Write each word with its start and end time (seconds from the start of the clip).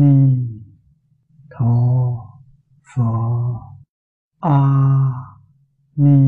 ni 0.00 0.14
tho 1.50 1.74
phở 2.94 3.04
a 4.40 4.58
ni 5.96 6.18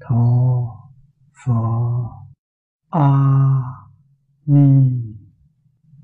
tho 0.00 0.24
phở 1.44 1.62
a 2.90 3.10
ni 4.46 4.68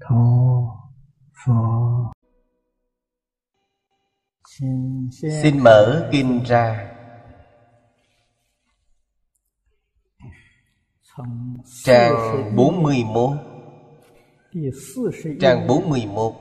tho 0.01 0.25
phở 1.45 2.11
Xin 5.43 5.63
mở 5.63 6.09
kinh 6.13 6.43
ra. 6.43 6.87
Trang 11.85 12.53
41 12.57 13.50
Trang 15.41 15.67
41 15.67 16.33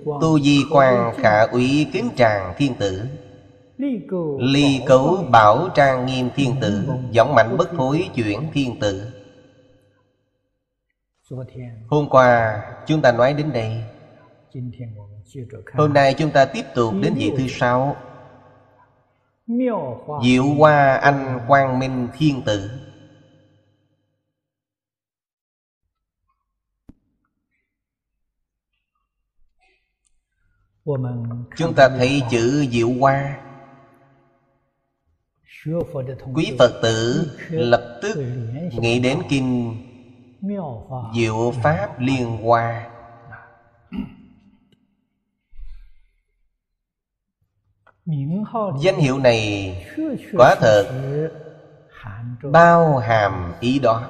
Tu 0.05 0.39
di 0.39 0.59
quan 0.71 1.13
khả 1.17 1.41
úy 1.41 1.87
kính 1.93 2.09
tràng 2.15 2.53
thiên 2.57 2.73
tử. 2.79 3.01
Ly 4.39 4.81
cấu 4.87 5.25
bảo 5.31 5.69
trang 5.75 6.05
nghiêm 6.05 6.29
thiên 6.35 6.55
tử. 6.61 6.83
Giọng 7.11 7.35
mạnh 7.35 7.55
bất 7.57 7.69
thối 7.77 8.09
chuyển 8.15 8.51
thiên 8.53 8.79
tử 8.79 9.10
Hôm 11.89 12.09
qua 12.09 12.61
chúng 12.87 13.01
ta 13.01 13.11
nói 13.11 13.33
đến 13.33 13.53
đây. 13.53 13.83
Hôm 15.73 15.93
nay 15.93 16.15
chúng 16.17 16.31
ta 16.31 16.45
tiếp 16.45 16.65
tục 16.75 16.93
đến 17.01 17.13
vị 17.13 17.31
thứ 17.37 17.47
sáu. 17.47 17.95
Diệu 20.23 20.45
hoa 20.57 20.95
anh 20.95 21.39
quang 21.47 21.79
minh 21.79 22.07
thiên 22.17 22.41
tử. 22.45 22.69
Chúng 31.57 31.73
ta 31.75 31.89
thấy 31.89 32.21
chữ 32.31 32.65
diệu 32.71 32.89
hoa. 32.99 33.37
Quý 36.33 36.55
Phật 36.59 36.79
tử 36.83 37.27
lập 37.49 37.99
tức 38.01 38.17
nghĩ 38.71 38.99
đến 38.99 39.21
kinh 39.29 39.77
Diệu 41.15 41.51
Pháp 41.63 41.99
Liên 41.99 42.37
Hoa. 42.37 42.89
Danh 48.81 48.95
hiệu 48.95 49.19
này 49.19 49.75
quả 50.37 50.55
thật 50.59 50.85
bao 52.51 52.97
hàm 52.97 53.53
ý 53.59 53.79
đó. 53.79 54.09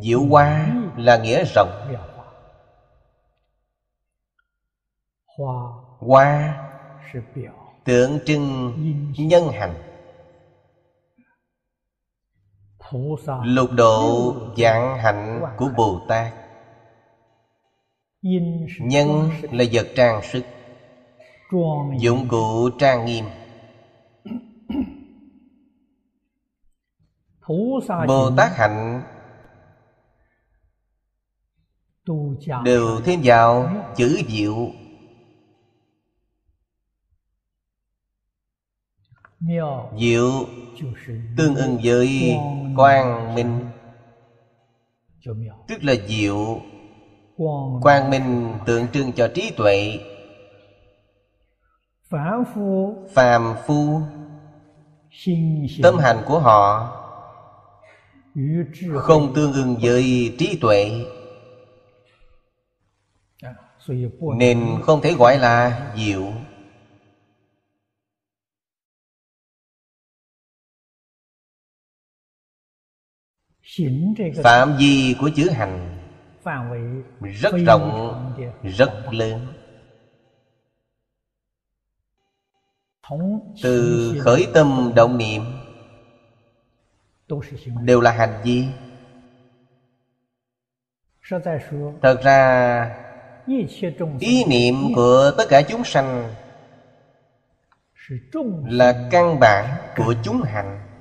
Diệu 0.00 0.24
hoa 0.26 0.66
là 0.96 1.16
nghĩa 1.16 1.44
rộng. 1.54 1.94
Hoa, 5.98 6.68
tượng 7.84 8.18
trưng 8.26 8.72
nhân 9.18 9.48
hành. 9.52 9.91
Lục 13.44 13.70
độ 13.72 14.34
dạng 14.56 14.98
hạnh 14.98 15.42
của 15.56 15.70
Bồ 15.76 16.00
Tát 16.08 16.32
Nhân 18.78 19.30
là 19.50 19.64
vật 19.72 19.86
trang 19.96 20.22
sức 20.22 20.44
Dụng 21.98 22.28
cụ 22.28 22.70
trang 22.78 23.04
nghiêm. 23.04 23.24
Bồ 28.06 28.30
Tát 28.36 28.56
hạnh 28.56 29.02
Đều 32.64 33.00
thêm 33.04 33.20
vào 33.24 33.70
chữ 33.96 34.20
diệu 34.28 34.70
Diệu 39.98 40.46
tương 41.36 41.54
ưng 41.54 41.78
với 41.84 42.36
quang 42.76 43.34
minh. 43.34 43.60
Tức 45.68 45.84
là 45.84 45.94
diệu. 46.06 46.60
Quang 47.82 48.10
minh 48.10 48.54
tượng 48.66 48.86
trưng 48.92 49.12
cho 49.12 49.28
trí 49.34 49.52
tuệ. 49.56 49.98
Phàm 53.14 53.54
phu. 53.66 54.00
Tâm 55.82 55.98
hành 55.98 56.22
của 56.26 56.38
họ 56.38 56.98
Không 58.94 59.34
tương 59.34 59.52
ưng 59.52 59.76
với 59.82 60.34
trí 60.38 60.58
tuệ. 60.60 61.04
Nên 64.36 64.80
không 64.82 65.00
thể 65.00 65.14
gọi 65.14 65.38
là 65.38 65.92
diệu. 65.96 66.22
Phạm 74.42 74.76
vi 74.78 75.16
của 75.20 75.30
chữ 75.36 75.50
hành 75.50 75.98
Rất 77.20 77.54
rộng, 77.66 78.34
rất 78.62 78.90
lớn. 79.10 79.46
Từ 83.62 84.14
khởi 84.20 84.46
tâm 84.54 84.92
động 84.96 85.18
niệm 85.18 85.42
Đều 87.82 88.00
là 88.00 88.12
hành 88.12 88.40
vi. 88.44 88.64
Thật 92.02 92.20
ra 92.24 92.96
Ý 94.20 94.44
niệm 94.44 94.74
của 94.94 95.30
tất 95.38 95.44
cả 95.48 95.62
chúng 95.62 95.84
sanh 95.84 96.34
Là 98.66 99.08
căn 99.10 99.40
bản 99.40 99.76
của 99.96 100.14
chúng 100.24 100.42
hành 100.42 100.91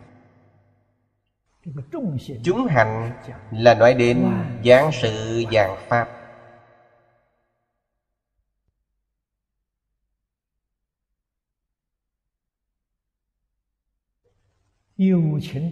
Chúng 2.44 2.68
hành 2.68 3.12
là 3.52 3.74
nói 3.74 3.94
đến 3.94 4.32
giảng 4.66 4.92
sự 4.92 5.44
dạng 5.54 5.78
Pháp. 5.88 6.08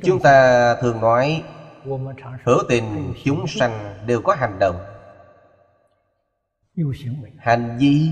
Chúng 0.04 0.20
ta 0.24 0.76
thường 0.76 1.02
nói 1.02 1.44
Hữu 2.44 2.64
tình 2.70 3.14
chúng 3.26 3.48
sanh 3.48 4.06
đều 4.08 4.22
có 4.22 4.36
hành 4.36 4.60
động. 4.60 4.76
Hành 7.38 7.78
vi 7.80 8.10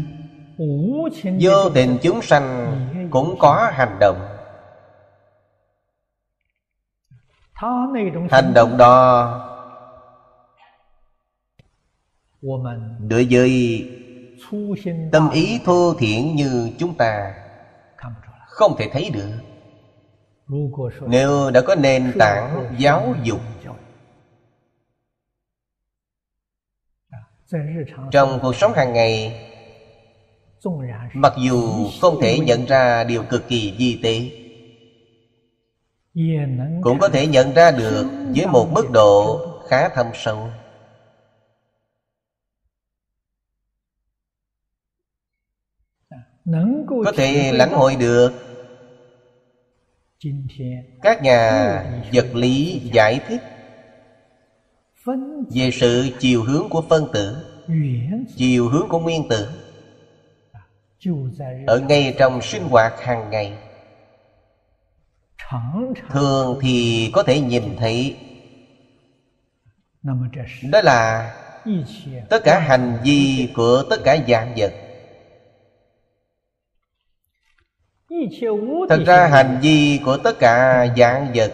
Vô 1.41 1.69
tình 1.73 1.97
chúng 2.01 2.21
sanh 2.21 2.75
cũng 3.11 3.35
có 3.39 3.71
hành 3.73 3.97
động 3.99 4.36
Hành 8.31 8.53
động 8.53 8.77
đó 8.77 9.43
Đối 12.99 13.27
với 13.29 13.85
tâm 15.11 15.29
ý 15.29 15.59
thô 15.65 15.93
thiện 15.99 16.35
như 16.35 16.71
chúng 16.79 16.97
ta 16.97 17.33
Không 18.47 18.75
thể 18.77 18.89
thấy 18.93 19.09
được. 19.13 19.29
Nếu 21.07 21.51
đã 21.51 21.61
có 21.61 21.75
nền 21.75 22.13
tảng 22.19 22.75
giáo 22.77 23.15
dục 23.23 23.39
Trong 28.11 28.39
cuộc 28.41 28.55
sống 28.55 28.73
hàng 28.73 28.93
ngày 28.93 29.43
Mặc 31.13 31.33
dù 31.43 31.87
không 32.01 32.21
thể 32.21 32.39
nhận 32.39 32.65
ra 32.65 33.03
điều 33.03 33.23
cực 33.23 33.47
kỳ 33.47 33.75
di 33.79 33.99
tế 34.03 34.46
cũng 36.81 36.99
có 36.99 37.09
thể 37.09 37.27
nhận 37.27 37.53
ra 37.53 37.71
được 37.71 38.05
với 38.35 38.47
một 38.47 38.67
mức 38.71 38.91
độ 38.91 39.41
khá 39.67 39.89
thâm 39.89 40.07
sâu. 40.13 40.49
Có 47.05 47.11
thể 47.15 47.51
lãnh 47.51 47.71
hội 47.71 47.95
được. 47.95 48.33
Các 51.01 51.21
nhà 51.21 51.83
vật 52.13 52.25
lý 52.33 52.81
giải 52.93 53.19
thích. 53.27 53.41
Về 55.49 55.69
sự 55.73 56.09
chiều 56.19 56.43
hướng 56.43 56.69
của 56.69 56.81
phân 56.89 57.07
tử. 57.13 57.37
Chiều 58.35 58.69
hướng 58.69 58.87
của 58.89 58.99
nguyên 58.99 59.27
tử. 59.29 59.49
Ở 61.67 61.79
ngay 61.79 62.15
trong 62.19 62.41
sinh 62.41 62.63
hoạt 62.63 62.93
hàng 62.99 63.29
ngày 63.29 63.66
Thường 66.09 66.59
thì 66.61 67.09
có 67.13 67.23
thể 67.23 67.39
nhìn 67.39 67.75
thấy. 67.77 68.15
Đó 70.71 70.81
là 70.81 71.33
tất 72.29 72.41
cả 72.43 72.59
hành 72.59 72.99
vi 73.03 73.49
của 73.55 73.83
tất 73.89 73.97
cả 74.03 74.17
dạng 74.27 74.53
vật. 74.57 74.73
Thật 78.89 79.03
ra 79.05 79.27
hành 79.27 79.59
vi 79.61 79.99
của 80.05 80.17
tất 80.17 80.39
cả 80.39 80.87
dạng 80.97 81.31
vật 81.35 81.53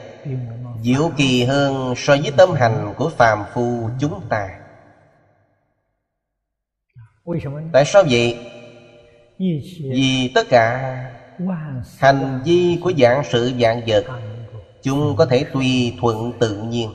diệu 0.82 1.12
kỳ 1.18 1.44
hơn 1.44 1.94
so 1.98 2.16
với 2.22 2.32
tâm 2.38 2.54
hành 2.54 2.94
của 2.98 3.10
phàm 3.10 3.44
phu 3.54 3.90
chúng 4.00 4.22
ta. 4.30 4.60
Tại 7.74 7.86
sao 7.86 8.04
vậy? 8.10 8.38
Vì 9.80 10.32
tất 10.36 10.46
cả 10.50 10.94
hành 11.98 12.42
vi 12.46 12.80
của 12.84 12.94
dạng 12.98 13.24
sự, 13.32 13.54
dạng 13.60 13.82
vật, 13.88 14.06
chúng 14.82 15.16
có 15.18 15.26
thể 15.26 15.46
tùy 15.54 15.98
thuận 16.02 16.34
tự 16.40 16.62
nhiên. 16.64 16.90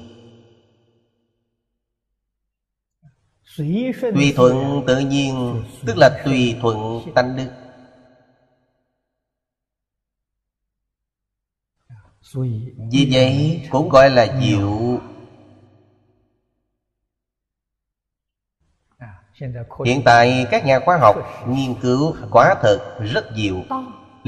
Tùy 4.14 4.32
thuận 4.36 4.82
tự 4.86 4.98
nhiên, 4.98 5.64
tức 5.86 5.96
là 5.96 6.22
tùy 6.24 6.56
thuận 6.60 7.00
tánh 7.14 7.36
đức. 7.36 7.48
Vì 12.90 13.08
vậy, 13.12 13.62
cũng 13.70 13.88
gọi 13.88 14.10
là 14.10 14.40
diệu. 14.42 15.00
Hiện 19.84 20.02
tại 20.04 20.46
các 20.50 20.66
nhà 20.66 20.80
khoa 20.84 20.96
học 20.96 21.16
nghiên 21.48 21.80
cứu 21.80 22.16
quá 22.30 22.54
thật, 22.62 22.98
rất 23.00 23.24
diệu 23.36 23.56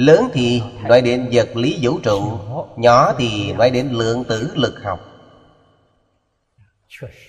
lớn 0.00 0.28
thì 0.32 0.62
nói 0.88 1.00
đến 1.02 1.28
vật 1.32 1.56
lý 1.56 1.78
vũ 1.82 1.98
trụ, 2.02 2.38
nhỏ 2.76 3.12
thì 3.18 3.52
nói 3.52 3.70
đến 3.70 3.88
lượng 3.90 4.24
tử 4.28 4.52
lực 4.56 4.74
học. 4.84 4.98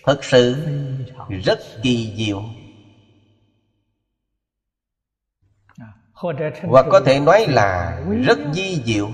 Thật 0.04 0.24
sự 0.24 0.66
rất 1.44 1.60
kỳ 1.84 2.14
diệu. 2.18 2.44
Hoặc 6.68 6.86
có 6.90 7.00
thể 7.06 7.20
nói 7.20 7.46
là 7.48 8.02
rất 8.24 8.38
di 8.54 8.84
diệu. 8.86 9.12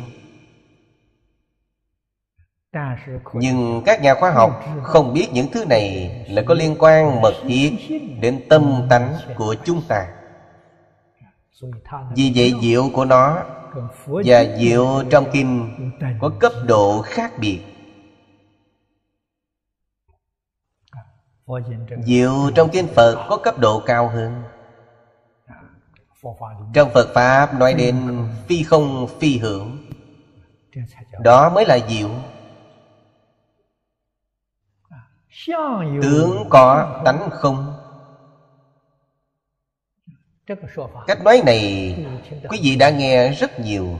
Nhưng 3.33 3.81
các 3.85 4.01
nhà 4.01 4.13
khoa 4.13 4.31
học 4.31 4.59
không 4.83 5.13
biết 5.13 5.29
những 5.33 5.51
thứ 5.51 5.65
này 5.65 6.11
là 6.29 6.41
có 6.47 6.53
liên 6.53 6.75
quan 6.79 7.21
mật 7.21 7.33
thiết 7.47 7.71
đến 8.21 8.39
tâm 8.49 8.87
tánh 8.89 9.15
của 9.37 9.55
chúng 9.65 9.81
ta 9.87 10.16
vì 12.15 12.31
vậy 12.35 12.53
diệu 12.61 12.89
của 12.93 13.05
nó 13.05 13.43
và 14.05 14.45
diệu 14.59 15.03
trong 15.09 15.25
kinh 15.33 15.75
có 16.21 16.31
cấp 16.39 16.51
độ 16.67 17.01
khác 17.01 17.31
biệt. 17.39 17.61
Diệu 22.03 22.51
trong 22.55 22.69
kinh 22.69 22.87
phật 22.87 23.25
có 23.29 23.37
cấp 23.37 23.59
độ 23.59 23.83
cao 23.85 24.09
hơn. 24.09 24.43
Trong 26.73 26.89
phật 26.93 27.07
pháp 27.13 27.53
nói 27.59 27.73
đến 27.73 28.27
phi 28.47 28.63
không 28.63 29.07
phi 29.19 29.37
hưởng. 29.37 29.77
Đó 31.19 31.49
mới 31.49 31.65
là 31.65 31.79
diệu. 31.89 32.09
Tướng 36.01 36.45
có 36.49 37.01
tánh 37.05 37.29
không 37.31 37.76
cách 41.07 41.23
nói 41.23 41.41
này 41.45 41.95
quý 42.49 42.59
vị 42.61 42.75
đã 42.75 42.89
nghe 42.89 43.31
rất 43.31 43.59
nhiều. 43.59 43.99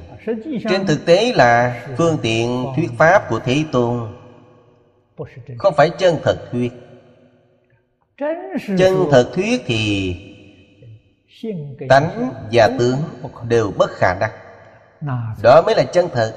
trên 0.69 0.85
thực 0.87 1.05
tế 1.05 1.33
là 1.35 1.81
phương 1.97 2.17
tiện 2.21 2.65
thuyết 2.75 2.89
pháp 2.97 3.29
của 3.29 3.39
thế 3.39 3.63
tôn 3.71 4.13
không 5.57 5.73
phải 5.77 5.89
chân 5.89 6.17
thật 6.23 6.37
thuyết. 6.51 6.71
chân 8.77 9.07
thật 9.11 9.31
thuyết 9.33 9.61
thì 9.65 10.15
tánh 11.89 12.31
và 12.51 12.69
tướng 12.79 12.97
đều 13.47 13.71
bất 13.77 13.89
khả 13.91 14.13
đắc 14.19 14.31
đó 15.43 15.61
mới 15.65 15.75
là 15.75 15.83
chân 15.83 16.09
thật. 16.13 16.33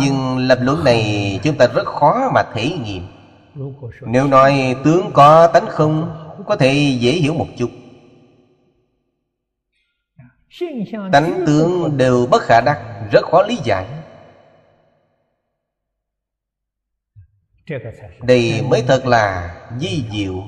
nhưng 0.00 0.38
lập 0.38 0.58
luận 0.62 0.84
này 0.84 1.40
chúng 1.42 1.56
ta 1.56 1.66
rất 1.66 1.86
khó 1.86 2.30
mà 2.34 2.42
thể 2.54 2.70
nghiệm. 2.84 3.06
nếu 4.00 4.26
nói 4.26 4.76
tướng 4.84 5.10
có 5.12 5.46
tánh 5.46 5.66
không 5.66 6.27
có 6.48 6.56
thể 6.56 6.96
dễ 7.00 7.12
hiểu 7.12 7.34
một 7.34 7.46
chút. 7.58 7.70
Tánh 11.12 11.44
tướng 11.46 11.96
đều 11.96 12.26
bất 12.26 12.42
khả 12.42 12.60
đắc, 12.60 13.08
rất 13.12 13.24
khó 13.24 13.42
lý 13.42 13.56
giải. 13.64 13.86
Đây 18.22 18.62
mới 18.62 18.82
thật 18.88 19.06
là 19.06 19.56
di 19.80 20.04
diệu. 20.12 20.44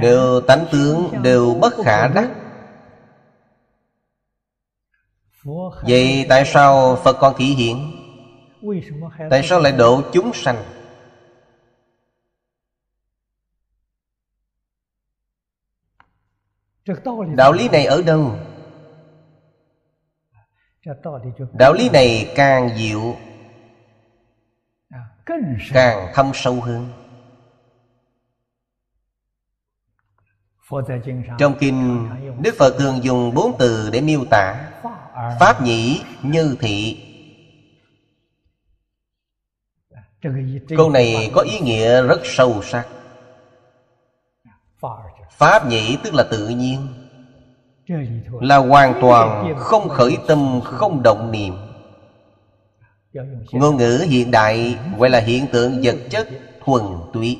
Đều 0.00 0.40
tánh 0.40 0.66
tướng 0.72 1.22
đều 1.22 1.54
bất 1.54 1.74
khả 1.84 2.08
đắc. 2.08 2.30
Vậy 5.82 6.26
tại 6.28 6.44
sao 6.46 6.96
phật 6.96 7.16
còn 7.20 7.34
thị 7.38 7.44
hiện? 7.44 7.90
Tại 9.30 9.42
sao 9.44 9.60
lại 9.60 9.72
độ 9.72 10.02
chúng 10.12 10.30
sanh? 10.34 10.77
Đạo 17.36 17.52
lý 17.52 17.68
này 17.68 17.86
ở 17.86 18.02
đâu? 18.02 18.38
Đạo 21.52 21.72
lý 21.72 21.90
này 21.90 22.32
càng 22.36 22.68
diệu 22.76 23.16
càng 25.72 26.12
thâm 26.14 26.30
sâu 26.34 26.60
hơn. 26.60 26.92
Trong 31.38 31.54
kinh 31.58 32.08
đức 32.42 32.54
phật 32.58 32.74
thường 32.78 33.02
dùng 33.02 33.34
bốn 33.34 33.56
từ 33.58 33.90
để 33.92 34.00
miêu 34.00 34.24
tả 34.30 34.70
pháp 35.40 35.62
nhĩ 35.62 36.02
như 36.22 36.56
thị. 36.60 37.04
Câu 40.76 40.90
này 40.90 41.30
có 41.34 41.40
ý 41.40 41.60
nghĩa 41.60 42.02
rất 42.02 42.20
sâu 42.24 42.62
sắc 42.62 42.88
pháp 45.38 45.66
nhĩ 45.66 45.98
tức 46.04 46.14
là 46.14 46.24
tự 46.30 46.48
nhiên. 46.48 46.88
Là 48.40 48.56
hoàn 48.56 48.98
toàn 49.00 49.54
không 49.58 49.88
khởi 49.88 50.18
tâm 50.26 50.60
không 50.64 51.02
động 51.02 51.32
niệm. 51.32 51.54
Ngôn 53.52 53.76
ngữ 53.76 54.06
hiện 54.08 54.30
đại 54.30 54.78
gọi 54.98 55.10
là 55.10 55.20
hiện 55.20 55.46
tượng 55.52 55.80
vật 55.82 55.96
chất 56.10 56.28
thuần 56.64 56.82
túy. 57.12 57.38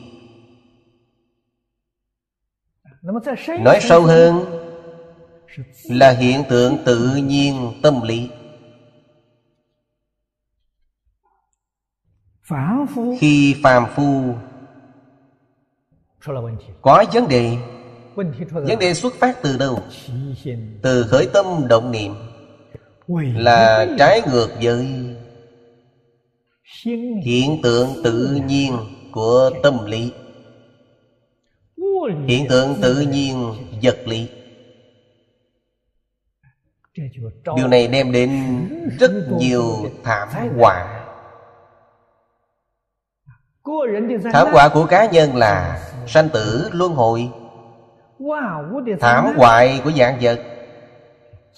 Nói 3.60 3.78
sâu 3.80 4.02
hơn 4.02 4.44
là 5.84 6.10
hiện 6.10 6.42
tượng 6.48 6.76
tự 6.84 7.14
nhiên 7.16 7.72
tâm 7.82 8.02
lý. 8.02 8.30
Khi 13.18 13.56
phàm 13.62 13.86
phu 13.94 14.34
có 16.82 17.04
vấn 17.12 17.28
đề 17.28 17.56
vấn 18.52 18.78
đề 18.80 18.94
xuất 18.94 19.14
phát 19.14 19.42
từ 19.42 19.56
đâu? 19.58 19.78
Từ 20.82 21.06
khởi 21.08 21.26
tâm 21.32 21.46
động 21.68 21.90
niệm. 21.90 22.14
Là 23.34 23.86
trái 23.98 24.22
ngược 24.26 24.48
với 24.62 24.86
hiện 27.24 27.62
tượng 27.62 27.88
tự 28.04 28.40
nhiên 28.46 28.76
của 29.12 29.50
tâm 29.62 29.86
lý. 29.86 30.12
Hiện 32.26 32.46
tượng 32.48 32.74
tự 32.82 33.00
nhiên 33.00 33.54
vật 33.82 33.98
lý. 34.06 34.28
Điều 37.56 37.68
này 37.68 37.88
đem 37.88 38.12
đến 38.12 38.30
rất 38.98 39.12
nhiều 39.38 39.62
thảm 40.04 40.28
họa. 40.58 41.04
Thảm 44.32 44.48
họa 44.52 44.68
của 44.68 44.86
cá 44.86 45.06
nhân 45.06 45.36
là 45.36 45.82
sanh 46.06 46.28
tử 46.28 46.68
luân 46.72 46.92
hồi 46.92 47.30
thảm 49.00 49.24
hoại 49.36 49.80
của 49.84 49.90
dạng 49.90 50.18
vật. 50.20 50.40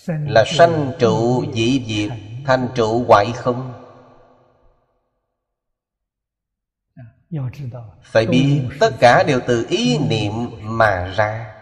Là 0.07 0.45
sanh 0.47 0.93
trụ 0.99 1.45
dị 1.53 1.85
diệt 1.87 2.11
thành 2.47 2.69
trụ 2.75 3.05
hoại 3.09 3.33
không? 3.35 3.73
Phải 8.03 8.27
biết 8.27 8.63
tất 8.81 8.91
cả 9.01 9.23
đều 9.27 9.41
từ 9.47 9.67
ý 9.69 9.99
niệm 9.99 10.33
mà 10.63 11.13
ra. 11.17 11.55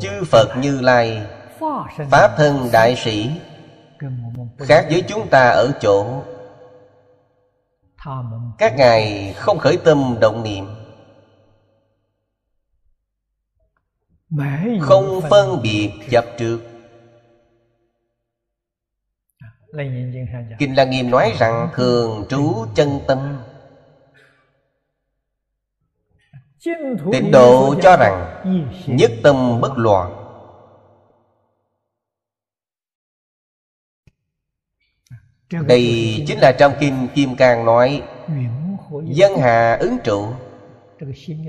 Chư 0.00 0.24
phật 0.30 0.56
như 0.60 0.80
lai 0.80 1.26
pháp 2.10 2.36
thân 2.36 2.68
đại 2.72 2.96
sĩ 2.96 3.30
khác 4.58 4.86
với 4.90 5.02
chúng 5.08 5.28
ta 5.28 5.48
ở 5.48 5.72
chỗ 5.80 6.22
các 8.58 8.74
ngài 8.76 9.32
không 9.36 9.58
khởi 9.58 9.76
tâm 9.84 10.16
động 10.20 10.42
niệm. 10.42 10.66
Không 14.80 15.20
phân 15.30 15.62
biệt 15.62 15.92
dập 16.08 16.24
trước. 16.38 16.60
Kinh 20.58 20.76
Lăng 20.76 20.90
Nghiêm 20.90 21.10
nói 21.10 21.32
rằng 21.38 21.68
Thường 21.74 22.24
trú 22.28 22.66
chân 22.74 23.00
tâm. 23.06 23.38
Tịnh 27.12 27.30
độ 27.32 27.74
cho 27.82 27.96
rằng 27.96 28.42
Nhất 28.86 29.10
tâm 29.22 29.60
bất 29.60 29.72
loạn. 29.76 30.25
Đây 35.50 36.24
chính 36.26 36.38
là 36.38 36.52
trong 36.58 36.72
Kinh 36.80 37.08
Kim 37.14 37.36
Cang 37.36 37.64
nói 37.64 38.02
Dân 39.04 39.32
hà 39.38 39.76
ứng 39.76 39.96
trụ 40.04 40.28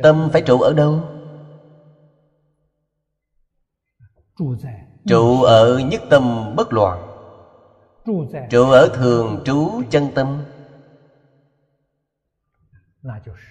Tâm 0.03 0.29
phải 0.33 0.41
trụ 0.41 0.59
ở 0.59 0.73
đâu? 0.73 1.01
Trụ 5.07 5.41
ở 5.43 5.79
nhất 5.79 6.01
tâm 6.09 6.53
bất 6.55 6.73
loạn. 6.73 7.07
Trụ 8.49 8.69
ở 8.69 8.89
thường 8.93 9.41
trú 9.45 9.81
chân 9.89 10.11
tâm. 10.15 10.43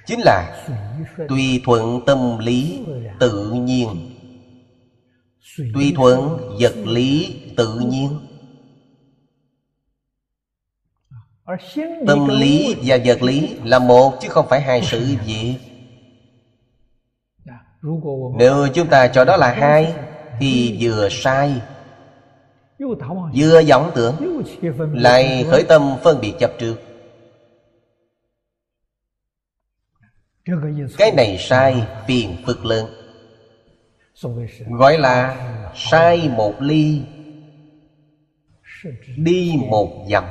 Chính 0.06 0.20
là 0.20 0.66
Tùy 1.28 1.62
thuận 1.64 2.00
tâm 2.06 2.38
lý 2.38 2.84
tự 3.20 3.52
nhiên. 3.52 3.88
Tùy 5.74 5.92
thuận 5.96 6.38
vật 6.60 6.74
lý 6.84 7.40
tự 7.56 7.78
nhiên 7.78 8.25
Tâm 12.06 12.28
lý 12.28 12.74
và 12.82 12.98
vật 13.04 13.22
lý 13.22 13.56
là 13.64 13.78
một 13.78 14.18
chứ 14.20 14.28
không 14.28 14.46
phải 14.48 14.60
hai 14.60 14.82
sự 14.82 15.16
việc. 15.26 15.56
Nếu 18.38 18.68
chúng 18.74 18.88
ta 18.88 19.08
cho 19.08 19.24
đó 19.24 19.36
là 19.36 19.52
hai 19.52 19.94
Thì 20.40 20.76
vừa 20.80 21.08
sai. 21.10 21.62
Vừa 23.34 23.62
vọng 23.68 23.92
tưởng 23.94 24.44
Lại 24.92 25.44
khởi 25.50 25.62
tâm 25.62 25.96
phân 26.02 26.20
biệt 26.20 26.32
chấp 26.38 26.50
trước. 26.58 26.76
Cái 30.98 31.12
này 31.12 31.36
sai 31.38 31.86
phiền 32.06 32.36
phức 32.46 32.64
lớn. 32.64 32.86
Gọi 34.78 34.98
là 34.98 35.36
sai 35.74 36.28
một 36.28 36.54
ly 36.60 37.00
Đi 39.16 39.54
một 39.68 40.06
dặm 40.10 40.24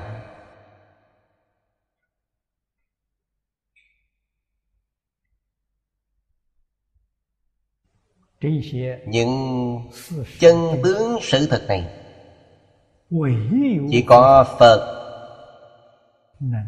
những 9.06 9.80
chân 10.40 10.56
tướng 10.84 11.18
sự 11.22 11.48
thật 11.48 11.66
này 11.68 11.88
chỉ 13.92 14.02
có 14.08 14.46
phật 14.60 14.96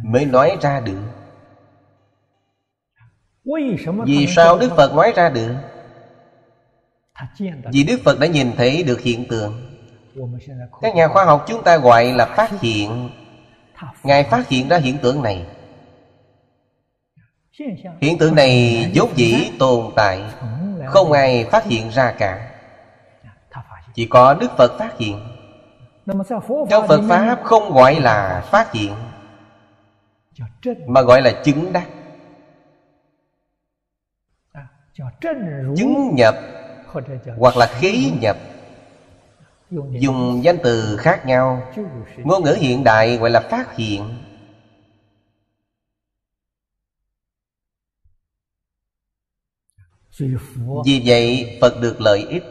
mới 0.03 0.25
nói 0.25 0.57
ra 0.61 0.79
được. 0.79 1.01
vì 4.05 4.27
sao 4.27 4.57
đức 4.57 4.69
phật 4.77 4.93
nói 4.93 5.13
ra 5.15 5.29
được? 5.29 5.55
vì 7.71 7.83
đức 7.83 7.99
phật 8.03 8.19
đã 8.19 8.27
nhìn 8.27 8.51
thấy 8.57 8.83
được 8.83 9.01
hiện 9.01 9.25
tượng. 9.29 9.61
các 10.81 10.95
nhà 10.95 11.07
khoa 11.07 11.25
học 11.25 11.45
chúng 11.47 11.63
ta 11.63 11.77
gọi 11.77 12.13
là 12.13 12.25
phát 12.25 12.61
hiện. 12.61 13.09
ngài 14.03 14.23
phát 14.23 14.47
hiện 14.47 14.67
ra 14.67 14.77
hiện 14.77 14.97
tượng 14.97 15.21
này. 15.23 15.45
hiện 18.01 18.17
tượng 18.17 18.35
này 18.35 18.85
vốn 18.95 19.09
dĩ 19.15 19.51
tồn 19.59 19.91
tại 19.95 20.21
không 20.87 21.11
ai 21.11 21.45
phát 21.51 21.63
hiện 21.63 21.89
ra 21.89 22.11
cả. 22.17 22.51
Chỉ 23.93 24.05
có 24.05 24.33
đức 24.33 24.51
phật 24.57 24.77
phát 24.79 24.97
hiện. 24.97 25.19
Trong 26.69 26.87
phật 26.87 27.01
pháp 27.09 27.39
không 27.43 27.73
gọi 27.73 27.99
là 27.99 28.43
phát 28.51 28.71
hiện, 28.71 28.93
mà 30.87 31.01
gọi 31.01 31.21
là 31.21 31.31
chứng 31.43 31.73
đắc. 31.73 31.87
Chứng 35.77 36.15
nhập 36.15 36.35
hoặc 37.37 37.57
là 37.57 37.65
khí 37.65 38.11
nhập. 38.21 38.37
Dùng 39.99 40.43
danh 40.43 40.57
từ 40.63 40.97
khác 40.97 41.25
nhau. 41.25 41.61
Ngôn 42.17 42.43
ngữ 42.43 42.57
hiện 42.59 42.83
đại 42.83 43.17
gọi 43.17 43.29
là 43.29 43.39
phát 43.39 43.75
hiện. 43.75 44.09
Vì 50.85 51.01
vậy 51.05 51.57
phật 51.61 51.81
được 51.81 52.01
lợi 52.01 52.25
ích. 52.29 52.43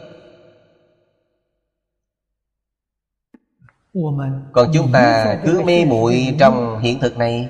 Còn 4.51 4.71
chúng 4.73 4.91
ta 4.93 5.37
cứ 5.45 5.61
mê 5.65 5.85
muội 5.85 6.35
trong 6.39 6.79
hiện 6.79 6.99
thực 6.99 7.17
này 7.17 7.49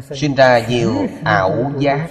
sinh 0.00 0.34
ra 0.34 0.68
nhiều 0.68 0.94
ảo 1.24 1.72
giác. 1.78 2.08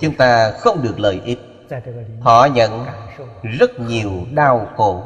Chúng 0.00 0.14
ta 0.18 0.50
không 0.50 0.82
được 0.82 0.98
lợi 0.98 1.20
ích. 1.24 1.38
Họ 2.20 2.46
nhận 2.46 2.84
rất 3.42 3.80
nhiều 3.80 4.10
đau 4.34 4.68
khổ. 4.76 5.02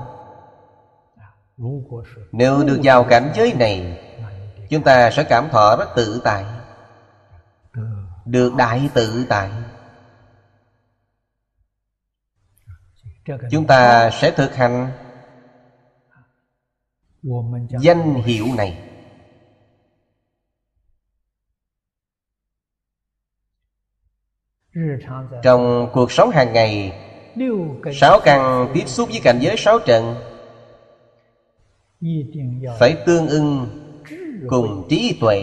Nếu 2.33 2.65
được 2.65 2.81
vào 2.83 3.05
cảnh 3.05 3.31
giới 3.35 3.55
này 3.59 3.99
chúng 4.71 4.83
ta 4.83 5.11
sẽ 5.11 5.25
cảm 5.25 5.49
thọ 5.51 5.77
rất 5.77 5.89
tự 5.97 6.21
tại 6.25 6.45
được 8.27 8.55
đại 8.55 8.91
tự 8.95 9.27
tại. 9.29 9.51
Chúng 13.51 13.67
ta 13.67 14.11
sẽ 14.11 14.31
thực 14.31 14.55
hành 14.55 14.93
danh 17.81 18.15
hiệu 18.15 18.47
này. 18.57 18.83
Trong 25.43 25.91
cuộc 25.93 26.13
sống 26.13 26.31
hàng 26.31 26.53
ngày, 26.53 26.93
sáu 27.95 28.21
căn 28.25 28.71
tiếp 28.75 28.85
xúc 28.87 29.09
với 29.09 29.21
cảnh 29.25 29.39
giới 29.41 29.57
sáu 29.59 29.79
trận 29.79 30.15
phải 32.79 32.97
tương 33.07 33.29
ưng 33.29 33.67
cùng 34.49 34.87
trí 34.91 35.19
tuệ. 35.21 35.43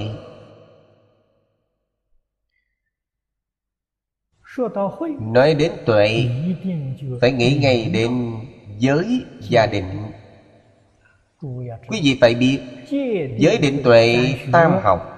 Nói 5.20 5.54
đến 5.54 5.72
tuệ, 5.86 6.26
phải 7.22 7.32
nghĩ 7.32 7.58
ngay 7.62 7.90
đến 7.94 8.40
giới 8.78 9.26
và 9.50 9.66
định. 9.66 10.12
Quý 11.88 12.02
vị 12.04 12.18
phải 12.22 12.36
biết, 12.36 12.60
giới 13.38 13.58
định 13.58 13.82
tuệ 13.84 14.36
tam 14.52 14.72
học. 14.84 15.10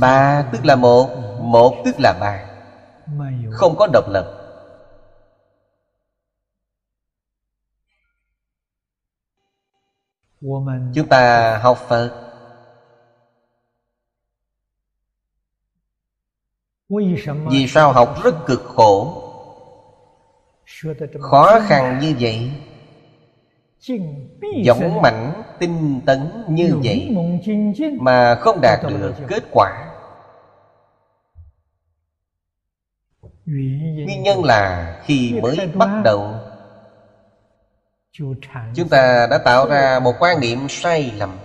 Ba 0.00 0.42
tức 0.52 0.64
là 0.64 0.76
một 0.76 1.08
một 1.40 1.74
tức 1.84 2.00
là 2.00 2.12
ba. 2.20 2.44
Không 3.50 3.76
có 3.76 3.86
độc 3.92 4.04
lập. 4.08 4.38
Chúng 10.94 11.08
ta 11.08 11.58
học 11.58 11.78
phật. 11.88 12.21
Vì 17.50 17.66
sao 17.68 17.92
học 17.92 18.16
rất 18.24 18.34
cực 18.46 18.62
khổ? 18.64 19.22
Khó 21.20 21.60
khăn 21.60 21.98
như 21.98 22.14
vậy. 22.20 22.50
Dũng 24.64 25.02
mãnh 25.02 25.42
tinh 25.58 26.00
tấn 26.06 26.44
như 26.48 26.80
vậy 26.84 27.16
mà 28.00 28.34
không 28.34 28.60
đạt 28.60 28.80
được 28.88 29.14
kết 29.28 29.42
quả. 29.50 29.88
Nguyên 33.46 34.22
nhân 34.22 34.44
là 34.44 34.96
khi 35.04 35.40
mới 35.42 35.56
bắt 35.74 35.90
đầu, 36.04 36.34
chúng 38.74 38.88
ta 38.90 39.26
đã 39.30 39.38
tạo 39.38 39.68
ra 39.68 40.00
một 40.02 40.14
quan 40.18 40.40
niệm 40.40 40.58
sai 40.68 41.12
lầm. 41.16 41.38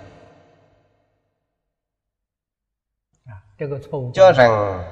Cho 4.13 4.32
rằng 4.32 4.84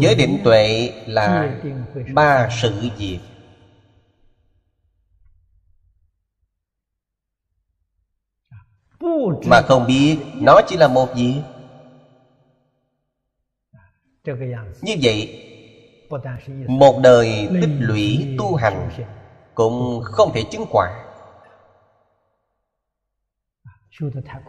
giới 0.00 0.14
định 0.14 0.38
tuệ 0.44 0.90
là 1.06 1.58
ba 2.14 2.48
sự 2.50 2.90
việc 2.98 3.20
mà 9.46 9.60
không 9.68 9.86
biết 9.86 10.18
nó 10.40 10.60
chỉ 10.66 10.76
là 10.76 10.88
một 10.88 11.08
việc 11.14 11.42
như 14.82 14.96
vậy 15.02 15.46
một 16.68 17.00
đời 17.02 17.48
tích 17.60 17.70
lũy 17.78 18.34
tu 18.38 18.54
hành 18.54 18.88
cũng 19.54 20.00
không 20.04 20.32
thể 20.34 20.42
chứng 20.50 20.64
quả. 20.70 21.06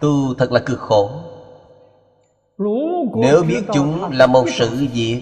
Tu 0.02 0.34
thật 0.38 0.52
là 0.52 0.60
cực 0.66 0.80
khổ 0.80 1.31
nếu 3.16 3.44
biết 3.48 3.62
chúng 3.74 4.12
là 4.12 4.28
một 4.28 4.46
sự 4.50 4.88
việc 4.94 5.22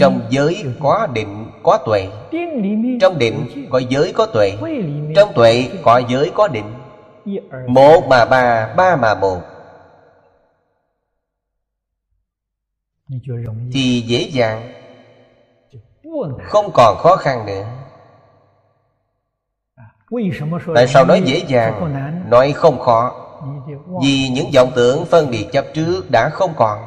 trong 0.00 0.20
giới 0.30 0.64
có 0.80 1.06
định 1.06 1.50
có 1.62 1.78
tuệ. 1.86 2.08
Trong 3.00 3.18
định 3.18 3.68
có 3.70 3.78
giới 3.78 4.12
có 4.12 4.26
tuệ. 4.26 4.56
Trong 5.16 5.32
tuệ 5.34 5.68
có 5.82 6.02
giới 6.08 6.30
có 6.34 6.48
định. 6.48 6.74
Một 7.66 8.06
mà 8.08 8.24
ba 8.24 8.74
ba 8.76 8.96
mà 8.96 9.14
một. 9.14 9.40
Thì 13.72 14.00
dễ 14.06 14.28
dàng 14.32 14.72
không 16.42 16.70
còn 16.74 16.96
khó 16.96 17.16
khăn 17.16 17.46
nữa. 17.46 17.64
Tại 20.74 20.86
sao 20.86 21.04
nói 21.04 21.22
dễ 21.24 21.44
dàng 21.48 21.94
nói 22.30 22.52
không 22.52 22.78
khó 22.78 23.27
vì 24.02 24.28
những 24.28 24.50
vọng 24.54 24.72
tưởng 24.74 25.04
phân 25.04 25.30
biệt 25.30 25.46
chấp 25.52 25.64
trước 25.74 26.10
đã 26.10 26.28
không 26.28 26.52
còn. 26.56 26.78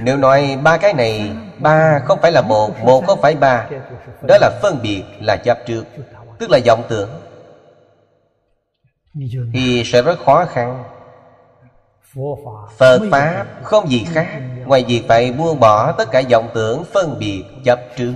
Nếu 0.00 0.16
nói 0.16 0.58
ba 0.62 0.76
cái 0.76 0.92
này, 0.92 1.32
ba 1.58 1.98
không 2.04 2.18
phải 2.22 2.32
là 2.32 2.40
một 2.40 2.84
một 2.84 3.04
không 3.06 3.20
phải 3.22 3.34
ba. 3.34 3.68
Đó 4.22 4.38
là 4.40 4.50
phân 4.62 4.78
biệt 4.82 5.02
là 5.20 5.36
chấp 5.36 5.58
trước, 5.66 5.84
tức 6.38 6.50
là 6.50 6.58
vọng 6.66 6.82
tưởng. 6.88 7.10
Thì 9.52 9.82
sẽ 9.84 10.02
rất 10.02 10.18
khó 10.24 10.44
khăn. 10.44 10.84
Phật 12.78 13.00
pháp 13.10 13.46
không 13.62 13.88
gì 13.88 14.06
khác, 14.12 14.26
ngoài 14.66 14.84
việc 14.88 15.02
phải 15.08 15.32
buông 15.32 15.60
bỏ 15.60 15.92
tất 15.92 16.10
cả 16.10 16.22
vọng 16.30 16.48
tưởng 16.54 16.84
phân 16.92 17.18
biệt 17.18 17.44
chấp 17.64 17.80
trước 17.96 18.12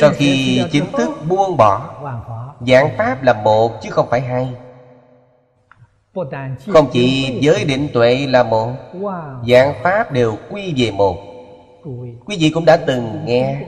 sau 0.00 0.10
khi 0.16 0.62
chính 0.72 0.84
thức 0.92 1.08
buông 1.28 1.56
bỏ 1.56 2.00
Giảng 2.66 2.96
Pháp 2.98 3.22
là 3.22 3.32
một 3.32 3.72
chứ 3.82 3.90
không 3.90 4.08
phải 4.10 4.20
hai. 4.20 4.54
Không 6.68 6.88
chỉ 6.92 7.38
giới 7.40 7.64
định 7.64 7.88
tuệ 7.94 8.26
là 8.26 8.42
một 8.42 8.72
Giảng 9.48 9.74
Pháp 9.82 10.12
đều 10.12 10.36
quy 10.50 10.74
về 10.76 10.90
một. 10.90 11.16
Quý 12.26 12.36
vị. 12.40 12.50
Cũng 12.54 12.64
đã 12.64 12.76
từng 12.76 13.24
nghe. 13.24 13.62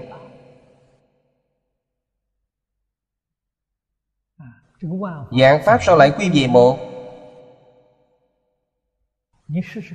Giảng 5.40 5.62
Pháp 5.64 5.82
sao 5.82 5.96
lại 5.96 6.12
quy 6.18 6.30
về 6.34 6.46
một? 6.46 6.78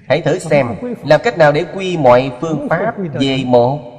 Hãy 0.07 0.21
thử 0.21 0.39
xem 0.39 0.67
Làm 1.03 1.21
cách 1.23 1.37
nào 1.37 1.51
để 1.51 1.65
quy 1.75 1.97
mọi 1.97 2.31
phương 2.41 2.69
pháp 2.69 2.95
về 3.13 3.43
một 3.45 3.90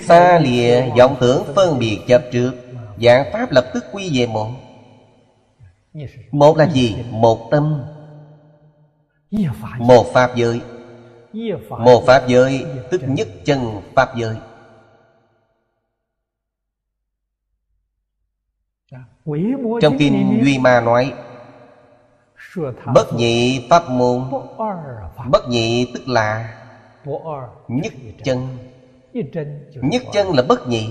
Xa 0.00 0.38
lìa 0.38 0.86
vọng 0.98 1.16
tưởng 1.20 1.44
phân 1.54 1.78
biệt 1.78 1.98
chấp 2.06 2.22
trước. 2.32 2.52
Dạng 3.02 3.32
Pháp 3.32 3.52
lập 3.52 3.70
tức 3.74 3.84
quy 3.92 4.10
về 4.18 4.26
một 4.26 4.48
Một 6.32 6.56
là 6.56 6.70
gì? 6.70 6.96
Một 7.10 7.48
tâm. 7.50 7.84
Một 9.78 10.06
Pháp 10.12 10.36
giới. 10.36 10.60
Một 11.68 12.04
Pháp 12.06 12.22
giới 12.28 12.64
Tức 12.90 13.00
nhất 13.06 13.28
chân 13.44 13.60
Pháp 13.94 14.08
giới. 14.16 14.36
Trong 19.82 19.98
Kinh 19.98 20.40
Duy 20.44 20.58
Ma 20.58 20.80
nói 20.80 21.12
Bất 22.94 23.14
nhị 23.16 23.66
Pháp 23.70 23.90
môn. 23.90 24.30
Bất 25.30 25.48
nhị 25.48 25.92
tức 25.94 26.08
là 26.08 26.60
Nhất 27.68 27.92
chân 28.24 28.48
Nhất 29.82 30.02
chân 30.12 30.32
là 30.32 30.42
bất 30.42 30.68
nhị. 30.68 30.88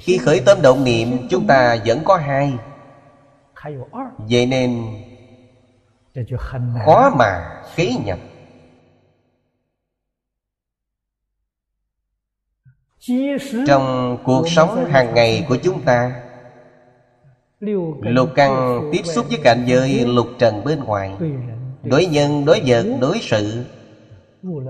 Khi 0.00 0.18
khởi 0.18 0.40
tâm 0.46 0.62
động 0.62 0.84
niệm 0.84 1.28
Chúng 1.30 1.46
ta 1.46 1.76
vẫn 1.84 2.00
có 2.04 2.16
hai. 2.16 2.58
Vậy 4.18 4.46
nên 4.46 4.86
Khó 6.86 7.10
mà 7.18 7.62
kế 7.76 7.94
nhập. 8.04 8.18
Trong 13.66 14.16
cuộc 14.24 14.48
sống 14.48 14.84
hàng 14.90 15.14
ngày 15.14 15.44
của 15.48 15.56
chúng 15.62 15.82
ta 15.82 16.22
Lục 18.00 18.28
căn 18.34 18.80
tiếp 18.92 19.02
xúc 19.04 19.26
với 19.28 19.38
cảnh 19.44 19.64
giới 19.66 20.04
lục 20.06 20.26
trần 20.38 20.64
bên 20.64 20.84
ngoài. 20.84 21.16
Đối 21.82 22.06
nhân, 22.06 22.44
đối 22.44 22.62
vật, 22.66 22.86
đối 23.00 23.18
sự 23.22 23.64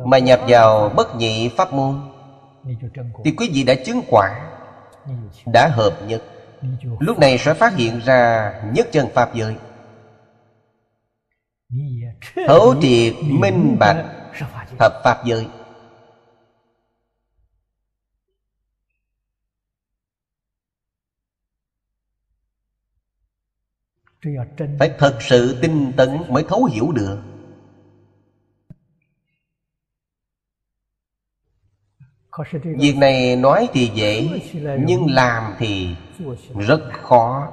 mà 0.04 0.18
nhập 0.18 0.40
vào 0.48 0.88
bất 0.88 1.16
nhị 1.16 1.48
pháp 1.56 1.72
môn, 1.72 2.00
thì 3.24 3.33
quý 3.37 3.50
vị 3.54 3.64
đã 3.64 3.74
chứng 3.85 4.02
quả, 4.09 4.52
đã 5.52 5.68
hợp 5.68 5.98
nhất. 6.06 6.22
Lúc 6.98 7.18
này 7.18 7.38
sẽ 7.38 7.54
phát 7.54 7.74
hiện 7.74 8.00
ra 8.04 8.52
nhất 8.74 8.88
chân 8.92 9.09
pháp 9.14 9.35
giới. 9.35 9.56
Thấu 12.46 12.74
triệt 12.83 13.14
minh 13.22 13.76
bạch 13.78 14.06
thập 14.78 14.92
pháp 15.04 15.24
giới. 15.24 15.48
Phải 24.78 24.94
thật 24.98 25.18
sự 25.20 25.59
tinh 25.62 25.92
tấn 25.96 26.22
mới 26.28 26.44
thấu 26.48 26.64
hiểu 26.64 26.92
được. 26.92 27.29
Việc 32.62 32.96
này 32.96 33.36
nói 33.36 33.68
thì 33.72 33.90
dễ 33.94 34.28
Nhưng 34.78 35.06
làm 35.10 35.54
thì 35.58 35.96
rất 36.58 36.80
khó. 37.02 37.48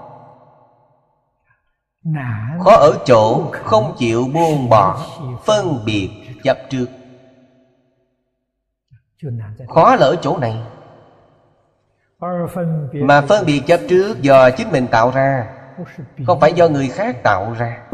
Khó 2.59 2.71
ở 2.71 2.99
chỗ 3.05 3.51
không 3.51 3.95
chịu 3.97 4.25
buông 4.33 4.69
bỏ 4.69 5.05
Phân 5.45 5.79
biệt 5.85 6.09
chấp 6.43 6.57
trước. 6.69 6.85
Khó 9.67 9.95
là 9.95 10.05
ở 10.05 10.15
chỗ 10.21 10.37
này. 10.37 10.55
Mà 12.93 13.21
phân 13.21 13.45
biệt 13.45 13.61
chấp 13.67 13.79
trước 13.89 14.21
do 14.21 14.49
chính 14.49 14.71
mình 14.71 14.87
tạo 14.87 15.11
ra 15.11 15.47
Không 16.25 16.39
phải 16.39 16.53
do 16.53 16.67
người 16.67 16.87
khác 16.87 17.23
tạo 17.23 17.53
ra. 17.53 17.87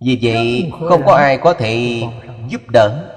Vì 0.00 0.18
vậy 0.22 0.72
không 0.88 1.02
có 1.06 1.14
ai 1.14 1.38
có 1.38 1.54
thể 1.54 2.02
giúp 2.48 2.60
đỡ 2.72 3.15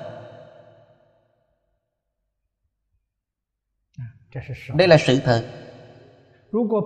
đây 4.74 4.88
là 4.88 4.98
sự 4.98 5.20
thật. 5.26 5.44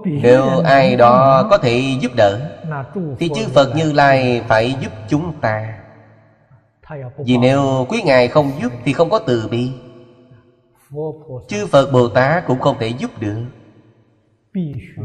nếu 0.06 0.43
ai 0.63 0.95
đó 0.95 1.47
có 1.49 1.58
thể 1.58 1.97
giúp 2.01 2.12
đỡ 2.15 2.60
thì 3.19 3.29
chư 3.36 3.47
phật 3.47 3.75
như 3.75 3.91
lai 3.91 4.41
phải 4.47 4.75
giúp 4.82 4.91
chúng 5.10 5.34
ta. 5.41 5.79
Vì 7.17 7.38
nếu 7.38 7.86
quý 7.89 8.01
ngài 8.06 8.27
không 8.27 8.51
giúp 8.62 8.71
thì 8.86 8.93
không 8.93 9.10
có 9.10 9.19
từ 9.19 9.47
bi. 9.51 9.71
Chư 11.47 11.67
phật 11.67 11.91
bồ 11.91 12.08
tát 12.08 12.47
cũng 12.47 12.60
không 12.60 12.77
thể 12.79 12.88
giúp 12.88 13.12
được. 13.19 13.45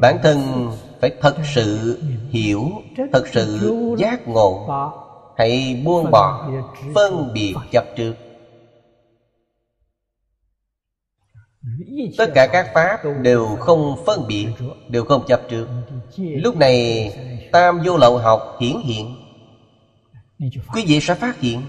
Bản 0.01 0.19
thân 0.23 0.39
phải 1.01 1.11
thật 1.21 1.37
sự 1.55 1.99
hiểu 2.31 2.63
thật 3.13 3.29
sự 3.29 3.75
giác 3.99 4.29
ngộ. 4.29 4.69
hãy 5.37 5.83
buông 5.87 6.11
bỏ 6.11 6.51
phân 6.95 7.31
biệt 7.35 7.55
chấp 7.73 7.85
trước 7.97 8.15
tất 12.19 12.31
cả 12.35 12.47
các 12.47 12.71
pháp 12.75 13.01
đều 13.23 13.47
không 13.47 13.97
phân 14.07 14.27
biệt, 14.29 14.47
đều 14.89 15.05
không 15.05 15.25
chấp 15.29 15.41
trước. 15.49 15.69
Lúc 16.17 16.57
này, 16.57 17.11
tam 17.53 17.81
vô 17.85 17.97
lậu 17.97 18.19
học 18.19 18.57
hiển 18.61 18.77
hiện. 18.85 19.17
Quý 20.75 20.85
vị 20.87 21.01
sẽ 21.01 21.15
phát 21.15 21.41
hiện. 21.41 21.63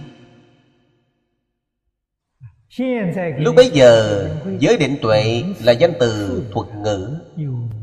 Lúc 3.37 3.55
bấy 3.55 3.69
giờ, 3.73 4.29
giới 4.59 4.77
định 4.77 4.97
tuệ 5.01 5.43
là 5.63 5.71
danh 5.71 5.93
từ 5.99 6.43
thuật 6.51 6.67
ngữ, 6.75 7.15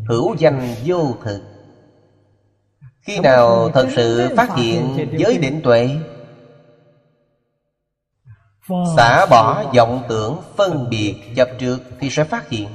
hữu 0.09 0.35
danh 0.39 0.75
vô 0.85 1.17
thực. 1.25 1.41
Khi 3.01 3.21
nào 3.21 3.71
thật 3.75 3.89
sự 3.97 4.29
phát 4.37 4.57
hiện 4.57 5.09
giới 5.19 5.39
định 5.39 5.61
tuệ 5.65 5.89
xả 8.97 9.27
bỏ 9.31 9.65
vọng 9.75 10.03
tưởng 10.09 10.43
phân 10.57 10.91
biệt 10.91 11.17
chấp 11.37 11.49
trước 11.59 11.79
thì 12.01 12.11
sẽ 12.11 12.25
phát 12.25 12.49
hiện. 12.49 12.69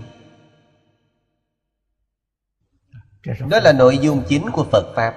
Đó 3.49 3.60
là 3.60 3.71
nội 3.71 3.97
dung 3.97 4.23
chính 4.27 4.51
của 4.51 4.63
phật 4.71 4.93
pháp. 4.95 5.13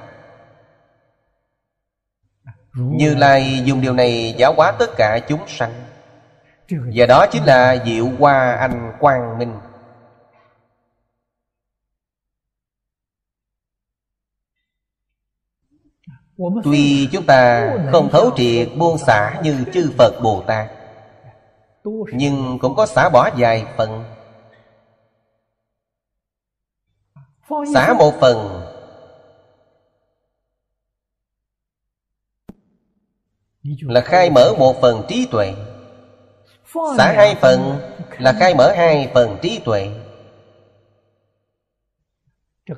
Như 2.74 3.14
lai 3.14 3.62
dùng 3.64 3.80
điều 3.80 3.92
này 3.92 4.34
giáo 4.38 4.54
hóa 4.56 4.72
tất 4.78 4.90
cả 4.96 5.18
chúng 5.28 5.48
sanh. 5.48 5.72
Và 6.68 7.06
đó 7.06 7.26
chính 7.32 7.44
là 7.44 7.76
diệu 7.87 8.08
hoa 8.18 8.52
anh 8.52 8.92
quang 9.00 9.38
minh. 9.38 9.52
Tuy 16.64 17.08
chúng 17.12 17.26
ta 17.26 17.72
không 17.92 18.08
thấu 18.12 18.30
triệt 18.36 18.68
buông 18.76 18.98
xả 18.98 19.40
như 19.42 19.64
chư 19.72 19.92
Phật 19.98 20.20
Bồ 20.22 20.42
Tát, 20.46 20.70
Nhưng 22.12 22.58
cũng 22.58 22.74
có 22.74 22.86
xả 22.86 23.08
bỏ 23.08 23.30
vài 23.36 23.66
phần. 23.76 24.04
Xả 27.74 27.94
một 27.98 28.14
phần. 28.20 28.60
Là 33.80 34.00
khai 34.00 34.30
mở 34.30 34.54
một 34.58 34.76
phần 34.80 35.02
trí 35.08 35.26
tuệ. 35.30 35.54
Xả 36.96 37.12
hai 37.12 37.34
phần 37.34 37.78
là 38.18 38.32
khai 38.32 38.54
mở 38.54 38.72
hai 38.76 39.10
phần 39.14 39.38
trí 39.42 39.60
tuệ. 39.64 39.90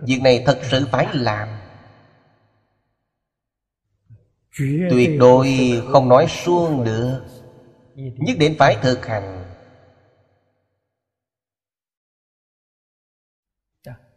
Việc 0.03 0.21
này 0.23 0.43
thật 0.47 0.59
sự 0.63 0.87
phải 0.91 1.07
làm 1.13 1.49
tuyệt 4.91 5.11
đối 5.19 5.49
không 5.93 6.09
nói 6.09 6.27
suông 6.29 6.85
được. 6.85 7.25
Nhất 7.95 8.37
định 8.39 8.55
phải 8.59 8.77
thực 8.83 9.07
hành. 9.07 9.45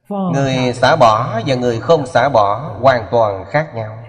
Người 0.09 0.73
xả 0.73 0.95
bỏ 0.95 1.41
và 1.47 1.55
người 1.55 1.79
không 1.79 2.05
xả 2.05 2.29
bỏ 2.29 2.77
hoàn 2.81 3.07
toàn 3.11 3.45
khác 3.49 3.71
nhau. 3.75 4.03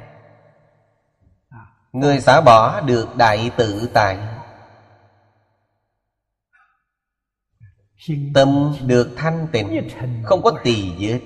Người 1.93 2.21
xả 2.21 2.41
bỏ 2.41 2.81
được 2.81 3.17
đại 3.17 3.51
tự 3.57 3.89
tại. 3.95 4.19
Tâm 8.35 8.75
được 8.87 9.11
thanh 9.17 9.47
tịnh 9.53 9.89
không 10.25 10.43
có 10.43 10.53
tỳ 10.65 10.93
vết. 10.99 11.21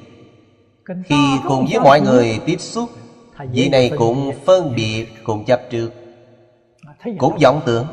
Khi 1.05 1.39
cùng 1.49 1.67
với 1.71 1.81
mọi 1.81 2.01
người 2.01 2.41
tiếp 2.47 2.57
xúc 2.59 2.91
vị 3.39 3.69
này 3.69 3.91
cũng 3.99 4.33
phân 4.45 4.75
biệt 4.77 5.07
cũng 5.25 5.45
chấp 5.45 5.61
trước. 5.71 5.91
Cũng 7.19 7.39
vọng 7.43 7.63
tưởng 7.67 7.87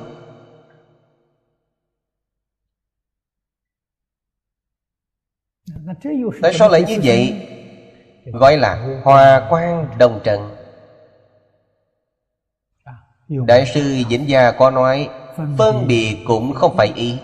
tại 6.42 6.54
sao 6.54 6.70
lại 6.70 6.84
như 6.88 7.00
vậy? 7.04 7.48
Gọi 8.26 8.58
là 8.58 9.02
hòa 9.04 9.48
quan 9.50 9.88
đồng 9.98 10.22
trận. 10.24 10.56
Đại 13.48 13.66
sư 13.74 14.04
vĩnh 14.10 14.30
gia 14.30 14.52
có 14.52 14.72
nói 14.72 15.10
phân 15.58 15.88
biệt. 15.88 16.18
cũng 16.28 16.54
không 16.54 16.78
phải 16.78 16.92
ý. 16.96 17.18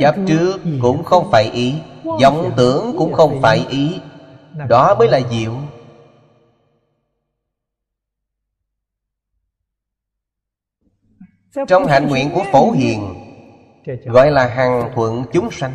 Chấp 0.00 0.14
trước 0.28 0.58
cũng 0.82 1.04
không 1.04 1.28
phải 1.30 1.50
ý. 1.50 1.74
Vọng 2.04 2.52
tưởng 2.56 2.94
cũng 2.98 3.12
không 3.12 3.42
phải 3.42 3.66
ý 3.68 4.00
đó 4.68 4.94
mới 4.98 5.08
là 5.08 5.20
diệu. 5.30 5.52
Trong 11.68 11.86
hạnh 11.86 12.08
nguyện 12.08 12.30
của 12.34 12.42
phổ 12.52 12.70
hiền 12.70 13.14
gọi 14.04 14.30
là 14.30 14.46
hằng 14.46 14.90
thuận 14.94 15.24
chúng 15.32 15.50
sanh. 15.50 15.72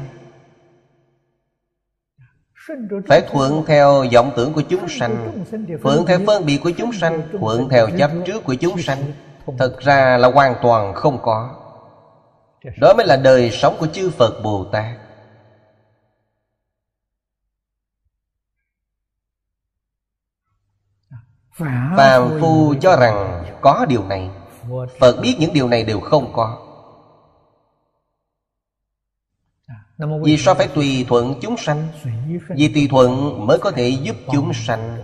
Phải 3.07 3.21
thuận 3.31 3.63
theo 3.67 4.05
vọng 4.13 4.31
tưởng 4.35 4.53
của 4.53 4.61
chúng 4.69 4.89
sanh 4.89 5.43
thuận 5.81 6.05
theo 6.05 6.19
phân 6.27 6.45
biệt 6.45 6.57
của 6.63 6.71
chúng 6.77 6.93
sanh 6.93 7.21
thuận 7.39 7.69
theo 7.69 7.87
chấp 7.97 8.11
trước 8.25 8.43
của 8.43 8.55
chúng 8.55 8.81
sanh. 8.81 9.03
thật 9.57 9.79
ra 9.79 10.17
là 10.17 10.31
hoàn 10.31 10.55
toàn 10.61 10.93
không 10.93 11.19
có. 11.21 11.55
Đó 12.81 12.93
mới 12.93 13.05
là 13.05 13.15
đời 13.15 13.51
sống 13.51 13.75
của 13.79 13.87
chư 13.87 14.09
phật 14.09 14.41
bồ 14.43 14.65
tát 14.71 14.98
phàm 21.97 22.39
phu 22.41 22.73
cho 22.81 22.95
rằng 22.95 23.45
có 23.61 23.85
điều 23.89 24.05
này. 24.05 24.29
phật 24.99 25.19
biết 25.21 25.35
những 25.39 25.53
điều 25.53 25.67
này 25.67 25.83
đều 25.83 25.99
không 25.99 26.33
có. 26.33 26.65
Vì 30.23 30.37
sao 30.37 30.55
phải 30.55 30.67
tùy 30.67 31.05
thuận 31.09 31.33
chúng 31.41 31.57
sanh? 31.57 31.87
Vì 32.49 32.73
tùy 32.73 32.87
thuận 32.91 33.45
mới 33.47 33.59
có 33.59 33.71
thể 33.71 33.89
giúp 33.89 34.15
chúng 34.31 34.53
sanh. 34.53 34.97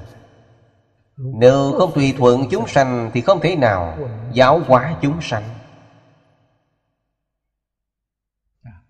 Nếu 1.17 1.73
không 1.77 1.91
tùy 1.95 2.13
thuận 2.17 2.49
chúng 2.51 2.67
sanh 2.67 3.11
Thì 3.13 3.21
không 3.21 3.39
thể 3.39 3.55
nào 3.55 3.97
giáo 4.31 4.61
hóa 4.67 4.95
chúng 5.01 5.21
sanh. 5.21 5.43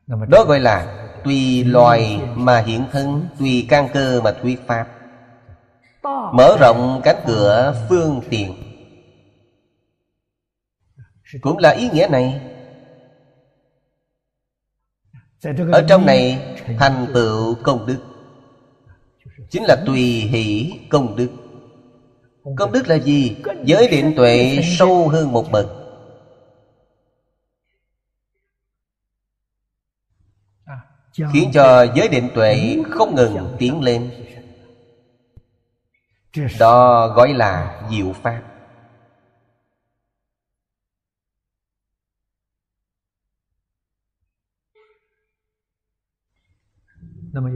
Đó 0.08 0.43
gọi 0.47 0.60
là 0.60 1.08
Tùy 1.23 1.63
loài 1.63 2.21
mà 2.36 2.60
hiện 2.60 2.86
thân 2.91 3.28
Tùy 3.39 3.65
căn 3.69 3.88
cơ 3.93 4.21
mà 4.21 4.32
thuyết 4.41 4.67
pháp 4.67 4.94
Mở 6.34 6.58
rộng 6.60 7.02
cánh 7.04 7.24
cửa 7.28 7.86
phương 7.89 8.22
tiện. 8.30 8.54
Cũng 11.41 11.58
là 11.58 11.70
ý 11.70 11.89
nghĩa 11.89 12.08
này. 12.12 12.41
Ở 15.72 15.86
trong 15.89 16.06
này 16.06 16.56
thành 16.80 17.08
tựu 17.13 17.56
công 17.63 17.86
đức. 17.86 17.98
Chính 19.50 19.63
là 19.63 19.84
tùy 19.86 20.02
hỷ 20.02 20.74
công 20.89 21.15
đức. 21.15 21.30
Công 22.58 22.72
đức 22.72 22.88
là 22.88 22.96
gì? 22.96 23.38
Giới 23.63 23.88
định 23.88 24.13
tuệ 24.15 24.60
sâu 24.78 25.08
hơn 25.08 25.32
một 25.32 25.46
bậc. 25.52 25.68
Khiến 31.34 31.52
cho 31.54 31.86
giới 31.96 32.08
định 32.08 32.30
tuệ 32.36 32.78
không 32.89 33.15
ngừng 33.15 33.56
tiến 33.60 33.82
lên 33.82 34.24
đó 36.60 37.08
gọi 37.08 37.34
là 37.34 37.82
diệu 37.89 38.13
pháp. 38.13 38.41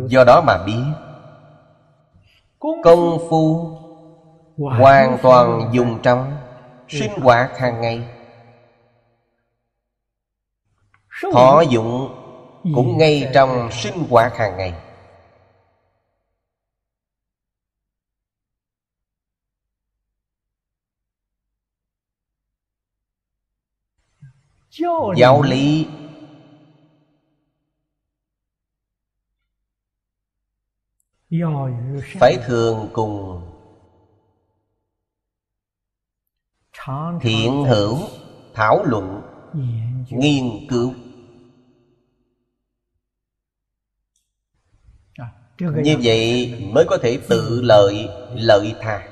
Do 0.08 0.24
đó 0.24 0.42
mà 0.42 0.64
biết 0.66 0.84
công 2.84 3.18
phu 3.30 3.78
hoàn 4.58 5.18
toàn 5.22 5.70
dùng 5.74 6.00
trong 6.04 6.38
sinh 6.88 7.12
hoạt 7.22 7.58
hàng 7.58 7.82
ngày. 7.82 8.10
Thọ 11.34 11.62
dụng 11.62 12.16
cũng 12.76 12.98
ngay 12.98 13.32
trong 13.34 13.72
sinh 13.72 14.06
hoạt 14.10 14.38
hàng 14.38 14.58
ngày 14.58 14.89
giáo 25.18 25.42
lý. 25.42 25.88
Phải 32.20 32.38
thường 32.46 32.90
cùng 32.94 33.42
thiện 37.22 37.64
hữu 37.68 37.98
thảo 38.54 38.84
luận 38.84 39.22
nghiên 40.10 40.68
cứu. 40.70 40.94
Như 45.60 45.98
vậy 46.04 46.54
mới 46.74 46.86
có 46.88 46.98
thể 47.02 47.20
tự 47.30 47.62
lợi 47.62 48.10
lợi 48.34 48.76
tha 48.82 49.09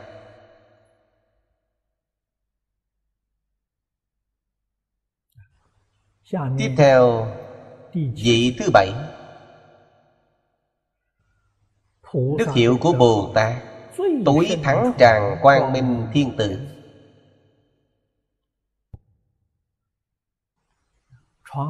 tiếp 6.32 6.74
theo 6.78 7.28
vị 7.94 8.56
thứ 8.60 8.70
bảy. 8.74 8.94
Đức 12.14 12.54
hiệu 12.54 12.78
của 12.82 12.94
Bồ 12.94 13.32
Tát 13.36 13.56
Tối 14.26 14.60
thắng 14.64 14.94
tràng 15.00 15.38
quang 15.42 15.74
minh 15.74 16.08
thiên 16.14 16.38
tử. 16.38 16.60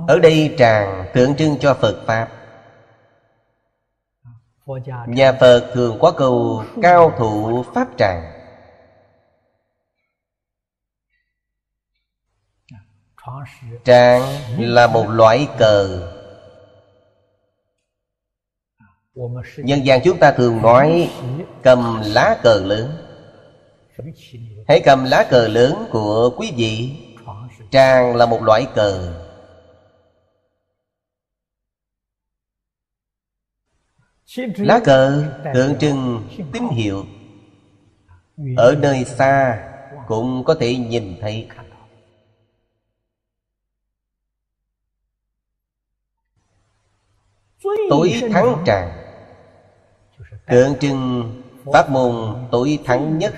Ở 0.08 0.20
đây 0.20 0.56
tràng 0.58 1.06
tượng 1.14 1.36
trưng 1.36 1.58
cho 1.60 1.74
Phật 1.74 2.04
Pháp. 2.06 2.30
Nhà 5.08 5.32
Phật 5.40 5.72
thường 5.74 5.98
có 6.02 6.12
câu 6.12 6.64
cao 6.82 7.12
thủ 7.18 7.64
Pháp 7.74 7.88
tràng 7.98 8.37
trang 13.84 14.22
là 14.58 14.88
một 14.88 15.06
loại 15.10 15.48
cờ. 15.58 16.10
Nhân 19.58 19.86
gian 19.86 20.02
chúng 20.04 20.18
ta 20.18 20.32
thường 20.32 20.62
nói 20.62 21.10
Cầm 21.64 22.02
lá 22.06 22.40
cờ 22.44 22.62
lớn. 22.66 22.92
Hãy 24.68 24.82
cầm 24.86 25.04
lá 25.04 25.28
cờ 25.30 25.48
lớn 25.48 25.88
của 25.92 26.36
quý 26.38 26.54
vị. 26.58 26.92
Trang 27.72 28.16
là 28.16 28.26
một 28.26 28.44
loại 28.44 28.68
cờ. 28.76 29.14
Lá 34.58 34.80
cờ 34.84 35.24
tượng 35.54 35.78
trưng 35.80 36.28
tín 36.54 36.64
hiệu. 36.72 37.06
Ở 38.58 38.76
nơi 38.80 39.06
xa 39.06 39.64
cũng 40.08 40.44
có 40.44 40.56
thể 40.60 40.76
nhìn 40.76 41.18
thấy. 41.22 41.48
Tối 47.90 48.22
thắng 48.32 48.64
tràng. 48.66 48.92
Tượng 50.48 50.76
trưng 50.80 51.34
pháp 51.74 51.90
môn 51.90 52.36
tối 52.52 52.80
thắng 52.86 53.18
nhất 53.18 53.34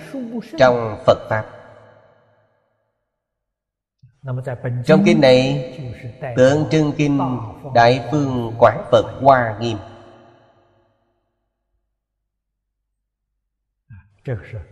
trong 0.59 0.97
phật 1.05 1.17
pháp. 1.29 1.45
Trong 4.85 5.03
kinh 5.05 5.21
này 5.21 5.65
tượng 6.35 6.67
trưng 6.71 6.91
kinh 6.97 7.19
đại 7.75 8.07
phương 8.11 8.55
quán 8.59 8.83
phật 8.91 9.05
hoa 9.21 9.57
nghiêm. 9.59 9.77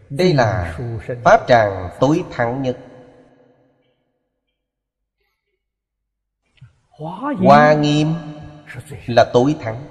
Đây 0.10 0.34
là 0.34 0.78
pháp 1.24 1.48
tràng 1.48 1.90
tối 2.00 2.24
thắng 2.32 2.62
nhất. 2.62 2.78
Hoa 7.40 7.74
nghiêm 7.74 8.08
là 9.06 9.30
tối 9.34 9.56
thắng. 9.60 9.84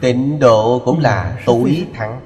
Tịnh 0.00 0.38
độ 0.38 0.82
cũng 0.84 1.00
là 1.00 1.42
tối 1.46 1.86
thắng. 1.94 2.20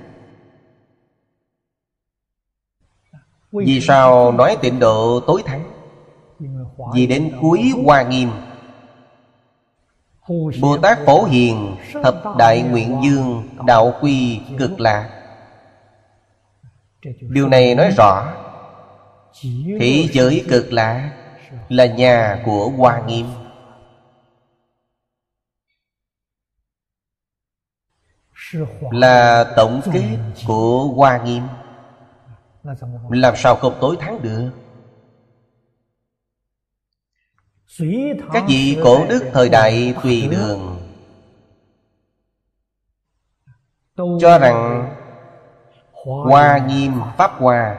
Vì 3.53 3.81
sao 3.81 4.33
nói 4.33 4.57
tịnh 4.62 4.79
độ 4.79 5.20
tối 5.27 5.42
thắng? 5.46 5.70
Vì 6.94 7.07
đến 7.07 7.33
cuối 7.40 7.72
hoa 7.85 8.03
nghiêm 8.03 8.31
Bồ 10.61 10.77
Tát 10.83 10.98
Phổ 11.07 11.24
Hiền 11.24 11.77
Thập 12.03 12.22
Đại 12.38 12.62
Nguyện 12.62 13.00
Dương 13.05 13.48
Đạo 13.66 13.94
Quy 14.00 14.40
Cực 14.59 14.81
Lạc 14.81 15.11
Điều 17.20 17.48
này 17.48 17.74
nói 17.74 17.90
rõ, 17.96 18.33
Thế 19.81 20.09
giới 20.12 20.44
cực 20.48 20.72
lạc 20.72 21.11
Là 21.68 21.87
nhà 21.87 22.42
của 22.44 22.68
Hoa 22.68 23.03
Nghiêm. 23.07 23.27
Là 28.90 29.44
tổng 29.57 29.80
kết 29.92 30.18
của 30.46 30.88
Hoa 30.96 31.22
Nghiêm. 31.24 31.42
Làm 33.11 33.37
sao 33.37 33.57
không 33.57 33.74
tối 33.80 33.96
thắng 34.00 34.22
được? 34.22 34.50
Các 38.33 38.44
vị 38.48 38.78
cổ 38.85 39.07
đức 39.09 39.24
thời 39.33 39.48
đại 39.48 39.94
tùy 40.02 40.28
đường 40.30 40.78
cho 44.20 44.38
rằng 44.38 44.90
hoa 45.92 46.59
nghiêm 46.59 46.92
pháp 47.16 47.30
hoa 47.38 47.78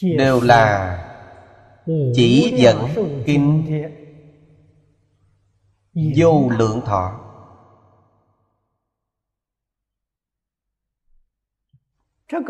đều 0.00 0.40
là 0.40 0.94
chỉ 2.14 2.54
dẫn 2.56 2.78
kinh 3.26 3.64
vô 6.16 6.48
lượng 6.58 6.80
thọ 6.86 7.27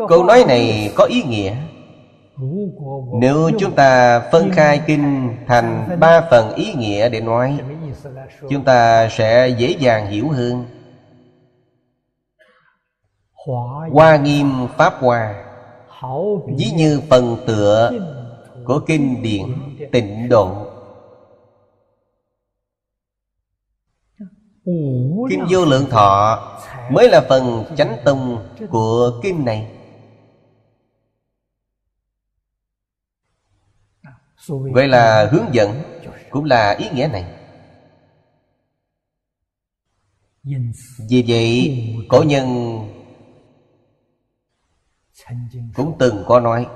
câu 0.09 0.23
nói 0.23 0.45
này 0.47 0.91
có 0.95 1.03
ý 1.03 1.23
nghĩa. 1.23 1.55
Nếu 3.19 3.49
chúng 3.59 3.75
ta 3.75 4.19
phân 4.31 4.51
khai 4.51 4.81
kinh 4.87 5.35
thành 5.47 5.97
ba 5.99 6.27
phần 6.31 6.55
ý 6.55 6.73
nghĩa 6.73 7.09
để 7.09 7.21
nói 7.21 7.59
Chúng 8.49 8.63
ta 8.63 9.09
sẽ 9.09 9.47
dễ 9.47 9.75
dàng 9.79 10.07
hiểu 10.07 10.29
hơn. 10.29 10.65
Hoa 13.91 14.17
nghiêm 14.17 14.51
Pháp 14.77 14.93
Hoa 14.99 15.45
Ví 16.57 16.71
như 16.75 17.01
phần 17.09 17.37
tựa 17.47 17.91
của 18.65 18.79
kinh 18.87 19.21
điển 19.21 19.45
tịnh 19.91 20.29
độ. 20.29 20.65
Kinh 25.29 25.45
vô 25.49 25.65
lượng 25.65 25.85
thọ 25.89 26.39
mới 26.91 27.09
là 27.09 27.25
phần 27.29 27.65
chánh 27.77 27.97
tông 28.05 28.49
của 28.69 29.19
kinh 29.23 29.45
này. 29.45 29.71
Vậy 34.47 34.87
là 34.87 35.29
hướng 35.31 35.53
dẫn 35.53 35.83
Cũng 36.29 36.45
là 36.45 36.71
ý 36.71 36.89
nghĩa 36.89 37.07
này. 37.07 37.35
Vì 41.09 41.23
vậy 41.27 41.75
cổ 42.09 42.23
nhân 42.23 42.47
Cũng 45.75 45.95
từng 45.99 46.23
có 46.27 46.39
nói 46.39 46.67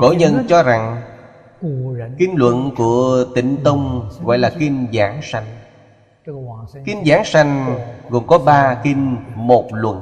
Cổ 0.00 0.12
nhân 0.18 0.46
cho 0.48 0.62
rằng 0.62 1.09
Kinh 2.18 2.34
luận 2.36 2.70
của 2.76 3.24
tịnh 3.34 3.58
Tông 3.64 4.08
Gọi 4.24 4.38
là 4.38 4.50
kinh 4.58 4.88
giảng 4.92 5.20
sanh. 5.22 5.44
Kinh 6.84 7.04
giảng 7.06 7.24
sanh 7.24 7.78
gồm 8.08 8.26
có 8.26 8.38
ba 8.38 8.80
kinh 8.84 9.16
một 9.34 9.66
luận. 9.70 10.00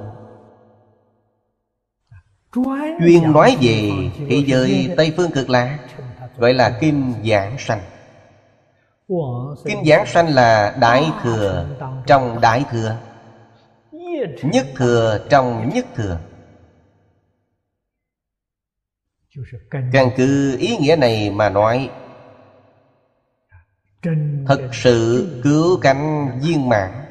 Chuyên 3.07 3.33
nói 3.33 3.57
về 3.61 3.90
thế 4.29 4.42
giới 4.47 4.88
tây 4.97 5.12
phương 5.16 5.31
cực 5.31 5.51
lạc 5.51 5.79
gọi 6.37 6.55
là 6.55 6.79
kinh 6.81 7.14
giảng 7.25 7.57
sanh. 7.59 7.81
Kinh 9.64 9.85
giảng 9.85 10.07
sanh 10.07 10.29
là 10.29 10.75
đại 10.81 11.12
thừa 11.23 11.66
trong 12.07 12.40
đại 12.40 12.64
thừa 12.71 12.97
nhất 14.42 14.66
thừa 14.77 15.18
trong 15.29 15.68
nhất 15.75 15.87
thừa 15.94 16.18
căn 19.92 20.11
cứ 20.16 20.57
ý 20.59 20.77
nghĩa 20.77 20.96
này 20.96 21.31
mà 21.31 21.48
nói 21.48 21.90
thật 24.46 24.68
sự 24.72 25.29
cứu 25.44 25.79
cánh 25.83 26.31
viên 26.42 26.68
mạng 26.68 27.05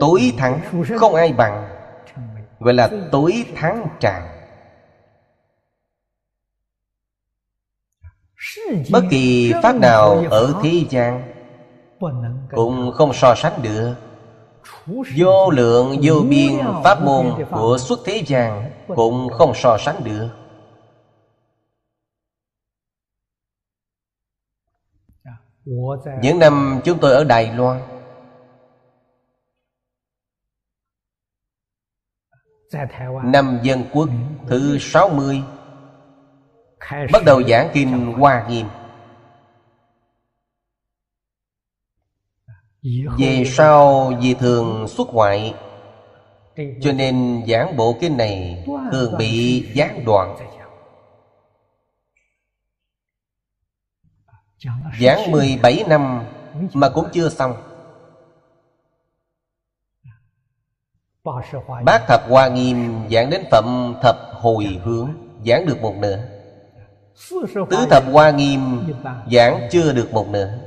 tối 0.00 0.32
thắng 0.36 0.60
không 0.98 1.14
ai 1.14 1.32
bằng. 1.32 1.68
Gọi 2.58 2.74
là 2.74 2.90
tối 3.12 3.44
thắng 3.54 3.86
tràng. 4.00 4.28
Bất 8.90 9.04
kỳ 9.10 9.52
pháp 9.62 9.76
nào 9.76 10.24
ở 10.30 10.54
thế 10.62 10.84
gian 10.90 11.32
cũng 12.50 12.92
không 12.94 13.12
so 13.12 13.34
sánh 13.34 13.62
được. 13.62 13.94
Vô 15.16 15.50
lượng 15.50 15.96
vô 16.02 16.14
biên 16.28 16.58
pháp 16.84 17.02
môn 17.02 17.26
của 17.50 17.78
xuất 17.78 17.98
thế 18.04 18.22
gian 18.26 18.70
cũng 18.86 19.28
không 19.28 19.52
so 19.54 19.78
sánh 19.78 20.04
được 20.04 20.28
những 26.22 26.38
năm 26.38 26.80
chúng 26.84 26.98
tôi 26.98 27.12
ở 27.12 27.24
đài 27.24 27.52
loan. 27.52 27.80
Năm 33.24 33.60
dân 33.62 33.84
quốc 33.92 34.08
thứ 34.48 34.78
60 34.80 35.42
Bắt 37.12 37.22
đầu 37.26 37.42
giảng 37.42 37.70
kinh 37.72 38.12
Hoa 38.12 38.48
Nghiêm. 38.48 38.66
Về 43.18 43.44
sau 43.46 44.12
vì 44.22 44.34
thường 44.34 44.88
xuất 44.88 45.08
ngoại 45.12 45.54
Cho 46.80 46.92
nên 46.92 47.42
giảng 47.48 47.76
bộ 47.76 47.96
kinh 48.00 48.16
này 48.16 48.64
thường 48.92 49.14
bị 49.18 49.64
gián 49.74 50.04
đoạn 50.06 50.36
Giảng 55.00 55.30
17 55.30 55.84
năm 55.88 56.24
mà 56.74 56.88
cũng 56.88 57.08
chưa 57.12 57.28
xong. 57.28 57.54
Bác 61.84 62.04
Thập 62.08 62.22
Hoa 62.28 62.48
Nghiêm 62.48 63.08
giảng 63.10 63.30
đến 63.30 63.44
phẩm 63.50 63.94
thập 64.02 64.16
hồi 64.32 64.80
hướng, 64.84 65.10
Giảng 65.46 65.66
được 65.66 65.80
một 65.82 65.94
nửa. 65.98 66.18
Tứ 67.70 67.86
thập 67.90 68.04
hoa 68.12 68.30
nghiêm 68.30 68.92
giảng 69.32 69.68
chưa 69.70 69.92
được 69.92 70.12
một 70.12 70.28
nửa. 70.28 70.58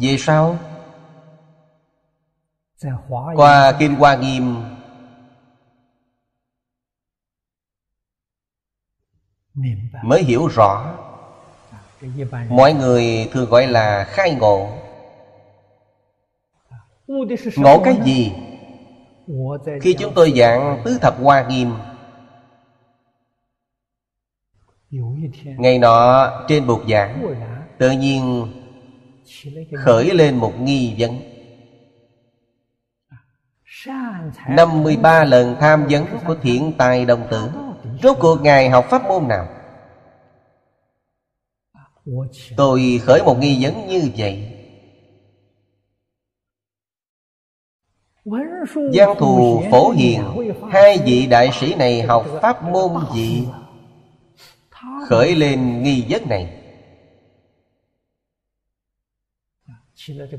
Về 0.00 0.16
sau 0.18 0.58
qua 3.36 3.72
Kinh 3.78 3.94
Hoa 3.94 4.16
Nghiêm 4.16 4.56
Mới 10.04 10.22
hiểu 10.22 10.46
rõ. 10.46 10.94
Mọi 12.48 12.72
người 12.74 13.28
thường 13.32 13.50
gọi 13.50 13.66
là 13.66 14.04
khai 14.04 14.34
ngộ. 14.34 14.68
Ngộ 17.56 17.82
cái 17.84 17.96
gì? 18.04 18.32
Khi 19.80 19.94
chúng 19.98 20.14
tôi 20.14 20.32
giảng 20.36 20.82
Tứ 20.84 20.98
Thập 21.00 21.20
Hoa 21.20 21.48
Nghiêm. 21.48 21.74
Ngày 25.58 25.78
nọ 25.78 26.30
trên 26.48 26.66
bục 26.66 26.80
giảng 26.88 27.34
Tự 27.78 27.90
nhiên 27.90 28.52
Khởi 29.76 30.14
lên 30.14 30.36
một 30.36 30.52
nghi 30.60 30.94
vấn 30.98 31.31
53 34.48 35.24
lần 35.24 35.56
tham 35.60 35.86
vấn 35.90 36.06
của 36.26 36.34
thiện 36.42 36.72
tài 36.78 37.04
đồng 37.04 37.26
tử. 37.30 37.50
Rốt 38.02 38.16
cuộc 38.20 38.42
Ngài 38.42 38.70
học 38.70 38.84
pháp 38.90 39.02
môn 39.08 39.28
nào? 39.28 39.48
Tôi 42.56 43.00
khởi 43.04 43.22
một 43.22 43.38
nghi 43.38 43.64
vấn 43.64 43.86
như 43.86 44.10
vậy. 44.16 44.48
Giang 48.94 49.14
thù 49.18 49.62
phổ 49.70 49.90
hiền, 49.90 50.22
Hai 50.70 50.98
vị 51.04 51.26
đại 51.26 51.50
sĩ 51.60 51.74
này 51.74 52.02
học 52.02 52.26
pháp 52.42 52.62
môn 52.62 52.90
gì? 53.14 53.48
Khởi 55.08 55.34
lên 55.34 55.82
nghi 55.82 56.06
vấn 56.08 56.28
này. 56.28 56.58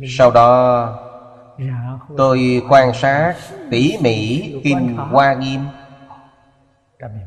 Sau 0.08 0.32
đó 0.32 1.13
Tôi 2.18 2.62
quan 2.70 2.94
sát 2.94 3.36
tỉ 3.70 3.98
mỉ 4.02 4.52
Kinh 4.64 4.98
Hoa 4.98 5.34
Nghiêm, 5.34 5.60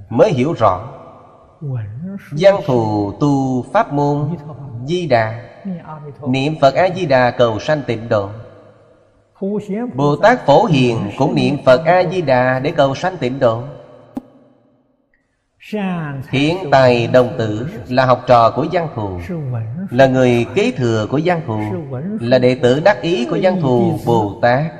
Mới 0.08 0.32
hiểu 0.32 0.52
rõ 0.52 0.88
Giang 2.30 2.60
thù 2.66 3.12
tu 3.20 3.62
pháp 3.72 3.92
môn 3.92 4.36
Di 4.86 5.06
Đà, 5.06 5.42
Niệm 6.28 6.54
Phật 6.60 6.74
A-di-đà 6.74 7.30
cầu 7.30 7.58
sanh 7.58 7.82
tịnh 7.86 8.08
độ. 8.08 8.28
Bồ 9.94 10.16
Tát 10.16 10.46
Phổ 10.46 10.64
Hiền 10.64 11.10
cũng 11.18 11.34
niệm 11.34 11.56
Phật 11.64 11.84
A-di-đà 11.84 12.58
để 12.58 12.70
cầu 12.70 12.94
sanh 12.94 13.16
tịnh 13.16 13.38
độ. 13.38 13.62
Thiện 16.30 16.56
tài 16.70 17.06
đồng 17.06 17.34
tử 17.38 17.68
là 17.88 18.06
học 18.06 18.24
trò 18.26 18.50
của 18.50 18.66
Giang 18.72 18.88
Thù 18.94 19.20
Là 19.90 20.06
người 20.06 20.46
kế 20.54 20.72
thừa 20.76 21.06
của 21.10 21.20
Giang 21.20 21.40
Thù 21.46 21.60
Là 22.20 22.38
đệ 22.38 22.54
tử 22.54 22.80
đắc 22.84 23.00
ý 23.02 23.26
của 23.30 23.38
Giang 23.38 23.60
Thù 23.60 23.98
Bồ 24.06 24.38
Tát. 24.42 24.72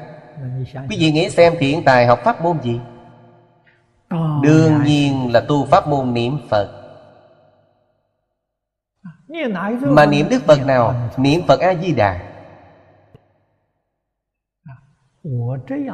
Quý 0.91 0.97
vị 0.99 1.13
nghĩ 1.13 1.31
xem 1.31 1.53
thiện 1.59 1.85
tài 1.85 2.07
học 2.07 2.21
pháp 2.25 2.43
môn 2.43 2.63
gì? 2.63 2.81
Đương 4.43 4.85
nhiên 4.85 5.33
là 5.33 5.41
tu 5.41 5.67
pháp 5.67 5.89
môn 5.89 6.15
niệm 6.15 6.39
Phật. 6.51 6.69
Mà 9.81 10.07
niệm 10.07 10.29
Đức 10.31 10.43
Phật 10.47 10.67
nào? 10.67 10.95
Niệm 11.17 11.41
Phật 11.49 11.61
A-di-đà. 11.61 12.21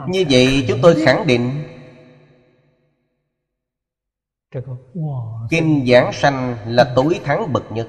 Như 0.08 0.24
vậy 0.30 0.64
chúng 0.68 0.78
tôi 0.82 0.94
khẳng 1.04 1.26
định 1.26 1.71
Kinh 5.50 5.86
giảng 5.86 6.12
sanh 6.12 6.56
là 6.66 6.92
tối 6.96 7.20
thắng 7.24 7.52
bậc 7.52 7.72
nhất. 7.72 7.88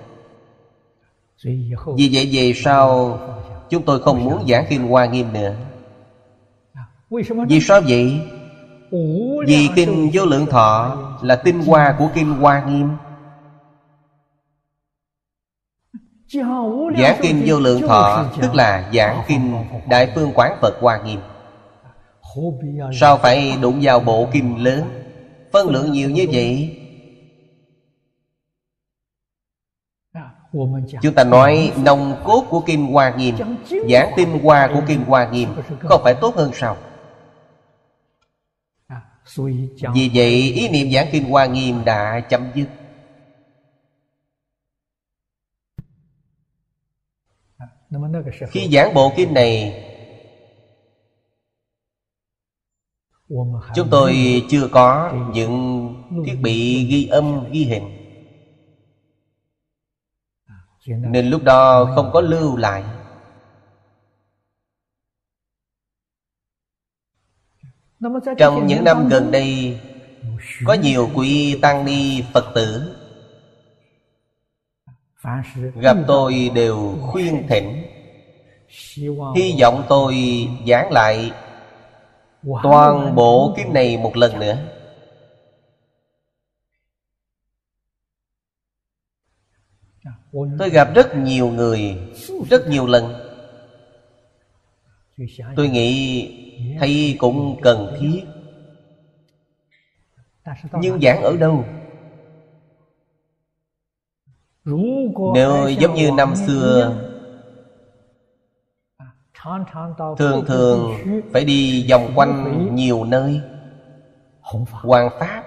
Vì 1.98 2.10
vậy 2.14 2.30
về 2.32 2.54
sau, 2.56 3.20
Chúng 3.70 3.84
tôi 3.84 4.00
không 4.00 4.26
muốn 4.26 4.48
giảng 4.48 4.66
Kinh 4.70 4.88
Hoa 4.88 5.06
Nghiêm 5.06 5.34
nữa. 5.34 5.56
Vì 7.48 7.60
sao 7.62 7.82
vậy? 7.88 8.22
Vì 9.48 9.70
Kinh 9.76 10.10
Vô 10.14 10.26
Lượng 10.26 10.46
Thọ 10.46 10.98
Là 11.22 11.36
tinh 11.36 11.60
hoa 11.60 11.96
của 12.00 12.10
Kinh 12.16 12.34
Hoa 12.34 12.64
Nghiêm. 12.66 12.90
Giảng 16.98 17.20
Kinh 17.22 17.44
Vô 17.46 17.60
Lượng 17.60 17.82
Thọ, 17.82 18.26
Tức 18.42 18.56
là 18.56 18.90
giảng 18.94 19.22
Kinh 19.28 19.56
Đại 19.90 20.12
Phương 20.16 20.32
Quán 20.36 20.58
Phật 20.62 20.78
Hoa 20.82 21.02
Nghiêm. 21.06 21.20
Sao 22.94 23.18
phải 23.18 23.58
đụng 23.62 23.80
vào 23.82 24.00
bộ 24.00 24.28
kinh 24.32 24.64
lớn? 24.64 25.03
Phân 25.54 25.70
lượng 25.70 25.92
nhiều 25.92 26.10
như 26.10 26.28
vậy? 26.32 26.80
Chúng 31.02 31.14
ta 31.16 31.24
nói 31.24 31.74
nồng 31.78 32.22
cốt 32.24 32.46
của 32.50 32.60
kim 32.60 32.86
Hoa 32.86 33.16
Nghiêm, 33.16 33.36
Giảng 33.90 34.14
tinh 34.18 34.40
hoa 34.44 34.70
của 34.74 34.82
kim 34.88 35.04
Hoa 35.04 35.30
Nghiêm 35.32 35.50
Không 35.80 36.02
phải 36.04 36.16
tốt 36.22 36.36
hơn 36.36 36.52
sao? 36.54 36.78
Vì 39.94 40.12
vậy, 40.14 40.52
ý 40.56 40.70
niệm 40.70 40.92
giảng 40.92 41.08
kim 41.12 41.24
Hoa 41.24 41.46
Nghiêm 41.46 41.86
đã 41.86 42.20
chấm 42.30 42.52
dứt. 42.56 42.68
Khi 48.52 48.70
giảng 48.74 48.94
bộ 48.94 49.14
kinh 49.16 49.34
này 49.34 49.84
Chúng 53.76 53.88
tôi 53.92 54.44
chưa 54.50 54.68
có 54.68 55.14
những 55.34 55.88
thiết 56.26 56.36
bị 56.42 56.86
ghi 56.86 57.08
âm, 57.08 57.52
ghi 57.52 57.64
hình. 57.66 57.84
Nên 60.88 61.30
lúc 61.30 61.44
đó 61.44 61.92
không 61.96 62.10
có 62.14 62.22
lưu 62.22 62.58
lại. 62.58 62.84
Trong 68.38 68.68
những 68.68 68.84
năm 68.84 69.08
gần 69.10 69.32
đây, 69.32 69.80
Có 70.66 70.74
nhiều 70.74 71.10
quý 71.16 71.60
tăng 71.62 71.86
ni 71.86 72.24
Phật 72.34 72.52
tử. 72.56 72.96
Gặp 75.76 75.98
tôi 76.08 76.52
đều 76.56 76.98
khuyên 77.02 77.46
thỉnh. 77.50 77.84
Hy 79.36 79.56
vọng 79.62 79.86
tôi 79.90 80.16
giảng 80.68 80.92
lại 80.92 81.32
Toàn 82.64 83.16
bộ 83.16 83.54
kinh 83.58 83.74
này 83.74 83.98
một 83.98 84.18
lần 84.18 84.40
nữa. 84.40 84.58
Tôi 90.60 90.70
gặp 90.70 90.88
rất 90.96 91.16
nhiều 91.16 91.48
người 91.48 91.98
Rất 92.50 92.68
nhiều 92.68 92.88
lần. 92.88 93.14
Tôi 95.56 95.70
nghĩ 95.70 96.30
Thầy 96.80 97.16
cũng 97.20 97.60
cần 97.62 97.98
thiết. 98.00 98.24
Nhưng 100.82 101.02
giảng 101.02 101.22
ở 101.24 101.38
đâu? 101.38 101.66
Nếu 105.34 105.70
giống 105.70 105.96
như 105.96 106.12
năm 106.12 106.34
xưa 106.48 107.00
Thường 110.18 110.46
thường 110.46 110.94
phải 111.34 111.46
đi 111.46 111.88
vòng 111.90 112.14
quanh 112.16 112.76
nhiều 112.76 113.04
nơi. 113.04 113.42
Hoàng 114.42 115.10
Pháp 115.20 115.44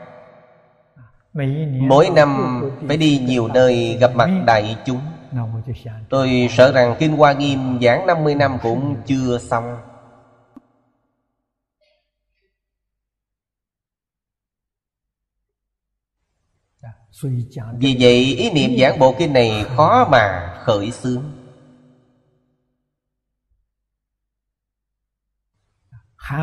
Mỗi 1.81 2.11
năm 2.11 2.63
phải 2.89 2.97
đi 2.97 3.19
nhiều 3.19 3.49
nơi 3.49 3.97
gặp 4.01 4.11
mặt 4.15 4.31
đại 4.47 4.77
chúng. 4.85 5.01
Tôi 6.09 6.49
sợ 6.51 6.73
rằng 6.73 6.97
Kinh 6.99 7.17
Hoa 7.17 7.33
Nghiêm 7.33 7.79
giảng 7.83 8.07
50 8.07 8.35
năm 8.35 8.59
cũng 8.63 8.97
chưa 9.07 9.39
xong. 9.39 9.79
Vì 17.79 17.97
vậy, 18.01 18.35
ý 18.39 18.51
niệm 18.51 18.81
giảng 18.81 18.99
bộ 18.99 19.15
kinh 19.19 19.33
này 19.33 19.65
khó 19.77 20.09
mà 20.11 20.55
khởi 20.65 20.91
xướng. 20.91 21.23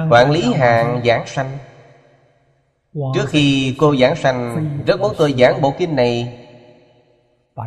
Quản 0.09 0.31
lý 0.31 0.53
hàng 0.53 1.01
giảng 1.05 1.27
sanh. 1.27 1.57
Trước 3.13 3.25
khi 3.29 3.75
cô 3.79 3.95
giảng 3.95 4.15
sanh 4.15 4.67
Rất 4.87 4.99
muốn 4.99 5.13
tôi 5.17 5.33
giảng 5.37 5.61
bộ 5.61 5.73
kinh 5.77 5.95
này 5.95 6.39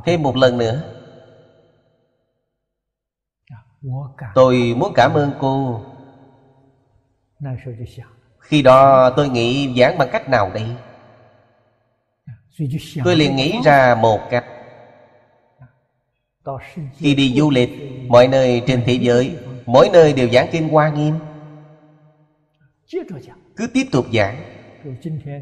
Thêm 0.04 0.22
một 0.22 0.36
lần 0.36 0.58
nữa. 0.58 0.82
Tôi 4.34 4.74
muốn 4.76 4.92
cảm 4.94 5.14
ơn 5.14 5.32
cô. 5.40 5.80
Khi 8.38 8.62
đó 8.62 9.10
tôi 9.10 9.28
nghĩ 9.28 9.74
giảng 9.80 9.98
bằng 9.98 10.08
cách 10.12 10.28
nào 10.28 10.50
đây? 10.54 10.66
Tôi 13.04 13.16
liền 13.16 13.36
nghĩ 13.36 13.60
ra 13.64 13.94
một 13.94 14.20
cách. 14.30 14.44
Khi 16.96 17.14
đi 17.14 17.34
du 17.36 17.50
lịch 17.50 17.70
Mọi 18.08 18.28
nơi 18.28 18.62
trên 18.66 18.82
thế 18.86 18.92
giới 18.92 19.36
Mỗi 19.66 19.88
nơi 19.92 20.12
đều 20.12 20.28
giảng 20.28 20.48
kinh 20.52 20.68
Hoa 20.68 20.88
Nghiêm 20.88 21.14
cứ 23.56 23.66
tiếp 23.74 23.84
tục 23.92 24.06
giảng. 24.12 24.36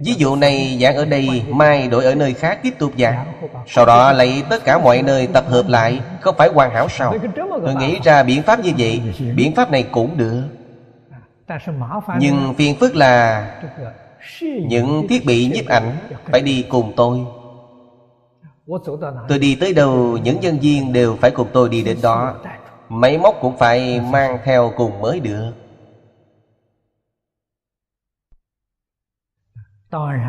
Ví 0.05 0.15
dụ 0.17 0.37
này 0.37 0.79
giảng 0.81 0.97
ở 0.97 1.05
đây 1.05 1.43
Mai 1.49 1.89
đổi 1.89 2.05
ở 2.05 2.15
nơi 2.15 2.35
khác 2.35 2.59
tiếp 2.63 2.75
tục 2.79 2.93
giảng. 2.99 3.33
Sau 3.67 3.87
đó 3.87 4.13
lấy 4.13 4.43
tất 4.51 4.65
cả 4.65 4.79
mọi 4.79 5.03
nơi 5.03 5.27
tập 5.27 5.45
hợp 5.49 5.69
lại 5.69 6.01
Không 6.21 6.35
phải 6.39 6.49
hoàn 6.49 6.71
hảo 6.71 6.89
sao? 6.89 7.15
Tôi 7.65 7.75
nghĩ 7.75 7.99
ra 8.05 8.23
biện 8.23 8.43
pháp 8.43 8.65
như 8.65 8.73
vậy 8.79 9.01
Biện 9.37 9.55
pháp 9.55 9.71
này 9.71 9.83
cũng 9.83 10.17
được. 10.17 10.43
Nhưng 12.19 12.55
phiền 12.55 12.77
phức 12.81 12.97
là 12.97 13.47
Những 14.43 15.07
thiết 15.09 15.27
bị 15.27 15.51
nhiếp 15.55 15.67
ảnh 15.67 15.97
Phải 16.25 16.41
đi 16.41 16.65
cùng 16.69 16.93
tôi. 16.97 17.21
Tôi 19.29 19.39
đi 19.39 19.55
tới 19.55 19.75
đâu 19.75 20.19
Những 20.23 20.41
nhân 20.41 20.59
viên 20.59 20.93
đều 20.93 21.17
phải 21.21 21.31
cùng 21.31 21.49
tôi 21.53 21.69
đi 21.69 21.83
đến 21.83 21.97
đó. 22.03 22.35
Máy 22.89 23.19
móc 23.19 23.35
cũng 23.41 23.59
phải 23.59 24.01
mang 24.11 24.39
theo 24.45 24.73
cùng 24.77 25.01
mới 25.01 25.21
được 25.21 25.53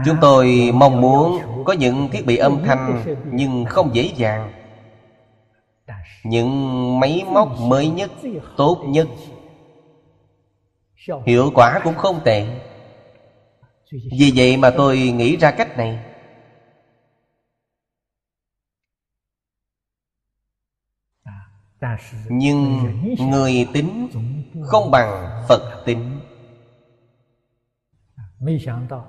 Chúng 0.05 0.18
tôi 0.22 0.72
mong 0.74 1.01
muốn 1.01 1.39
có 1.66 1.74
những 1.74 2.09
thiết 2.11 2.26
bị 2.26 2.38
âm 2.38 2.63
thanh 2.66 3.03
Nhưng 3.32 3.66
không 3.66 3.95
dễ 3.95 4.11
dàng. 4.16 4.51
Những 6.24 6.99
máy 6.99 7.24
móc 7.32 7.59
mới 7.59 7.88
nhất, 7.88 8.11
tốt 8.57 8.84
nhất. 8.88 9.07
Hiệu 11.26 11.51
quả 11.55 11.80
cũng 11.84 11.95
không 11.95 12.20
tệ. 12.26 12.47
Vì 13.91 14.32
vậy 14.36 14.57
mà 14.57 14.70
tôi 14.70 14.97
nghĩ 14.97 15.38
ra 15.38 15.51
cách 15.51 15.78
này. 15.78 15.99
Nhưng 22.30 22.80
người 23.20 23.68
tính 23.74 24.07
không 24.63 24.91
bằng 24.91 25.41
phật 25.47 25.84
tính 25.86 26.14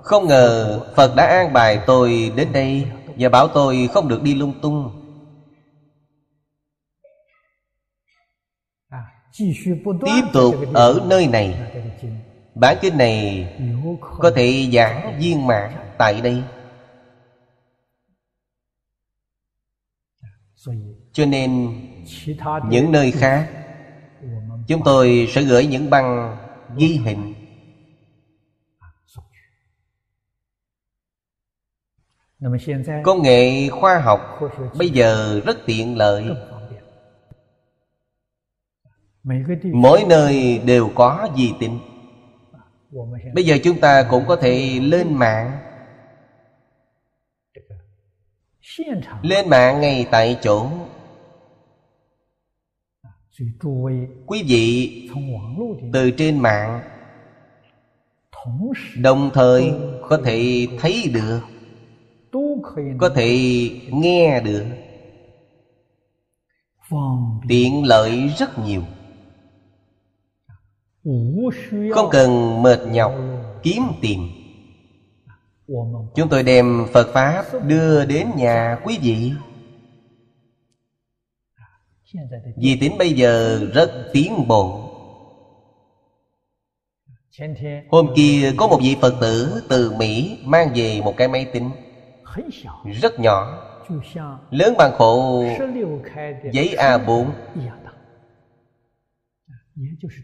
không 0.01 0.27
ngờ 0.27 0.79
phật 0.95 1.15
đã 1.15 1.25
an 1.25 1.53
bài 1.53 1.79
tôi 1.85 2.31
đến 2.35 2.47
đây 2.53 2.87
và 3.17 3.29
bảo 3.29 3.47
tôi 3.47 3.89
không 3.93 4.07
được 4.07 4.23
đi 4.23 4.35
lung 4.35 4.53
tung. 4.61 5.03
Tiếp 10.05 10.21
tục 10.33 10.55
ở 10.73 11.01
nơi 11.05 11.27
này. 11.27 11.71
bản 12.55 12.77
kinh 12.81 12.97
này 12.97 13.47
có 14.19 14.31
thể 14.35 14.69
giảng 14.73 15.19
viên 15.19 15.47
mãn 15.47 15.71
tại 15.97 16.21
đây. 16.21 16.43
Cho 21.13 21.25
nên 21.25 21.79
những 22.69 22.91
nơi 22.91 23.11
khác 23.11 23.49
chúng 24.67 24.81
tôi 24.85 25.27
sẽ 25.29 25.41
gửi 25.41 25.65
những 25.65 25.89
băng 25.89 26.37
ghi 26.77 26.87
hình 26.87 27.33
công 33.03 33.21
nghệ 33.21 33.69
khoa 33.69 33.99
học 33.99 34.39
bây 34.77 34.89
giờ 34.89 35.41
rất 35.45 35.57
tiện 35.65 35.97
lợi. 35.97 36.25
mỗi 39.73 40.03
nơi 40.09 40.61
đều 40.65 40.89
có 40.95 41.27
di 41.37 41.53
tính 41.59 41.79
bây 43.33 43.45
giờ 43.45 43.57
chúng 43.63 43.79
ta 43.79 44.07
cũng 44.09 44.23
có 44.27 44.35
thể 44.35 44.79
lên 44.79 45.13
mạng. 45.13 45.59
lên 49.21 49.49
mạng 49.49 49.81
ngay 49.81 50.07
tại 50.11 50.39
chỗ. 50.41 50.69
quý 54.25 54.43
vị 54.47 55.09
từ 55.93 56.11
trên 56.11 56.39
mạng. 56.39 56.81
đồng 58.97 59.29
thời 59.33 59.71
có 60.09 60.17
thể 60.25 60.67
thấy 60.79 61.11
được 61.13 61.41
có 62.97 63.09
thể 63.09 63.37
nghe 63.91 64.41
được. 64.41 64.65
Tiện 67.49 67.83
lợi 67.83 68.27
rất 68.37 68.59
nhiều. 68.59 68.81
Không 71.93 72.09
cần 72.11 72.61
mệt 72.63 72.79
nhọc 72.91 73.13
kiếm 73.63 73.83
tìm 74.01 74.19
chúng 76.15 76.29
tôi 76.29 76.43
đem 76.43 76.85
phật 76.93 77.07
pháp 77.13 77.45
đưa 77.65 78.05
đến 78.05 78.27
nhà 78.35 78.79
quý 78.83 78.99
vị. 79.01 79.31
Vì 82.57 82.77
tính 82.81 82.97
bây 82.97 83.13
giờ 83.13 83.59
rất 83.73 84.09
tiến 84.13 84.47
bộ. 84.47 84.83
Hôm 87.89 88.07
kia 88.15 88.53
có 88.57 88.67
một 88.67 88.79
vị 88.81 88.95
Phật 89.01 89.17
tử 89.21 89.61
từ 89.69 89.91
Mỹ 89.91 90.39
mang 90.43 90.69
về 90.75 91.01
một 91.01 91.13
cái 91.17 91.27
máy 91.27 91.45
tính 91.53 91.69
Rất 93.01 93.19
nhỏ. 93.19 93.63
Lớn 94.51 94.73
bằng 94.77 94.91
khổ 94.97 95.43
giấy 96.51 96.75
A4 96.77 97.31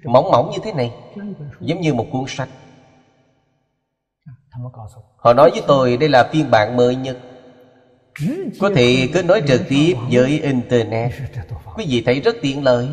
Mỏng 0.04 0.32
mỏng 0.32 0.52
như 0.52 0.58
thế 0.64 0.74
này 0.74 0.94
Giống 1.60 1.82
như 1.82 1.94
một 1.94 2.06
cuốn 2.12 2.24
sách. 2.28 2.50
Họ 5.18 5.34
nói 5.34 5.50
với 5.52 5.62
tôi 5.68 5.98
đây 5.98 6.10
là 6.10 6.30
phiên 6.32 6.52
bản 6.52 6.76
mới 6.76 6.96
nhất 6.96 7.18
Có 8.60 8.70
thể 8.76 9.10
kết 9.14 9.26
nối 9.26 9.42
trực 9.48 9.62
tiếp 9.70 9.94
với 10.12 10.40
Internet. 10.40 11.12
Quý 11.76 11.86
vị 11.90 12.04
thấy 12.06 12.20
rất 12.20 12.36
tiện 12.42 12.64
lợi. 12.64 12.90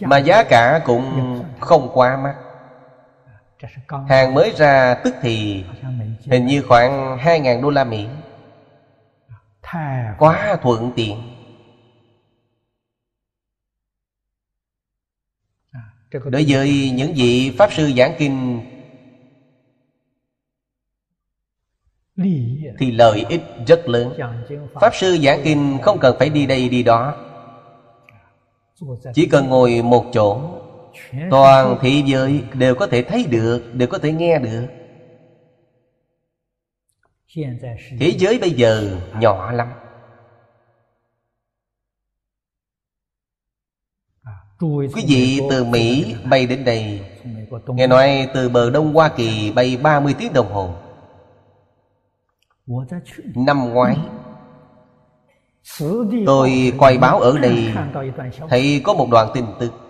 Mà 0.00 0.18
giá 0.18 0.44
cả 0.44 0.82
cũng 0.86 1.04
không 1.60 1.90
quá 1.94 2.16
mắc 2.16 2.51
Hàng 4.08 4.34
mới 4.34 4.52
ra 4.56 4.94
tức 5.04 5.14
thì 5.22 5.64
Hình 6.30 6.46
như 6.46 6.62
khoảng 6.62 7.18
2.000 7.18 7.62
đô 7.62 7.70
la 7.70 7.84
Mỹ. 7.84 8.06
Quá 10.18 10.58
thuận 10.62 10.92
tiện. 10.96 11.18
Đối 16.24 16.44
với 16.48 16.90
những 16.90 17.12
vị 17.16 17.54
Pháp 17.58 17.72
Sư 17.72 17.92
giảng 17.96 18.14
kinh 18.18 18.60
Thì 22.78 22.90
lợi 22.90 23.24
ích 23.28 23.42
rất 23.66 23.88
lớn. 23.88 24.18
Pháp 24.74 24.94
Sư 24.94 25.18
giảng 25.22 25.40
kinh 25.44 25.78
không 25.82 25.98
cần 25.98 26.16
phải 26.18 26.28
đi 26.28 26.46
đây 26.46 26.68
đi 26.68 26.82
đó. 26.82 27.16
Chỉ 29.14 29.26
cần 29.26 29.48
ngồi 29.48 29.82
một 29.82 30.04
chỗ 30.12 30.61
Toàn 31.30 31.78
thị 31.80 32.02
giới 32.06 32.44
đều 32.54 32.74
có 32.74 32.86
thể 32.86 33.02
thấy 33.02 33.26
được 33.30 33.62
Đều 33.74 33.88
có 33.88 33.98
thể 33.98 34.12
nghe 34.12 34.38
được. 34.38 34.66
Thế 38.00 38.12
giới 38.18 38.38
bây 38.38 38.50
giờ 38.50 38.98
nhỏ 39.20 39.52
lắm. 39.52 39.68
Quý 44.94 45.04
vị 45.08 45.40
từ 45.50 45.64
Mỹ 45.64 46.16
bay 46.30 46.46
đến 46.46 46.64
đây. 46.64 47.00
Nghe 47.66 47.86
nói 47.86 48.28
từ 48.34 48.48
bờ 48.48 48.70
Đông 48.70 48.94
Hoa 48.94 49.08
Kỳ 49.08 49.52
bay 49.52 49.76
30 49.76 50.14
tiếng 50.18 50.32
đồng 50.32 50.52
hồ. 50.52 50.74
Năm 53.34 53.72
ngoái 53.72 53.96
Tôi 56.26 56.72
quay 56.78 56.98
báo 56.98 57.20
ở 57.20 57.38
đây 57.38 57.72
Thấy 58.48 58.80
có 58.84 58.94
một 58.94 59.08
đoạn 59.10 59.30
tin 59.34 59.44
tức 59.60 59.81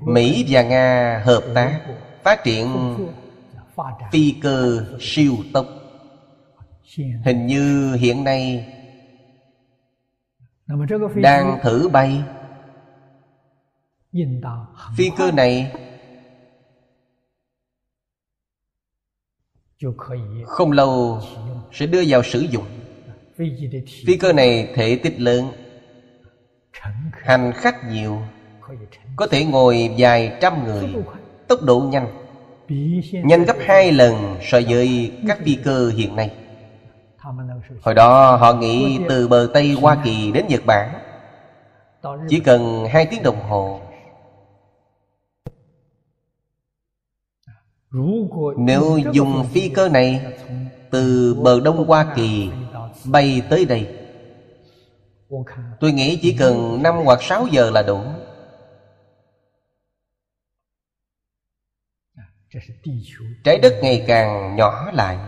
Mỹ 0.00 0.46
và 0.48 0.62
Nga 0.62 1.22
hợp 1.24 1.42
tác 1.54 1.80
Phát 2.22 2.44
triển 2.44 2.96
phi 4.12 4.34
cơ 4.42 4.86
siêu 5.00 5.34
tốc. 5.52 5.66
Hình 7.24 7.46
như 7.46 7.94
hiện 7.94 8.24
nay 8.24 8.66
Đang 11.14 11.58
thử 11.62 11.88
bay. 11.88 12.22
Phi 14.96 15.10
cơ 15.16 15.30
này 15.30 15.72
Không 20.46 20.72
lâu 20.72 21.20
sẽ 21.72 21.86
đưa 21.86 22.02
vào 22.08 22.22
sử 22.22 22.40
dụng. 22.40 22.66
Phi 24.06 24.16
cơ 24.20 24.32
này 24.32 24.72
thể 24.74 25.00
tích 25.02 25.20
lớn, 25.20 25.52
Hành 27.12 27.52
khách 27.54 27.76
nhiều. 27.90 28.22
Có 29.16 29.26
thể 29.26 29.44
ngồi 29.44 29.94
vài 29.98 30.32
trăm 30.40 30.64
người, 30.64 30.94
Tốc 31.48 31.62
độ 31.62 31.80
nhanh 31.80 32.06
Nhanh 33.24 33.44
gấp 33.44 33.56
hai 33.60 33.92
lần 33.92 34.36
so 34.42 34.58
với 34.68 35.12
các 35.28 35.38
phi 35.44 35.54
cơ 35.64 35.88
hiện 35.96 36.16
nay. 36.16 36.30
Hồi 37.82 37.94
đó 37.94 38.36
họ 38.36 38.52
nghĩ 38.52 39.00
từ 39.08 39.28
bờ 39.28 39.48
Tây 39.54 39.76
Hoa 39.80 39.96
Kỳ 40.04 40.32
đến 40.32 40.44
Nhật 40.48 40.66
Bản, 40.66 40.90
Chỉ 42.28 42.40
cần 42.40 42.86
hai 42.90 43.06
tiếng 43.06 43.22
đồng 43.22 43.40
hồ. 43.40 43.80
Nếu 48.56 48.98
dùng 49.12 49.46
phi 49.52 49.68
cơ 49.68 49.88
này 49.88 50.20
Từ 50.90 51.34
bờ 51.34 51.60
Đông 51.60 51.86
Hoa 51.86 52.12
Kỳ 52.16 52.50
Bay 53.04 53.42
tới 53.50 53.64
đây, 53.64 53.88
Tôi 55.80 55.92
nghĩ 55.92 56.18
chỉ 56.22 56.36
cần 56.38 56.82
5 56.82 56.94
hoặc 57.04 57.22
6 57.22 57.46
giờ 57.46 57.70
là 57.70 57.82
đủ. 57.82 58.00
Trái 63.44 63.58
đất 63.58 63.74
ngày 63.82 64.04
càng 64.06 64.56
nhỏ 64.56 64.90
lại. 64.92 65.18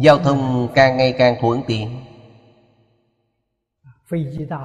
Giao 0.00 0.18
thông 0.18 0.68
càng 0.74 0.96
ngày 0.96 1.12
càng 1.12 1.36
thuận 1.40 1.62
tiện. 1.66 2.04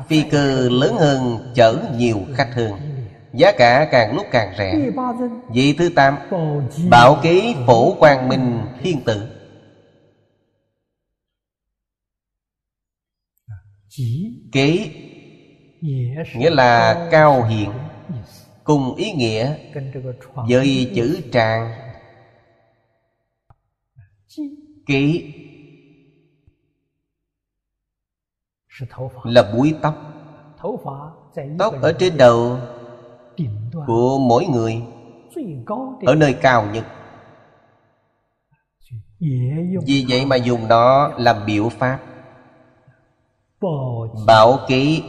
Phi 0.07 0.23
cơ 0.31 0.69
lớn 0.69 0.95
hơn 0.99 1.51
chở 1.55 1.93
nhiều 1.95 2.19
khách 2.33 2.53
hơn. 2.53 2.71
Giá 3.33 3.51
cả 3.57 3.87
càng 3.91 4.15
lúc 4.15 4.25
càng 4.31 4.53
rẻ. 4.57 4.75
Vị 5.53 5.73
thứ 5.73 5.89
tám 5.95 6.17
Bảo 6.89 7.19
ký 7.23 7.55
phổ 7.67 7.95
quang 7.99 8.29
minh 8.29 8.61
thiên 8.83 9.01
tử. 9.05 9.29
Kế 14.51 14.91
Nghĩa 16.35 16.49
là 16.49 17.07
cao 17.11 17.43
hiện 17.43 17.71
Cùng 18.69 18.95
ý 18.95 19.11
nghĩa 19.11 19.55
Với 20.49 20.91
chữ 20.95 21.21
tràng. 21.31 21.73
Kế 24.85 25.23
Là 29.23 29.51
búi 29.53 29.75
tóc. 29.81 29.95
Tóc 31.59 31.73
ở 31.81 31.91
trên 31.99 32.17
đầu 32.17 32.57
Của 33.87 34.19
mỗi 34.19 34.45
người, 34.45 34.81
Ở 36.05 36.15
nơi 36.15 36.33
cao 36.33 36.65
nhất. 36.73 36.85
Vì 39.85 40.05
vậy 40.09 40.25
mà 40.25 40.35
dùng 40.35 40.67
nó 40.67 41.07
làm 41.17 41.45
biểu 41.45 41.69
pháp. 41.69 41.99
Bảo 44.27 44.59
ký 44.67 45.03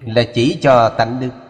là 0.00 0.22
chỉ 0.34 0.58
cho 0.62 0.88
tánh 0.88 1.20
đức. 1.20 1.41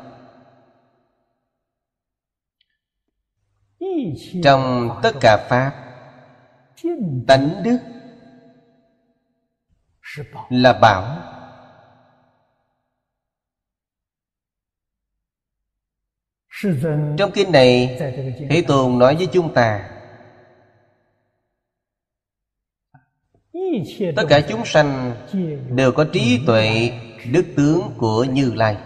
Trong 4.42 4.90
tất 5.02 5.12
cả 5.20 5.46
Pháp. 5.48 5.72
Tánh 7.26 7.62
đức 7.64 7.78
Là 10.48 10.72
bảo 10.72 11.32
Trong 17.18 17.30
kinh 17.34 17.52
này 17.52 17.98
Thế 18.50 18.64
Tôn 18.68 18.98
nói 18.98 19.16
với 19.16 19.28
chúng 19.32 19.54
ta, 19.54 19.90
Tất 24.16 24.22
cả 24.28 24.40
chúng 24.48 24.64
sanh 24.64 25.14
Đều 25.68 25.92
có 25.92 26.04
trí 26.12 26.40
tuệ, 26.46 26.90
Đức 27.32 27.44
tướng 27.56 27.80
của 27.98 28.24
Như 28.24 28.52
Lai. 28.54 28.76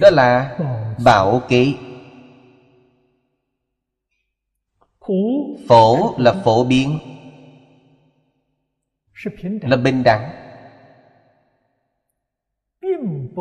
Đó 0.00 0.10
là 0.10 0.58
bảo 1.04 1.40
ký. 1.48 1.76
Phổ 5.68 6.14
là 6.18 6.32
phổ 6.44 6.64
biến. 6.64 6.98
Là 9.62 9.76
bình 9.76 10.02
đẳng. 10.04 10.30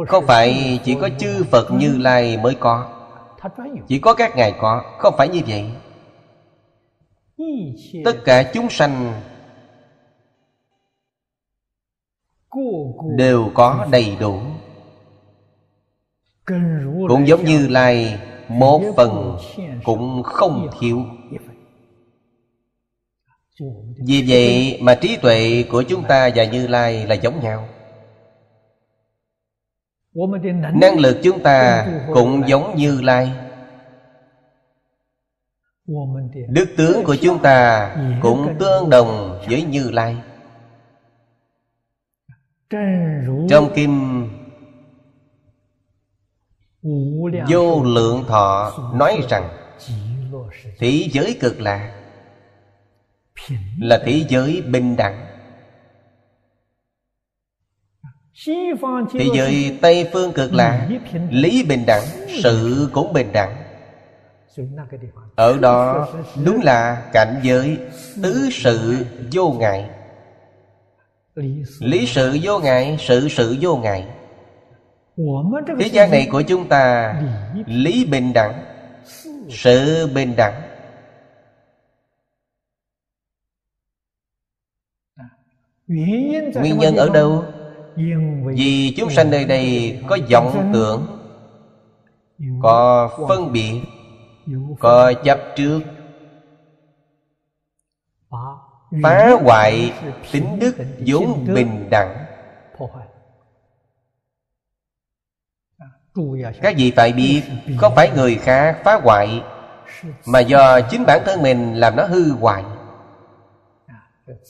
Không 0.08 0.26
phải 0.28 0.80
chỉ 0.84 0.98
có 1.02 1.10
chư 1.20 1.44
Phật 1.52 1.72
Như 1.72 1.98
Lai 1.98 2.38
mới 2.38 2.56
có. 2.60 2.90
Chỉ 3.88 4.00
có 4.00 4.14
các 4.14 4.36
ngài 4.36 4.54
có. 4.62 4.96
Không 4.98 5.14
phải 5.18 5.28
như 5.28 5.42
vậy. 5.48 5.72
Tất 8.06 8.18
cả 8.26 8.52
chúng 8.54 8.70
sanh 8.70 9.22
Đều 13.18 13.52
có 13.54 13.88
đầy 13.92 14.18
đủ 14.20 14.40
cũng 17.08 17.28
giống 17.28 17.44
như 17.44 17.68
Lai, 17.68 18.20
Một 18.48 18.82
phần 18.98 19.38
cũng 19.84 20.24
không 20.24 20.70
thiếu. 20.80 21.06
Vì 24.08 24.24
vậy 24.28 24.80
mà 24.82 24.96
trí 24.96 25.18
tuệ 25.18 25.64
của 25.72 25.84
chúng 25.84 26.04
ta 26.08 26.30
và 26.36 26.44
Như 26.44 26.68
Lai 26.68 27.08
là 27.08 27.16
giống 27.16 27.40
nhau. 27.44 27.68
Năng 30.74 31.00
lực 31.00 31.18
chúng 31.24 31.44
ta 31.44 31.88
cũng 32.14 32.44
giống 32.48 32.76
Như 32.76 33.02
Lai. 33.02 33.32
Đức 36.50 36.66
tướng 36.78 37.04
của 37.04 37.16
chúng 37.22 37.42
ta 37.42 37.96
cũng 38.22 38.56
tương 38.60 38.90
đồng 38.90 39.40
với 39.50 39.64
Như 39.64 39.92
Lai. 39.92 40.18
Trong 43.50 43.74
Kim 43.76 44.24
Vô 47.50 47.84
lượng 47.84 48.24
thọ 48.28 48.74
nói 48.94 49.22
rằng 49.30 49.50
Thế 50.80 51.08
giới 51.12 51.38
cực 51.42 51.62
lạc 51.62 51.94
Là 53.80 54.02
thế 54.06 54.26
giới 54.30 54.62
bình 54.62 54.96
đẳng. 54.96 55.26
Thế 59.14 59.26
giới 59.34 59.78
Tây 59.82 60.10
Phương 60.14 60.34
cực 60.34 60.54
lạc 60.54 60.90
Lý 61.30 61.64
bình 61.64 61.84
đẳng 61.88 62.04
Sự 62.44 62.90
cũng 62.94 63.14
bình 63.14 63.32
đẳng. 63.34 63.64
Ở 65.36 65.58
đó 65.58 66.08
đúng 66.46 66.62
là 66.64 67.10
cảnh 67.14 67.40
giới 67.44 67.78
Tứ 68.24 68.50
sự 68.52 69.06
vô 69.32 69.52
ngại. 69.52 69.90
Lý 71.80 72.06
sự 72.08 72.38
vô 72.44 72.60
ngại 72.60 72.98
Sự 73.00 73.28
sự 73.30 73.58
vô 73.62 73.78
ngại 73.78 74.08
Thế 75.80 75.88
gian 75.92 76.12
này 76.12 76.28
của 76.32 76.42
chúng 76.42 76.68
ta 76.68 77.16
Lý 77.66 78.06
bình 78.06 78.34
đẳng 78.34 78.64
Sự 79.50 80.08
bình 80.16 80.34
đẳng. 80.38 80.62
Nguyên 85.88 86.78
nhân 86.78 86.96
ở 86.96 87.10
đâu? 87.10 87.44
Vì 88.56 88.94
chúng 88.98 89.10
sanh 89.10 89.32
nơi 89.32 89.46
đây 89.46 90.00
có 90.08 90.18
vọng 90.32 90.72
tưởng 90.74 91.08
Có 92.62 93.10
phân 93.30 93.52
biệt 93.52 93.82
Có 94.80 95.14
chấp 95.24 95.40
trước 95.56 95.82
Phá. 99.04 99.32
hoại 99.44 99.94
tính 100.32 100.60
đức 100.60 100.76
vốn 101.08 101.46
bình 101.54 101.88
đẳng 101.90 102.23
Các 106.62 106.76
vị 106.78 106.94
phải 106.96 107.14
biết 107.14 107.44
Không 107.78 107.96
phải 107.96 108.12
người 108.16 108.36
khác 108.36 108.82
phá 108.84 109.00
hoại, 109.04 109.44
Mà 110.26 110.40
do 110.40 110.82
chính 110.82 111.04
bản 111.08 111.22
thân 111.26 111.42
mình 111.42 111.74
làm 111.76 111.96
nó 111.96 112.06
hư 112.06 112.32
hoại. 112.32 112.64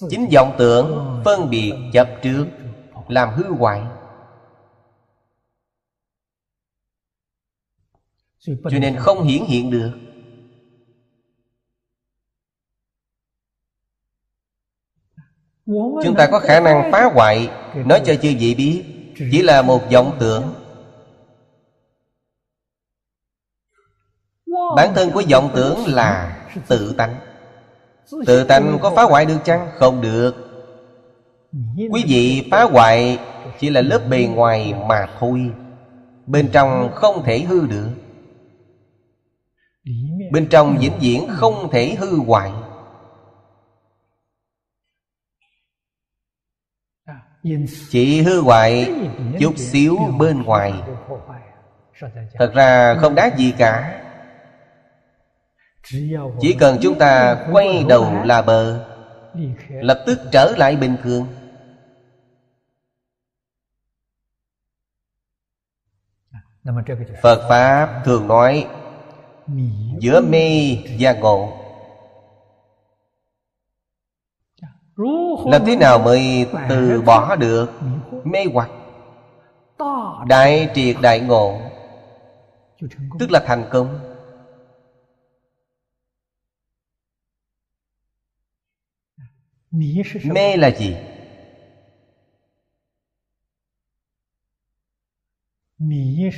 Chính 0.09 0.29
vọng 0.33 0.55
tưởng 0.57 1.21
phân 1.25 1.49
biệt 1.49 1.73
chấp 1.93 2.09
trước, 2.21 2.45
Làm 3.07 3.29
hư 3.29 3.43
hoại. 3.43 3.81
Cho 8.45 8.79
nên 8.81 8.95
không 8.95 9.23
hiển 9.23 9.43
hiện 9.45 9.71
được. 9.71 9.91
Chúng 16.03 16.15
ta 16.17 16.27
có 16.31 16.39
khả 16.39 16.59
năng 16.59 16.91
phá 16.91 17.03
hoại, 17.13 17.49
Nói 17.85 18.01
cho 18.05 18.15
chư 18.15 18.33
vị 18.39 18.55
biết, 18.55 18.83
Chỉ 19.31 19.41
là 19.41 19.61
một 19.61 19.81
vọng 19.91 20.17
tưởng. 20.19 20.62
Bản 24.75 24.93
thân 24.95 25.11
của 25.11 25.23
vọng 25.31 25.51
tưởng 25.55 25.79
là 25.87 26.37
tự 26.67 26.93
tánh. 26.97 27.15
Tự 28.25 28.43
tánh 28.43 28.77
có 28.81 28.89
phá 28.95 29.03
hoại 29.03 29.25
được 29.25 29.37
chăng? 29.43 29.67
Không 29.75 30.01
được. 30.01 30.35
Quý 31.91 32.03
vị 32.07 32.47
phá 32.51 32.63
hoại 32.63 33.19
Chỉ 33.59 33.69
là 33.69 33.81
lớp 33.81 33.99
bề 34.09 34.25
ngoài 34.25 34.73
mà 34.87 35.07
thôi. 35.19 35.51
Bên 36.27 36.49
trong 36.53 36.91
không 36.95 37.23
thể 37.23 37.39
hư 37.39 37.67
được. 37.67 37.89
Bên 40.31 40.47
trong 40.49 40.77
vĩnh 40.79 40.99
viễn 40.99 41.27
không 41.29 41.69
thể 41.71 41.95
hư 41.99 42.17
hoại. 42.17 42.51
Chỉ 47.89 48.21
hư 48.21 48.41
hoại 48.41 48.93
chút 49.39 49.53
xíu 49.57 49.97
bên 50.19 50.43
ngoài. 50.43 50.73
Thật 52.39 52.51
ra 52.53 52.95
không 52.95 53.15
đáng 53.15 53.37
gì 53.37 53.53
cả. 53.57 54.02
Chỉ 56.39 56.53
cần 56.59 56.77
chúng 56.81 56.97
ta 56.97 57.45
quay 57.51 57.85
đầu 57.89 58.23
là 58.25 58.41
bờ, 58.41 58.85
Lập 59.69 60.03
tức 60.05 60.19
trở 60.31 60.53
lại 60.57 60.75
bình 60.75 60.97
thường. 61.03 61.27
Phật 67.21 67.45
Pháp 67.49 68.01
thường 68.05 68.27
nói, 68.27 68.67
Giữa 69.99 70.21
mê 70.21 70.77
và 70.99 71.13
ngộ. 71.13 71.59
Làm 75.45 75.65
thế 75.65 75.75
nào 75.75 75.99
mới 75.99 76.47
từ 76.69 77.01
bỏ 77.01 77.35
được 77.35 77.69
mê 78.23 78.45
hoặc? 78.53 78.69
Đại 80.27 80.69
triệt 80.75 80.95
đại 81.01 81.19
ngộ, 81.19 81.59
Tức 83.19 83.31
là 83.31 83.39
thành 83.45 83.65
công. 83.71 84.12
Mê 89.73 90.57
là 90.57 90.71
gì? 90.71 90.95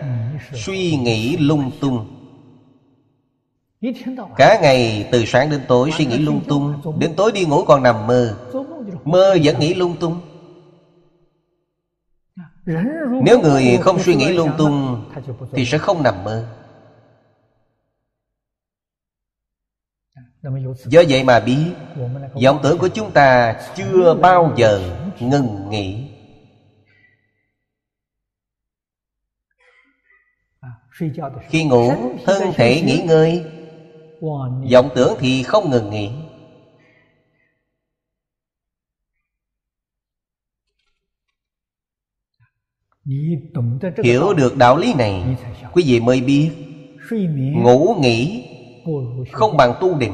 suy 0.54 0.96
nghĩ 0.96 1.38
lung 1.38 1.72
tung 1.82 2.12
Cả 4.38 4.60
ngày 4.62 5.10
từ 5.12 5.26
sáng 5.26 5.50
đến 5.50 5.62
tối 5.68 5.90
suy 5.98 6.06
nghĩ 6.06 6.18
lung 6.18 6.42
tung 6.48 6.82
Đến 7.00 7.14
tối 7.18 7.32
đi 7.32 7.46
ngủ 7.46 7.64
còn 7.68 7.84
nằm 7.84 8.08
mơ。Mơ 8.08 9.38
vẫn 9.44 9.60
nghĩ 9.60 9.74
lung 9.74 9.96
tung 10.00 10.35
nếu 12.66 13.42
người 13.42 13.78
không 13.82 14.00
suy 14.00 14.16
nghĩ 14.16 14.34
lung 14.34 14.52
tung, 14.58 15.06
Thì 15.52 15.66
sẽ 15.66 15.78
không 15.78 16.04
nằm 16.04 16.24
mơ. 16.24 16.48
Do 20.86 21.04
vậy 21.10 21.24
mà 21.24 21.40
biết, 21.40 21.74
vọng 22.44 22.60
tưởng 22.64 22.78
của 22.78 22.88
chúng 22.88 23.12
ta 23.12 23.60
chưa 23.76 24.16
bao 24.22 24.54
giờ 24.58 24.82
ngừng 25.20 25.70
nghỉ. 25.70 26.12
Khi 31.50 31.64
ngủ, 31.64 31.92
thân 32.26 32.54
thể 32.56 32.82
nghỉ 32.82 33.04
ngơi. 33.08 33.46
Vọng 34.72 34.90
tưởng 34.96 35.14
thì 35.20 35.44
không 35.44 35.70
ngừng 35.70 35.90
nghỉ. 35.90 36.12
Hiểu 44.04 44.34
được 44.34 44.58
đạo 44.58 44.78
lý 44.78 44.94
này 44.94 45.38
Quý 45.74 45.84
vị 45.88 46.00
mới 46.00 46.22
biết. 46.22 46.52
Ngủ 47.64 47.96
nghỉ 48.00 48.50
Không 49.32 49.58
bằng 49.58 49.74
tu 49.82 49.98
định. 49.98 50.14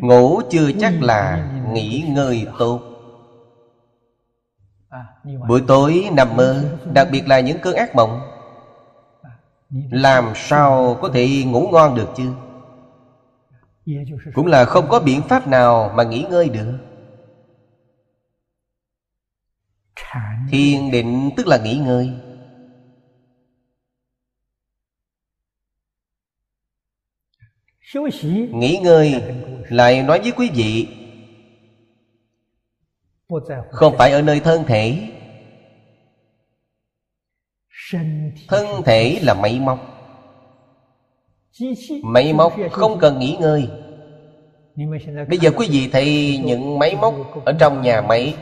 Ngủ 0.00 0.40
chưa 0.50 0.70
chắc 0.80 1.02
là 1.02 1.50
nghỉ 1.72 2.04
ngơi 2.14 2.46
tốt. 2.58 2.80
Buổi 5.48 5.62
tối 5.66 6.08
nằm 6.12 6.36
mơ 6.36 6.78
Đặc 6.92 7.08
biệt 7.12 7.28
là 7.28 7.40
những 7.40 7.58
cơn 7.62 7.74
ác 7.74 7.94
mộng. 7.94 8.20
Làm 9.90 10.32
sao 10.34 10.98
có 11.00 11.08
thể 11.08 11.28
ngủ 11.46 11.68
ngon 11.72 11.94
được 11.94 12.08
chứ? 12.16 12.32
Cũng 14.34 14.46
là 14.46 14.64
không 14.64 14.88
có 14.88 15.00
biện 15.00 15.22
pháp 15.22 15.48
nào 15.48 15.92
mà 15.96 16.02
nghỉ 16.02 16.24
ngơi 16.30 16.48
được 16.48 16.78
Thiền 20.50 20.90
định 20.90 21.30
tức 21.36 21.46
là 21.46 21.58
nghỉ 21.58 21.76
ngơi. 21.76 22.10
Nghỉ 28.52 28.78
ngơi 28.82 29.22
lại 29.68 30.02
nói 30.02 30.20
với 30.20 30.32
quý 30.32 30.50
vị 30.54 30.88
Không 33.70 33.94
phải 33.98 34.12
ở 34.12 34.22
nơi 34.22 34.40
thân 34.40 34.64
thể. 34.66 35.08
Thân 38.48 38.66
thể 38.84 39.18
là 39.22 39.34
máy 39.34 39.60
móc. 39.60 39.78
Máy 42.02 42.32
móc 42.32 42.54
không 42.70 42.98
cần 42.98 43.18
nghỉ 43.18 43.36
ngơi. 43.40 43.68
Bây 45.28 45.38
giờ 45.38 45.50
quý 45.56 45.68
vị 45.70 45.88
thấy 45.92 46.40
những 46.44 46.78
máy 46.78 46.96
móc 46.96 47.14
Ở 47.44 47.52
trong 47.58 47.82
nhà 47.82 48.00
máy 48.00 48.34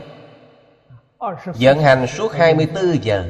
Vận 1.45 1.79
hành 1.79 2.07
suốt 2.07 2.31
24 2.31 3.03
giờ. 3.03 3.25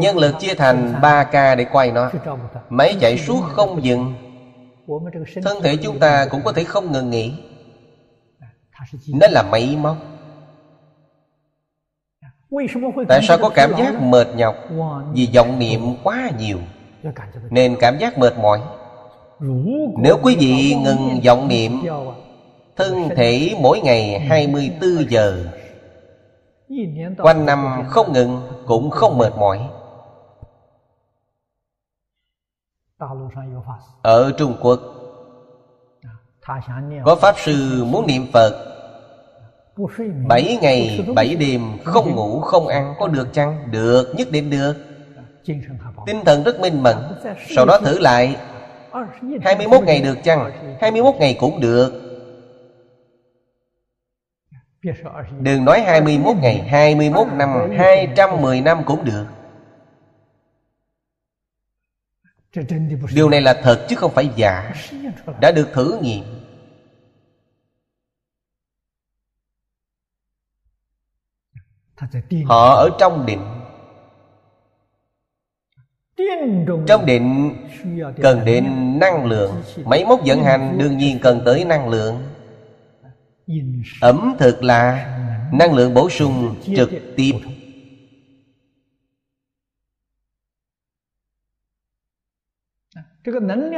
Nhân 0.00 0.18
lực 0.18 0.34
chia 0.38 0.54
thành 0.54 0.94
3 1.02 1.24
ca 1.24 1.54
để 1.54 1.66
quay 1.72 1.92
nó. 1.92 2.10
Máy 2.68 2.96
chạy 3.00 3.18
suốt 3.18 3.40
không 3.42 3.84
dừng. 3.84 4.14
Thân 5.42 5.62
thể 5.62 5.76
chúng 5.76 5.98
ta 5.98 6.26
cũng 6.30 6.40
có 6.44 6.52
thể 6.52 6.64
không 6.64 6.92
ngừng 6.92 7.10
nghỉ. 7.10 7.32
Nó 9.14 9.26
là 9.30 9.42
máy 9.42 9.76
móc. 9.80 9.96
Tại 13.08 13.20
sao 13.22 13.38
có 13.38 13.50
cảm 13.54 13.70
giác 13.78 14.02
mệt 14.02 14.26
nhọc? 14.36 14.56
Vì 15.12 15.28
vọng 15.34 15.58
niệm 15.58 15.80
quá 16.04 16.30
nhiều. 16.38 16.58
Nên 17.50 17.76
cảm 17.80 17.98
giác 17.98 18.18
mệt 18.18 18.38
mỏi. 18.38 18.60
Nếu 19.98 20.18
quý 20.22 20.36
vị 20.40 20.74
ngừng 20.84 21.20
vọng 21.24 21.48
niệm 21.48 21.72
Thân 22.80 23.08
thể 23.16 23.54
mỗi 23.60 23.80
ngày 23.80 24.18
24 24.18 25.10
giờ. 25.10 25.44
Quanh 27.18 27.46
năm 27.46 27.82
không 27.88 28.12
ngừng 28.12 28.42
Cũng 28.66 28.90
không 28.90 29.18
mệt 29.18 29.32
mỏi. 29.38 29.68
Ở 34.02 34.32
Trung 34.38 34.56
Quốc 34.60 34.80
Có 37.04 37.16
Pháp 37.16 37.34
Sư 37.38 37.84
muốn 37.84 38.06
niệm 38.06 38.26
Phật. 38.32 38.66
Bảy 40.28 40.58
ngày, 40.62 41.04
bảy 41.14 41.34
đêm 41.34 41.78
Không 41.84 42.16
ngủ, 42.16 42.40
không 42.40 42.66
ăn 42.66 42.94
Có 42.98 43.08
được 43.08 43.28
chăng? 43.32 43.70
Được, 43.70 44.12
nhất 44.16 44.28
định 44.30 44.50
được. 44.50 44.74
Tinh 46.06 46.24
thần 46.24 46.44
rất 46.44 46.60
minh 46.60 46.82
mẫn. 46.82 46.96
Sau 47.56 47.66
đó 47.66 47.78
thử 47.78 47.98
lại. 47.98 48.36
21 49.42 49.82
ngày 49.84 50.00
được 50.00 50.18
chăng? 50.24 50.50
21 50.80 51.14
ngày 51.18 51.36
cũng 51.40 51.60
được. 51.60 51.99
Đừng 55.40 55.64
nói 55.64 55.80
21 55.80 56.36
ngày 56.36 56.68
21 56.68 57.26
năm 57.32 57.48
210 57.78 58.60
năm 58.60 58.82
cũng 58.86 59.04
được. 59.04 59.26
Điều 63.14 63.28
này 63.28 63.40
là 63.40 63.60
thật 63.62 63.86
chứ 63.88 63.96
không 63.96 64.12
phải 64.14 64.30
giả. 64.36 64.72
Đã 65.40 65.52
được 65.52 65.68
thử 65.72 65.98
nghiệm 66.02 66.24
Họ 72.44 72.74
ở 72.74 72.90
trong 72.98 73.26
định. 73.26 73.42
Trong 76.86 77.06
định 77.06 77.56
cần 78.22 78.44
đến 78.44 78.98
năng 78.98 79.26
lượng. 79.26 79.62
Máy 79.84 80.04
móc 80.04 80.20
vận 80.26 80.44
hành 80.44 80.78
đương 80.78 80.98
nhiên 80.98 81.18
cần 81.22 81.42
tới 81.44 81.64
năng 81.64 81.88
lượng 81.88 82.29
ẩm 84.00 84.36
thực 84.38 84.62
là 84.62 85.06
năng 85.52 85.74
lượng 85.74 85.94
bổ 85.94 86.10
sung 86.10 86.56
trực 86.76 86.90
tiếp. 87.16 87.32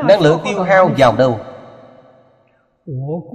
Năng 0.04 0.20
lượng 0.20 0.40
tiêu 0.44 0.62
hao 0.62 0.90
vào 0.98 1.16
đâu? 1.16 1.40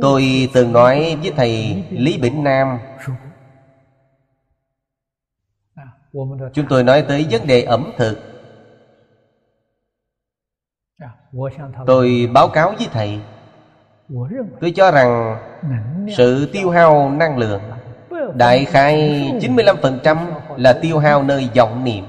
Tôi 0.01 0.49
từng 0.53 0.73
nói 0.73 1.17
với 1.21 1.31
thầy 1.35 1.83
lý 1.89 2.17
bỉnh 2.17 2.43
nam. 2.43 2.79
Chúng 6.53 6.65
tôi 6.69 6.83
nói 6.83 7.05
tới 7.07 7.27
vấn 7.31 7.47
đề 7.47 7.63
ẩm 7.63 7.91
thực. 7.97 8.17
Tôi 11.85 12.29
báo 12.33 12.49
cáo 12.49 12.73
với 12.77 12.87
thầy 12.91 13.19
tôi 14.61 14.71
cho 14.75 14.91
rằng 14.91 15.37
sự 16.17 16.49
tiêu 16.53 16.69
hao 16.69 17.11
năng 17.11 17.37
lượng 17.37 17.61
Đại 18.35 18.65
khai 18.65 18.95
95% 19.41 20.17
là 20.57 20.73
tiêu 20.73 20.99
hao 20.99 21.23
nơi 21.23 21.49
vọng 21.55 21.83
niệm. 21.83 22.05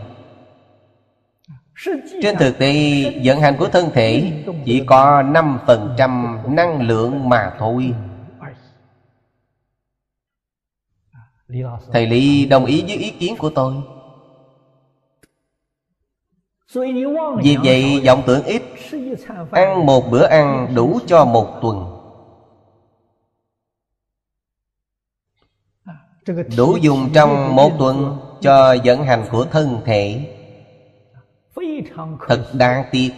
Trên 2.22 2.36
thực 2.36 2.59
tế 2.59 3.03
vận 3.24 3.40
hành 3.40 3.57
của 3.59 3.68
thân 3.68 3.90
thể 3.94 4.32
Chỉ 4.64 4.84
có 4.86 5.22
5% 5.22 6.55
năng 6.55 6.82
lượng 6.82 7.28
mà 7.28 7.53
thôi. 7.59 7.94
Thầy 11.92 12.07
Lý 12.07 12.46
đồng 12.46 12.64
ý 12.64 12.82
với 12.82 12.96
ý 12.96 13.11
kiến 13.11 13.36
của 13.38 13.51
tôi 13.51 13.74
Vì 17.42 17.56
vậy 17.64 18.02
vọng 18.06 18.22
tưởng 18.26 18.44
ít 18.44 18.62
Ăn 19.52 19.86
một 19.86 20.10
bữa 20.10 20.24
ăn 20.24 20.72
đủ 20.74 20.98
cho 21.06 21.24
một 21.24 21.58
tuần. 21.62 21.94
Đủ 26.56 26.76
dùng 26.76 27.10
trong 27.14 27.56
một 27.56 27.72
tuần 27.78 28.18
cho 28.40 28.76
vận 28.84 29.02
hành 29.02 29.24
của 29.30 29.44
thân 29.44 29.80
thể. 29.84 30.34
Thật 32.28 32.44
đáng 32.52 32.84
tiếc 32.90 33.10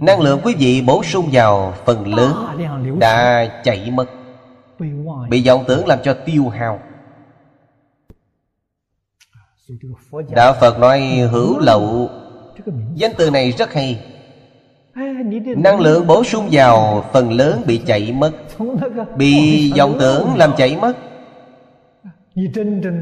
năng 0.00 0.20
lượng 0.20 0.40
quý 0.44 0.54
vị 0.58 0.82
bổ 0.86 1.02
sung 1.02 1.28
vào 1.32 1.74
phần 1.84 2.14
lớn 2.14 2.32
đã 2.98 3.46
chạy 3.64 3.90
mất. 3.90 4.06
Bị 5.28 5.46
vọng 5.46 5.64
tưởng 5.68 5.86
làm 5.86 5.98
cho 6.02 6.16
tiêu 6.26 6.48
hao. 6.48 6.80
Đạo 10.30 10.54
phật 10.60 10.78
nói 10.78 11.00
hữu 11.32 11.58
lậu 11.58 12.10
danh 12.94 13.12
từ 13.18 13.30
này 13.30 13.52
rất 13.52 13.72
hay. 13.72 14.04
Năng 15.56 15.80
lượng 15.80 16.06
bổ 16.06 16.24
sung 16.24 16.48
vào 16.52 17.04
phần 17.12 17.32
lớn 17.32 17.62
bị 17.66 17.80
chạy 17.86 18.12
mất. 18.12 18.32
Bị 19.16 19.72
vọng 19.78 19.96
tưởng 20.00 20.34
làm 20.36 20.52
chạy 20.56 20.76
mất. 20.76 20.92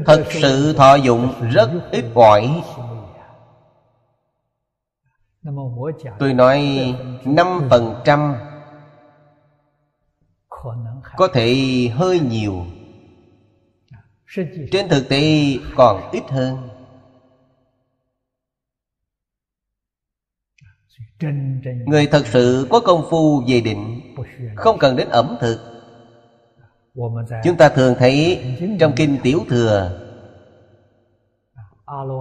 Thật 0.05 0.23
sự 0.29 0.73
thọ 0.73 0.95
dụng 0.95 1.33
rất 1.51 1.69
ít 1.91 2.05
ỏi. 2.13 2.61
Tôi 6.19 6.33
nói 6.33 6.67
năm 7.25 7.61
phần 7.69 7.95
trăm 8.05 8.35
Có 11.17 11.27
thể 11.33 11.55
hơi 11.93 12.19
nhiều. 12.19 12.65
Trên 14.71 14.89
thực 14.89 15.09
tế 15.09 15.55
còn 15.75 16.09
ít 16.11 16.23
hơn 16.29 16.68
Người 21.85 22.07
thật 22.07 22.27
sự 22.27 22.67
có 22.69 22.79
công 22.79 23.05
phu 23.09 23.43
về 23.47 23.61
định 23.61 24.01
Không 24.55 24.77
cần 24.79 24.95
đến 24.95 25.09
ẩm 25.09 25.37
thực. 25.39 25.59
Chúng 27.43 27.57
ta 27.57 27.69
thường 27.69 27.95
thấy 27.99 28.41
trong 28.79 28.93
Kinh 28.95 29.17
Tiểu 29.23 29.39
Thừa 29.49 29.99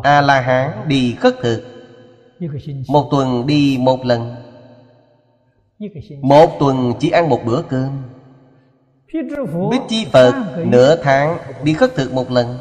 A-la-hán 0.03 0.89
đi 0.89 1.15
khất 1.15 1.35
thực. 1.43 1.63
Một 2.89 3.09
tuần 3.11 3.47
đi 3.47 3.77
một 3.81 4.05
lần. 4.05 4.35
Một 6.23 6.57
tuần 6.61 6.93
chỉ 7.01 7.11
ăn 7.11 7.29
một 7.29 7.41
bữa 7.47 7.63
cơm. 7.69 8.03
Bích 9.71 9.81
Chi 9.89 10.07
Phật 10.13 10.35
nửa 10.67 10.97
tháng 11.03 11.39
đi 11.65 11.75
khất 11.75 11.95
thực 11.95 12.13
một 12.13 12.31
lần. 12.31 12.59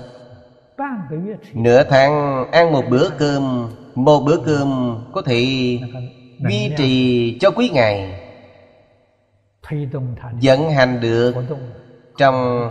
Nửa 1.53 1.83
tháng 1.83 2.45
ăn 2.51 2.71
một 2.71 2.83
bữa 2.89 3.09
cơm. 3.17 3.69
Một 3.95 4.19
bữa 4.19 4.37
cơm 4.45 4.97
có 5.13 5.21
thể 5.21 5.79
duy 6.39 6.71
trì 6.77 7.37
cho 7.39 7.51
quý 7.51 7.69
ngày 7.73 8.23
Dẫn 10.39 10.71
hành 10.71 10.99
được 11.01 11.35
trong 12.17 12.69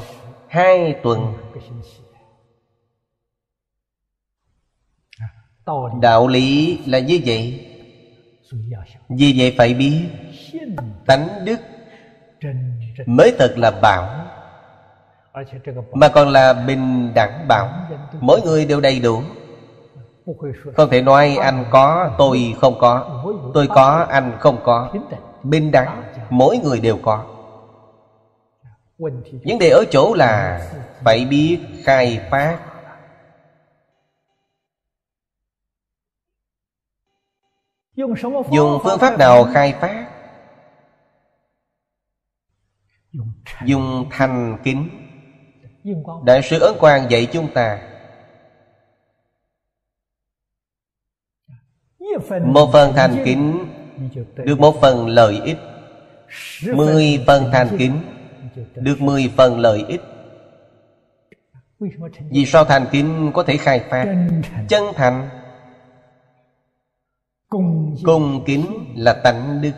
hai 0.49 0.95
tuần. 1.03 1.35
Đạo 6.01 6.29
lý 6.29 6.79
là 6.87 6.99
như 6.99 7.21
vậy. 7.25 7.73
Vì 9.09 9.35
vậy 9.37 9.55
phải 9.59 9.75
biết 9.75 10.01
tánh 11.07 11.45
đức 11.45 11.61
mới 13.07 13.35
thật 13.39 13.55
là 13.57 13.71
bảo 13.71 14.27
mà 15.93 16.09
còn 16.09 16.29
là 16.29 16.53
bình 16.53 17.15
đẳng 17.15 17.49
bảo. 17.49 17.69
Mỗi 18.21 18.41
người 18.45 18.65
đều 18.65 18.81
đầy 18.81 19.01
đủ 19.01 19.23
không 20.77 20.91
thể 20.91 21.03
nói 21.03 21.37
anh 21.41 21.65
có 21.71 22.15
tôi 22.19 22.55
không 22.61 22.79
có. 22.79 23.23
tôi 23.55 23.67
có 23.75 24.07
anh 24.11 24.37
không 24.41 24.59
có. 24.65 24.93
Bình 25.43 25.71
đẳng 25.71 26.03
mỗi 26.31 26.59
người 26.59 26.81
đều 26.81 26.99
có. 27.03 27.25
Vấn 28.99 29.59
đề 29.61 29.71
ở 29.71 29.85
chỗ 29.91 30.15
là 30.15 30.61
phải 31.05 31.25
biết 31.25 31.59
khai 31.85 32.21
phát. 32.31 32.59
Dùng 38.51 38.79
phương 38.83 38.99
pháp 38.99 39.19
nào 39.19 39.45
khai 39.55 39.75
phát? 39.81 40.07
Dùng 43.65 44.07
thành 44.11 44.59
kính. 44.65 44.89
Đại 46.25 46.43
sư 46.43 46.61
ấn 46.61 46.79
quang 46.79 47.11
dạy 47.11 47.27
chúng 47.33 47.53
ta 47.55 47.86
một 52.45 52.71
phần 52.73 52.93
thành 52.97 53.23
kính 53.25 53.67
được 54.37 54.61
một 54.61 54.81
phần 54.81 55.07
lợi 55.09 55.41
ích. 55.45 55.59
Mười 56.75 57.25
phần 57.27 57.51
thành 57.53 57.69
kính 57.79 58.01
được 58.75 59.01
mười 59.01 59.33
phần 59.37 59.61
lợi 59.61 59.85
ích. 59.89 60.01
Vì 62.31 62.47
sao 62.47 62.65
thành 62.65 62.87
kính 62.93 63.31
có 63.35 63.43
thể 63.43 63.57
khai 63.57 63.81
phát 63.91 64.07
chân 64.69 64.85
thành. 64.95 65.29
Cung 68.05 68.45
kính 68.47 68.95
là 68.97 69.13
tánh 69.13 69.63
đức. 69.63 69.73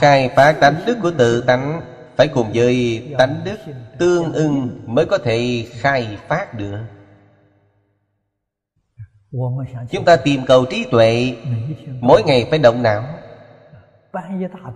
Khai 0.00 0.30
phát 0.36 0.56
tánh 0.60 0.74
đức 0.86 0.98
của 1.02 1.12
tự 1.18 1.40
tánh 1.40 1.80
phải 2.16 2.28
cùng 2.28 2.52
với 2.54 3.02
tánh 3.18 3.40
đức 3.44 3.56
tương 3.98 4.32
ưng 4.32 4.80
mới 4.86 5.06
có 5.06 5.18
thể 5.18 5.66
khai 5.70 6.18
phát 6.28 6.54
được 6.54 6.78
chúng 9.90 10.04
ta 10.04 10.16
tìm 10.16 10.44
cầu 10.46 10.64
trí 10.64 10.84
tuệ. 10.90 11.34
Mỗi 12.00 12.22
ngày 12.22 12.46
phải 12.50 12.58
động 12.58 12.82
não. 12.82 13.04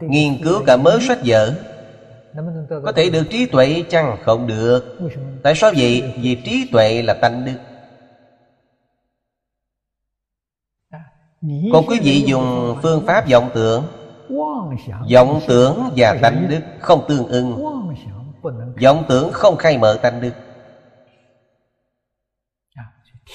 Nghiên 0.01 0.43
cứu 0.45 0.63
cả 0.67 0.77
mớ 0.77 0.99
sách 1.01 1.19
vở. 1.25 1.55
Có 2.85 2.93
thể 2.97 3.11
được 3.11 3.25
trí 3.31 3.47
tuệ 3.47 3.83
chăng 3.89 4.17
không 4.25 4.47
được. 4.47 4.99
Tại 5.43 5.55
sao 5.57 5.73
vậy? 5.77 6.13
Vì 6.23 6.35
trí 6.35 6.69
tuệ 6.73 7.03
là 7.03 7.15
tánh 7.15 7.45
đức. 7.45 7.57
Còn 11.73 11.87
quý 11.87 12.01
vị 12.03 12.23
dùng 12.27 12.77
phương 12.83 13.07
pháp 13.07 13.31
vọng 13.31 13.51
tưởng. 13.55 13.85
Vọng 15.15 15.41
tưởng 15.49 15.91
và 15.97 16.19
tánh 16.23 16.49
đức 16.49 16.61
không 16.81 17.05
tương 17.09 17.27
ưng. 17.27 17.57
Vọng 18.83 19.05
tưởng 19.09 19.33
không 19.33 19.57
khai 19.57 19.79
mở 19.79 19.99
tánh 20.03 20.21
đức 20.21 20.33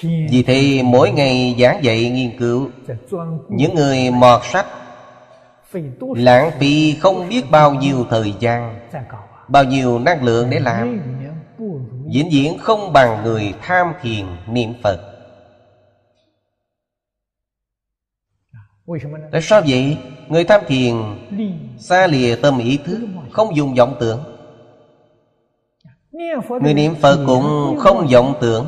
vì 0.02 0.43
thế 0.48 0.82
mỗi 0.84 1.12
ngày 1.12 1.56
giảng 1.60 1.84
dạy 1.84 2.10
nghiên 2.10 2.38
cứu 2.39 2.70
những 3.50 3.76
người 3.76 4.12
mọt 4.12 4.41
sách 4.43 4.66
lãng 6.16 6.52
phí 6.60 6.96
không 7.00 7.30
biết 7.30 7.43
bao 7.52 7.74
nhiêu 7.74 8.06
thời 8.10 8.34
gian 8.39 8.80
bao 9.48 9.64
nhiêu 9.64 10.00
năng 10.00 10.24
lượng 10.24 10.50
để 10.50 10.60
làm. 10.60 11.02
Vĩnh 12.14 12.30
viễn 12.32 12.58
không 12.58 12.93
bằng 12.93 13.24
người 13.24 13.54
tham 13.62 13.93
thiền 14.02 14.26
niệm 14.48 14.74
phật. 14.84 15.00
Tại 19.32 19.41
sao 19.41 19.62
vậy? 19.68 19.98
Người 20.28 20.43
tham 20.43 20.62
thiền 20.68 20.96
xa 21.78 22.08
lìa 22.08 22.36
tâm 22.36 22.60
ý 22.60 22.80
thức 22.86 23.00
không 23.32 23.56
dùng 23.56 23.76
vọng 23.76 23.96
tưởng. 24.00 24.24
Người 26.62 26.74
niệm 26.74 26.96
phật 26.96 27.24
cũng 27.26 27.76
không 27.80 28.08
vọng 28.14 28.34
tưởng 28.41 28.68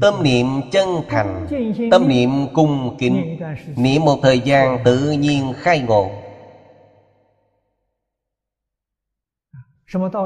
Tâm 0.00 0.22
niệm 0.22 0.46
chân 0.72 0.88
thành, 1.08 1.46
Tâm 1.90 2.08
niệm 2.08 2.30
cung 2.54 2.96
kính, 2.98 3.38
Niệm 3.76 4.04
một 4.04 4.18
thời 4.22 4.40
gian 4.40 4.78
tự 4.84 5.10
nhiên 5.10 5.52
khai 5.56 5.80
ngộ 5.80 6.10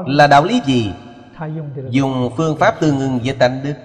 Là 0.05 0.27
đạo 0.27 0.43
lý 0.43 0.61
gì? 0.65 0.93
Dùng 1.89 2.29
phương 2.37 2.57
pháp 2.59 2.75
tương 2.79 2.99
ưng 2.99 3.19
với 3.23 3.35
tánh 3.39 3.63
đức 3.63 3.75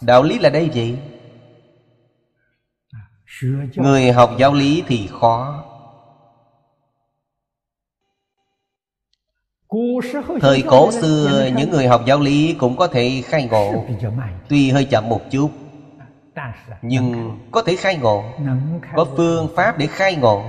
Đạo 0.00 0.22
lý 0.22 0.38
là 0.38 0.50
đây 0.50 0.70
vậy. 0.74 0.98
Người 3.76 4.12
học 4.12 4.30
giáo 4.38 4.54
lý 4.54 4.82
thì 4.86 5.08
khó 5.10 5.64
Thời 10.40 10.62
cổ 10.68 10.92
xưa 10.92 11.50
những 11.56 11.70
người 11.70 11.86
học 11.86 12.00
giáo 12.06 12.20
lý 12.20 12.56
cũng 12.58 12.76
có 12.76 12.86
thể 12.86 13.22
khai 13.24 13.48
ngộ. 13.50 13.84
Tuy 14.48 14.70
hơi 14.70 14.84
chậm 14.84 15.08
một 15.08 15.20
chút 15.30 15.50
Nhưng 16.82 17.38
có 17.50 17.62
thể 17.62 17.76
khai 17.76 17.96
ngộ. 17.96 18.24
Có 18.94 19.06
phương 19.16 19.48
pháp 19.56 19.78
để 19.78 19.86
khai 19.86 20.16
ngộ. 20.16 20.42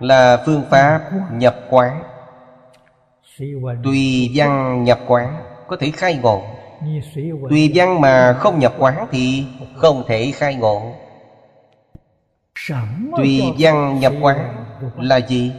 Là 0.00 0.42
phương 0.46 0.62
pháp 0.70 1.10
nhập 1.32 1.56
quán. 1.70 2.02
Tùy 3.84 4.30
văn 4.34 4.84
nhập 4.84 5.00
quán 5.06 5.36
Có 5.68 5.76
thể 5.80 5.90
khai 5.90 6.18
ngộ. 6.22 6.42
Tùy 7.48 7.72
văn 7.74 8.00
mà 8.00 8.36
không 8.38 8.58
nhập 8.58 8.74
quán 8.78 9.06
thì 9.10 9.44
không 9.74 10.04
thể 10.06 10.32
khai 10.34 10.54
ngộ. 10.54 10.92
Tùy 13.16 13.42
văn 13.58 14.00
nhập 14.00 14.12
quán 14.20 14.66
là 14.96 15.16
gì? 15.16 15.52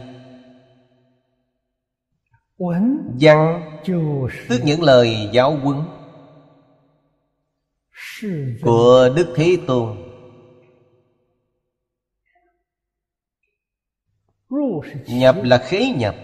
Văn 3.20 3.60
Tức 4.48 4.60
những 4.64 4.82
lời 4.82 5.28
giáo 5.32 5.56
huấn 5.56 5.76
Của 8.62 9.08
Đức 9.16 9.32
Thế 9.36 9.56
Tôn. 9.66 9.96
Nhập 15.06 15.36
là 15.42 15.58
khế 15.58 15.86
nhập 15.86 16.14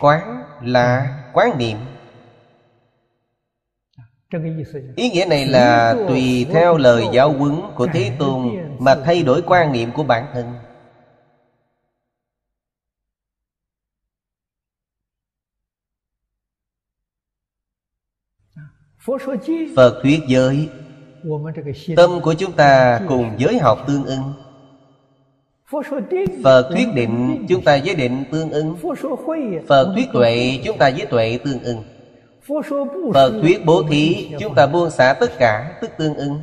Quán 0.00 0.44
là 0.62 1.18
quán 1.34 1.58
niệm. 1.58 1.78
Ý 4.96 5.10
nghĩa 5.10 5.24
này 5.24 5.46
là 5.46 5.94
tùy 6.08 6.46
theo 6.50 6.76
lời 6.76 7.04
giáo 7.12 7.32
huấn 7.32 7.60
của 7.76 7.86
Thế 7.92 8.16
Tôn 8.18 8.48
Mà 8.78 8.94
thay 9.04 9.22
đổi 9.22 9.42
quan 9.46 9.72
niệm 9.72 9.90
của 9.94 10.02
bản 10.02 10.26
thân 10.34 10.54
Phật 19.76 20.00
thuyết 20.02 20.20
giới. 20.26 20.68
Tâm 21.96 22.20
của 22.22 22.34
chúng 22.34 22.52
ta 22.52 23.00
cùng 23.08 23.30
giới 23.38 23.58
học 23.58 23.78
tương 23.86 24.04
ưng. 24.04 24.32
Phật 26.44 26.66
thuyết 26.70 26.88
định 26.94 27.46
chúng 27.48 27.64
ta 27.64 27.78
với 27.84 27.94
định 27.94 28.24
tương 28.32 28.50
ưng. 28.50 28.76
Phật 29.68 29.92
thuyết 29.94 30.08
tuệ 30.12 30.60
chúng 30.64 30.78
ta 30.78 30.90
với 30.90 31.06
tuệ 31.06 31.38
tương 31.44 31.62
ưng. 31.62 31.84
Phật 33.14 33.32
thuyết 33.42 33.64
bố 33.66 33.82
thí 33.90 34.30
chúng 34.40 34.54
ta 34.54 34.66
buông 34.66 34.90
xả 34.90 35.14
tất 35.20 35.30
cả 35.38 35.78
tức 35.80 35.90
tương 35.98 36.14
ưng. 36.14 36.40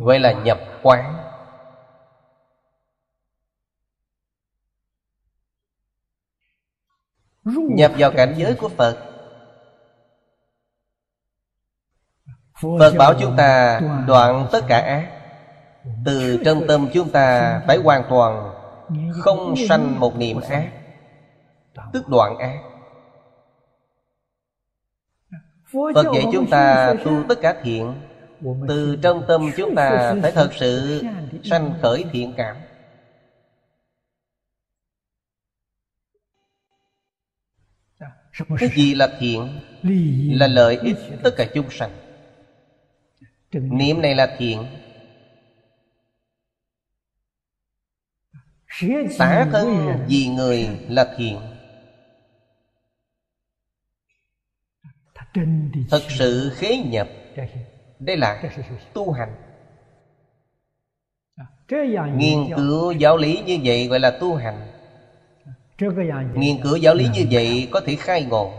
Gọi 0.00 0.18
là 0.18 0.32
nhập 0.32 0.58
quán 0.82 1.33
nhập 7.44 7.92
vào 7.98 8.10
cảnh 8.10 8.34
giới 8.36 8.54
của 8.54 8.68
phật. 8.68 8.98
Phật 12.78 12.94
bảo 12.98 13.14
chúng 13.20 13.36
ta 13.36 13.80
đoạn 14.06 14.46
tất 14.52 14.64
cả 14.68 14.78
ác. 14.78 15.10
Từ 16.04 16.42
trong 16.44 16.66
tâm 16.68 16.88
chúng 16.92 17.10
ta 17.10 17.60
phải 17.66 17.76
hoàn 17.76 18.04
toàn 18.08 18.54
không 19.20 19.54
sanh 19.68 20.00
một 20.00 20.16
niệm 20.16 20.40
ác. 20.50 20.68
Tức 21.92 22.08
đoạn 22.08 22.38
ác. 22.38 22.58
Phật 25.94 26.06
dạy 26.14 26.24
chúng 26.32 26.50
ta 26.50 26.94
tu 27.04 27.12
tất 27.28 27.38
cả 27.42 27.54
thiện. 27.62 27.94
Từ 28.68 28.98
trong 29.02 29.24
tâm 29.28 29.50
chúng 29.56 29.74
ta 29.74 30.14
phải 30.22 30.32
thật 30.32 30.50
sự 30.54 31.02
sanh 31.44 31.74
khởi 31.82 32.04
thiện 32.12 32.34
cảm. 32.36 32.56
Cái 38.58 38.68
gì 38.76 38.94
là 38.94 39.16
thiện? 39.18 39.60
Là 40.38 40.46
lợi 40.46 40.78
ích 40.82 40.96
tất 41.24 41.30
cả 41.36 41.46
chúng 41.54 41.70
sanh. 41.70 41.90
Niệm 43.52 44.02
này 44.02 44.14
là 44.14 44.36
thiện. 44.38 44.66
Xả 49.18 49.48
thân 49.52 49.98
vì 50.08 50.26
người 50.28 50.68
là 50.88 51.14
thiện. 51.16 51.40
Thật 55.90 56.02
sự 56.18 56.52
khế 56.56 56.76
nhập. 56.76 57.08
Đây 57.98 58.16
là 58.16 58.42
tu 58.94 59.12
hành. 59.12 59.34
Nghiên 62.16 62.56
cứu 62.56 62.92
giáo 62.92 63.16
lý 63.16 63.42
như 63.46 63.58
vậy 63.64 63.86
gọi 63.86 64.00
là 64.00 64.18
tu 64.20 64.34
hành 64.34 64.73
Nghiên 65.78 66.62
cứu 66.62 66.76
giáo 66.76 66.94
lý 66.94 67.08
như 67.14 67.26
vậy 67.30 67.68
có 67.70 67.80
thể 67.80 67.96
khai 67.96 68.24
ngộ. 68.24 68.52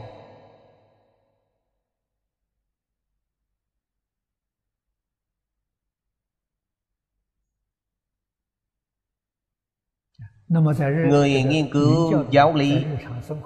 Người 11.09 11.43
nghiên 11.43 11.71
cứu 11.71 12.23
giáo 12.31 12.53
lý 12.53 12.85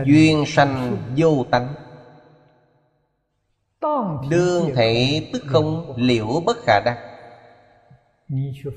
Duyên 0.04 0.44
sanh 0.46 0.96
vô 1.16 1.44
tánh. 1.50 1.74
Đương 4.30 4.70
thể 4.76 5.22
tức 5.32 5.42
không 5.46 5.94
liễu 5.96 6.42
bất 6.46 6.56
khả 6.66 6.80
đắc. 6.84 7.11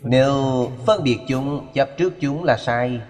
Nếu 0.03 0.71
phân 0.85 1.03
biệt 1.03 1.17
chúng 1.27 1.67
Chấp 1.73 1.89
trước 1.97 2.13
chúng 2.19 2.43
là 2.43 2.57
sai. 2.57 3.01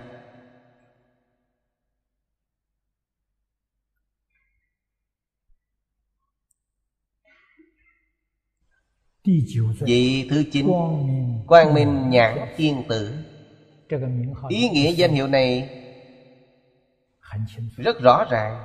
Vị 9.86 10.28
thứ 10.30 10.44
chín 10.52 10.68
Quang 11.48 11.74
Minh 11.74 12.10
Nhãn 12.10 12.38
Thiên 12.58 12.84
Tử. 12.90 13.14
Ý 14.50 14.70
nghĩa 14.70 14.92
danh 14.92 15.12
hiệu 15.12 15.28
này 15.28 15.70
Rất 17.78 18.00
rõ 18.02 18.26
ràng. 18.32 18.64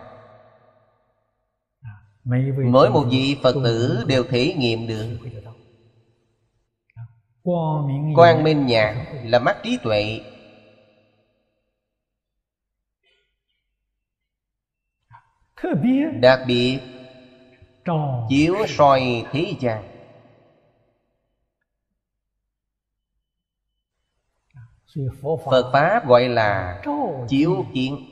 Mỗi 2.64 2.90
một 2.90 3.04
vị 3.10 3.36
Phật 3.42 3.54
tử 3.64 4.04
đều 4.06 4.24
thể 4.24 4.54
nghiệm 4.54 4.86
được 4.86 5.18
Quang 7.42 8.42
minh. 8.42 8.66
Nhãn 8.66 8.96
là 9.24 9.38
mắt 9.38 9.56
trí 9.62 9.78
tuệ. 9.82 10.20
Đặc 16.20 16.40
biệt 16.46 16.80
Chiếu 18.28 18.54
soi 18.68 19.24
thế 19.32 19.54
gian. 19.60 19.90
Phật 25.50 25.70
Pháp 25.72 26.06
gọi 26.06 26.28
là 26.28 26.82
chiếu 27.28 27.64
kiến. 27.74 28.06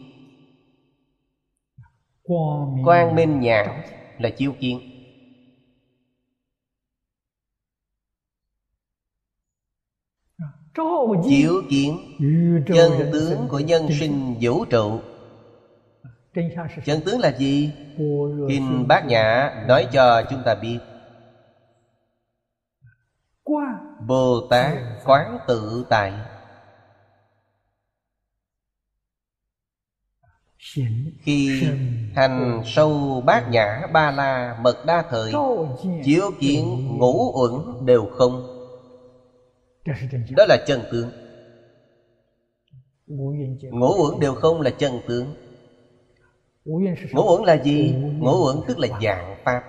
Quang 2.85 3.15
minh 3.15 3.41
nhãn 3.41 3.83
là 4.19 4.31
chiếu 4.31 4.53
kiến 4.61 4.88
Chiếu 11.29 11.63
kiến 11.71 11.99
Chân 12.67 12.93
tướng 13.13 13.49
của 13.49 13.59
nhân 13.59 13.89
sinh 14.01 14.37
vũ 14.41 14.65
trụ. 14.65 15.01
Chân 16.85 17.01
tướng 17.05 17.21
là 17.21 17.37
gì? 17.39 17.73
Kinh 18.49 18.89
Bát 18.89 19.07
Nhã 19.07 19.55
nói 19.69 19.89
cho 19.93 20.23
chúng 20.31 20.43
ta 20.45 20.55
biết. 20.55 20.79
Bồ 24.07 24.41
Tát 24.51 24.79
quán 25.05 25.39
tự 25.47 25.85
tại. 25.89 26.13
Khi 31.21 31.63
hành 32.15 32.63
sâu 32.67 33.23
bát 33.27 33.51
nhã 33.51 33.87
ba 33.93 34.11
la 34.11 34.59
mật 34.61 34.87
đa 34.87 35.05
thời 35.11 35.33
Chiếu 36.05 36.31
kiến 36.41 36.89
ngũ 36.99 37.33
uẩn 37.35 37.87
đều 37.87 38.07
không 38.07 38.58
Đó 40.37 40.45
là 40.49 40.57
chân 40.67 40.83
tướng. 40.93 41.11
Ngũ 43.61 44.03
uẩn 44.03 44.21
đều 44.21 44.35
không 44.35 44.61
là 44.61 44.71
chân 44.71 44.93
tướng. 45.09 45.35
Ngũ 47.13 47.37
uẩn 47.37 47.45
là 47.45 47.63
gì? 47.63 47.95
Ngũ 48.19 48.47
uẩn 48.47 48.57
tức 48.69 48.79
là 48.79 48.89
dạng 49.03 49.37
Pháp. 49.45 49.63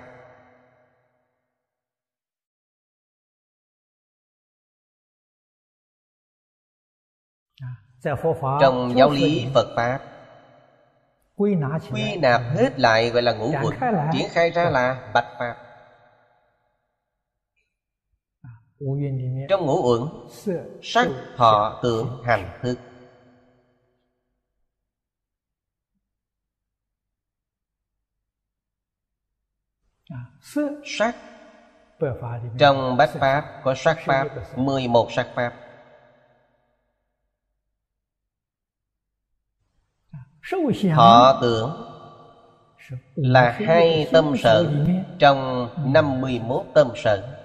Trong 8.62 8.94
giáo 8.96 9.10
lý 9.10 9.48
Phật 9.54 9.74
Pháp 9.76 10.00
Quy 11.92 12.18
nạp 12.22 12.42
hết 12.42 12.80
lại 12.80 13.10
gọi 13.10 13.22
là 13.22 13.34
ngũ 13.34 13.52
quẩn 13.64 13.76
Triển 14.14 14.28
khai 14.32 14.50
ra 14.50 14.70
là 14.70 15.12
bạch 15.14 15.28
pháp 15.40 15.56
à, 18.42 18.50
Trong 19.50 19.66
ngũ 19.66 19.82
uẩn 19.84 20.10
Sắc, 20.82 21.08
thọ, 21.36 21.80
tưởng, 21.84 22.24
hành, 22.24 22.60
thức. 22.62 22.80
Sắc 30.86 31.16
trong 32.60 32.98
bát 32.98 33.10
pháp 33.14 33.62
có 33.64 33.76
sắc 33.76 33.98
pháp 34.06 34.28
11 34.56 35.12
sắc 35.12 35.28
pháp. 35.36 35.54
Họ 40.92 41.40
tưởng 41.42 41.86
là 43.16 43.52
hai 43.52 44.08
tâm 44.12 44.36
sở 44.44 44.72
trong 45.20 45.70
51 45.94 46.66
tâm 46.74 46.92
sở 46.96 47.39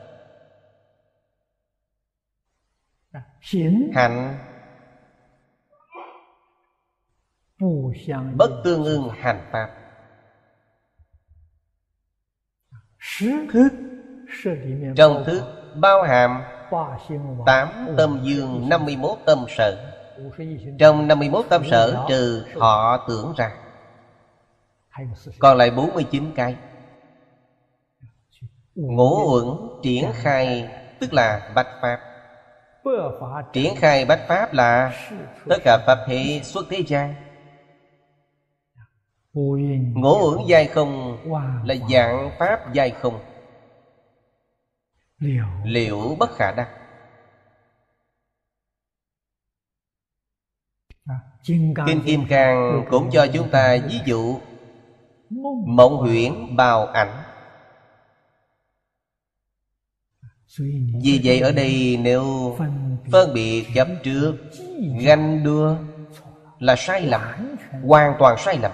Hạnh 3.94 4.38
Bất 8.36 8.50
tương 8.64 8.84
ưng 8.84 9.08
hành 9.08 9.48
pháp. 9.52 9.70
Thức 13.52 13.68
Trong 14.96 15.24
thức 15.26 15.42
bao 15.74 16.02
hàm 16.02 16.42
Tám 17.46 17.68
tâm 17.96 18.20
dương 18.22 18.68
51 18.68 19.18
tâm 19.26 19.44
sở. 19.48 19.92
Trong 20.78 21.08
51 21.08 21.46
tâm 21.48 21.62
sở 21.70 22.06
trừ 22.08 22.46
họ 22.56 23.06
tưởng 23.08 23.34
ra. 23.36 23.50
Còn 25.38 25.58
lại 25.58 25.70
49 25.70 26.32
cái. 26.36 26.56
Ngũ 28.74 29.32
uẩn 29.32 29.82
triển 29.82 30.10
khai 30.14 30.70
Tức 31.00 31.12
là 31.12 31.52
bạch 31.54 31.68
pháp 31.82 32.13
Triển 33.52 33.74
khai 33.76 34.04
bách 34.04 34.20
pháp 34.28 34.52
là 34.52 34.92
Tất 35.48 35.56
cả 35.64 35.78
pháp 35.86 35.98
hệ 36.08 36.42
xuất 36.42 36.66
thế 36.70 36.82
gian. 36.86 37.14
Ngũ 39.94 40.30
uẩn 40.30 40.38
giai 40.48 40.66
không 40.66 41.18
Là 41.64 41.74
dạng 41.90 42.30
pháp 42.38 42.72
giai 42.72 42.90
không? 42.90 43.20
Liệu 45.64 46.16
bất 46.18 46.30
khả 46.36 46.52
đắc? 46.52 46.68
Kinh 51.86 52.02
Kim 52.06 52.26
Cang 52.28 52.84
cũng 52.90 53.10
cho 53.12 53.26
chúng 53.34 53.50
ta 53.50 53.76
ví 53.88 54.00
dụ. 54.04 54.38
Mộng 55.66 55.96
huyễn 55.96 56.56
bào 56.56 56.86
ảnh. 56.86 57.23
Vì 60.58 61.20
vậy 61.24 61.40
ở 61.40 61.52
đây 61.52 61.98
nếu 62.02 62.56
phân 63.12 63.34
biệt 63.34 63.66
chấp 63.74 63.88
trước, 64.02 64.36
Ganh 65.00 65.44
đua 65.44 65.76
Là 66.58 66.76
sai 66.76 67.02
lầm, 67.06 67.22
Hoàn 67.86 68.16
toàn 68.18 68.36
sai 68.38 68.58
lầm. 68.58 68.72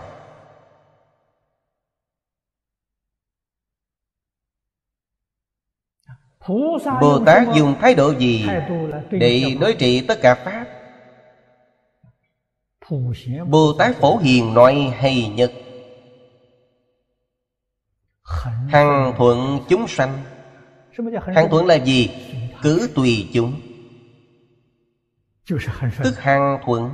Bồ 7.00 7.24
Tát 7.26 7.48
dùng 7.54 7.74
thái 7.80 7.94
độ 7.94 8.14
gì 8.18 8.46
Để 9.10 9.56
đối 9.60 9.74
trị 9.74 10.04
tất 10.08 10.18
cả 10.22 10.34
Pháp? 10.34 10.66
Bồ 13.46 13.72
Tát 13.78 13.96
Phổ 13.96 14.16
Hiền 14.16 14.54
nói 14.54 14.92
hay 14.96 15.28
nhất, 15.28 15.52
Hằng 18.68 19.14
thuận 19.16 19.58
chúng 19.68 19.88
sanh 19.88 20.22
Hằng 21.34 21.50
thuận 21.50 21.66
là 21.66 21.74
gì? 21.74 22.10
Cứ 22.62 22.88
tùy 22.94 23.28
chúng. 23.32 23.60
Tức 26.02 26.18
hằng 26.18 26.58
thuận 26.64 26.90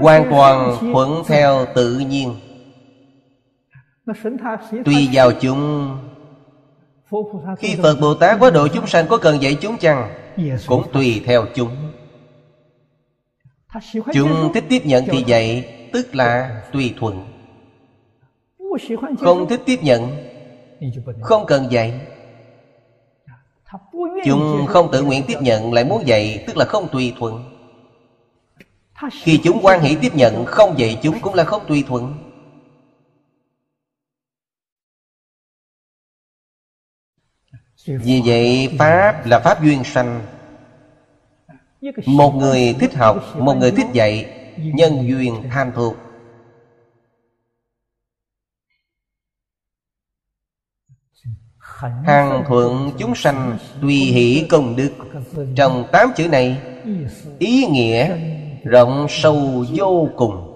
Hoàn 0.00 0.30
toàn 0.30 0.76
thuận 0.92 1.22
theo 1.26 1.66
tự 1.74 1.98
nhiên. 1.98 2.34
Tùy 4.84 5.08
vào 5.12 5.32
chúng. 5.40 5.96
Khi 7.58 7.76
Phật 7.82 7.96
Bồ 8.00 8.14
Tát 8.14 8.38
quá 8.40 8.50
độ 8.50 8.68
chúng 8.68 8.86
sanh 8.86 9.06
có 9.08 9.18
cần 9.18 9.42
dạy 9.42 9.58
chúng 9.60 9.78
chăng? 9.78 10.14
Cũng 10.66 10.92
tùy 10.92 11.22
theo 11.26 11.46
chúng 11.54 11.81
Chúng 14.12 14.50
thích 14.54 14.64
tiếp 14.68 14.82
nhận 14.84 15.04
thì 15.06 15.24
dạy 15.26 15.78
Tức 15.92 16.14
là 16.14 16.62
tùy 16.72 16.94
thuận. 16.98 17.26
Không 19.18 19.48
thích 19.48 19.60
tiếp 19.66 19.78
nhận 19.82 20.16
Không 21.20 21.46
cần 21.46 21.66
dạy. 21.70 22.00
Chúng 24.24 24.66
không 24.68 24.88
tự 24.92 25.02
nguyện 25.02 25.24
tiếp 25.26 25.38
nhận 25.40 25.72
Lại 25.72 25.84
muốn 25.84 26.06
dạy 26.06 26.44
Tức 26.46 26.56
là 26.56 26.64
không 26.64 26.88
tùy 26.92 27.14
thuận. 27.18 27.58
Khi 29.10 29.40
chúng 29.44 29.60
quan 29.62 29.80
hệ 29.80 29.96
tiếp 30.00 30.14
nhận 30.14 30.44
Không 30.46 30.78
dạy 30.78 30.98
chúng 31.02 31.20
cũng 31.20 31.34
là 31.34 31.44
không 31.44 31.62
tùy 31.68 31.84
thuận. 31.88 32.14
Vì 37.86 38.22
vậy 38.24 38.74
Pháp 38.78 39.26
là 39.26 39.40
Pháp 39.40 39.62
duyên 39.62 39.84
sanh 39.84 40.20
một 42.06 42.34
người 42.34 42.76
thích 42.80 42.94
học, 42.94 43.36
Một 43.36 43.54
người 43.54 43.70
thích 43.70 43.86
dạy, 43.92 44.26
Nhân 44.56 45.08
duyên 45.08 45.34
tham 45.50 45.72
thuộc 45.74 45.96
Hàng 52.04 52.44
thuận 52.48 52.90
chúng 52.98 53.14
sanh 53.14 53.58
Tùy 53.80 53.94
hỷ 53.94 54.46
công 54.50 54.76
đức. 54.76 54.92
Trong 55.56 55.86
tám 55.92 56.12
chữ 56.16 56.28
này, 56.28 56.62
Ý 57.38 57.66
nghĩa 57.66 58.16
rộng 58.64 59.06
sâu 59.08 59.64
vô 59.74 60.08
cùng. 60.16 60.48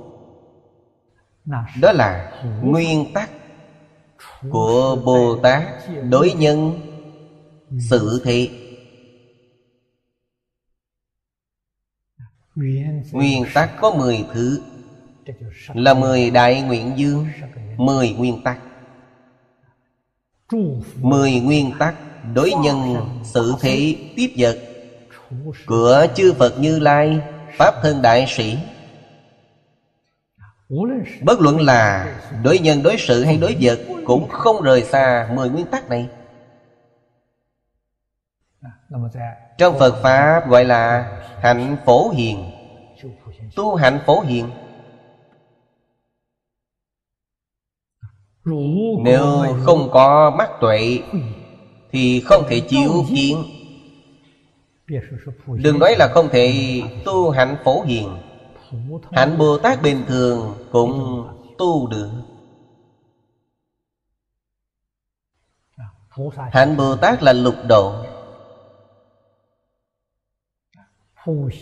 Đó 1.81 1.93
là 1.93 2.33
nguyên 2.63 3.13
tắc 3.13 3.31
Của 4.51 4.97
Bồ 5.05 5.37
Tát 5.43 5.63
đối 6.11 6.33
nhân 6.33 6.81
sự 7.91 8.21
thị. 8.25 8.66
Nguyên 13.13 13.45
tắc 13.55 13.71
có 13.81 13.95
mười 13.95 14.25
thứ. 14.33 14.61
Là 15.75 15.95
mười 15.95 16.31
đại 16.31 16.63
nguyện 16.63 16.93
dương, 16.97 17.27
Mười 17.77 18.11
nguyên 18.11 18.43
tắc. 18.43 18.59
Mười 21.01 21.41
nguyên 21.41 21.73
tắc 21.79 21.95
Đối 22.35 22.53
nhân 22.63 22.97
sự 23.25 23.55
thế 23.61 23.97
tiếp 24.17 24.35
vật. 24.37 24.59
Của 25.67 26.07
chư 26.15 26.33
Phật 26.33 26.61
Như 26.61 26.79
Lai, 26.79 27.21
Pháp 27.57 27.75
thân 27.83 28.03
đại 28.03 28.27
sĩ. 28.29 28.59
Bất 31.23 31.41
luận 31.41 31.61
là 31.61 32.15
đối 32.45 32.59
nhân 32.59 32.83
đối 32.83 32.97
sự 32.99 33.25
hay 33.25 33.37
đối 33.37 33.57
vật 33.61 33.79
Cũng 34.05 34.29
không 34.29 34.63
rời 34.63 34.83
xa 34.83 35.29
mười 35.35 35.51
nguyên 35.51 35.67
tắc 35.67 35.91
này 35.91 36.09
trong 39.59 39.79
Phật 39.79 39.95
Pháp 40.03 40.49
gọi 40.49 40.65
là 40.65 41.13
hạnh 41.41 41.77
phổ 41.87 42.09
hiền. 42.09 42.51
Tu 43.57 43.75
hạnh 43.75 44.01
phổ 44.07 44.21
hiền. 44.21 44.51
Nếu 49.05 49.57
không 49.65 49.89
có 49.93 50.31
mắt 50.31 50.51
tuệ 50.61 51.01
Thì 51.91 52.21
không 52.21 52.45
thể 52.49 52.61
chiếu 52.61 53.05
kiến. 53.09 53.45
Đừng 55.47 55.79
nói 55.79 55.95
là 55.99 56.09
không 56.15 56.29
thể 56.29 56.53
tu 57.05 57.31
hạnh 57.31 57.57
phổ 57.65 57.83
hiền. 57.83 58.17
Hạnh 59.13 59.39
Bồ 59.39 59.59
Tát 59.59 59.83
bình 59.83 60.05
thường 60.09 60.55
cũng 60.73 61.27
tu 61.59 61.89
được. 61.89 62.11
Hạnh 66.53 66.77
Bồ 66.77 66.97
Tát 66.97 67.23
là 67.23 67.33
lục 67.33 67.55
độ 67.69 68.05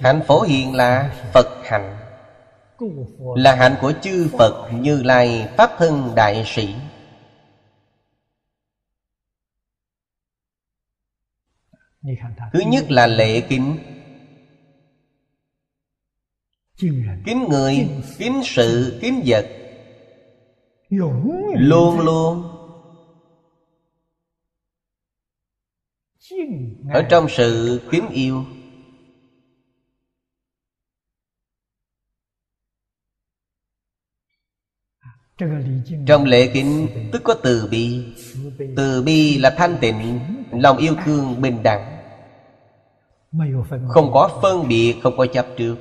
Hạnh 0.00 0.20
phổ 0.26 0.40
hiền 0.40 0.74
là 0.74 1.14
Phật 1.32 1.62
hạnh. 1.64 1.98
Là 3.36 3.54
hạnh 3.54 3.76
của 3.80 3.92
chư 4.02 4.28
Phật 4.38 4.70
Như 4.72 5.02
Lai 5.02 5.48
Pháp 5.56 5.70
thân 5.78 6.12
Đại 6.16 6.44
Sĩ. 6.46 6.74
Thứ 12.52 12.60
nhất 12.66 12.90
là 12.90 13.06
lệ 13.06 13.40
kính. 13.40 13.78
Kính 17.26 17.46
người, 17.48 17.88
kính 18.18 18.40
sự, 18.44 18.98
kính 19.02 19.22
vật. 19.26 19.46
Luôn 21.54 22.00
luôn. 22.00 22.50
Ở 26.92 27.02
trong 27.10 27.26
sự 27.28 27.80
kính 27.90 28.08
yêu. 28.08 28.44
Trong 36.07 36.24
lễ 36.24 36.51
kính 36.55 36.89
tức 37.12 37.22
có 37.24 37.35
từ 37.43 37.68
bi. 37.70 38.14
Từ 38.76 39.03
bi 39.03 39.39
là 39.39 39.55
thanh 39.57 39.76
tịnh 39.80 40.20
Lòng 40.53 40.76
yêu 40.76 40.95
thương 41.05 41.41
bình 41.41 41.62
đẳng. 41.62 41.99
Không 43.89 44.11
có 44.12 44.39
phân 44.43 44.68
biệt 44.68 44.97
Không 45.03 45.16
có 45.16 45.26
chấp 45.26 45.47
trước. 45.57 45.76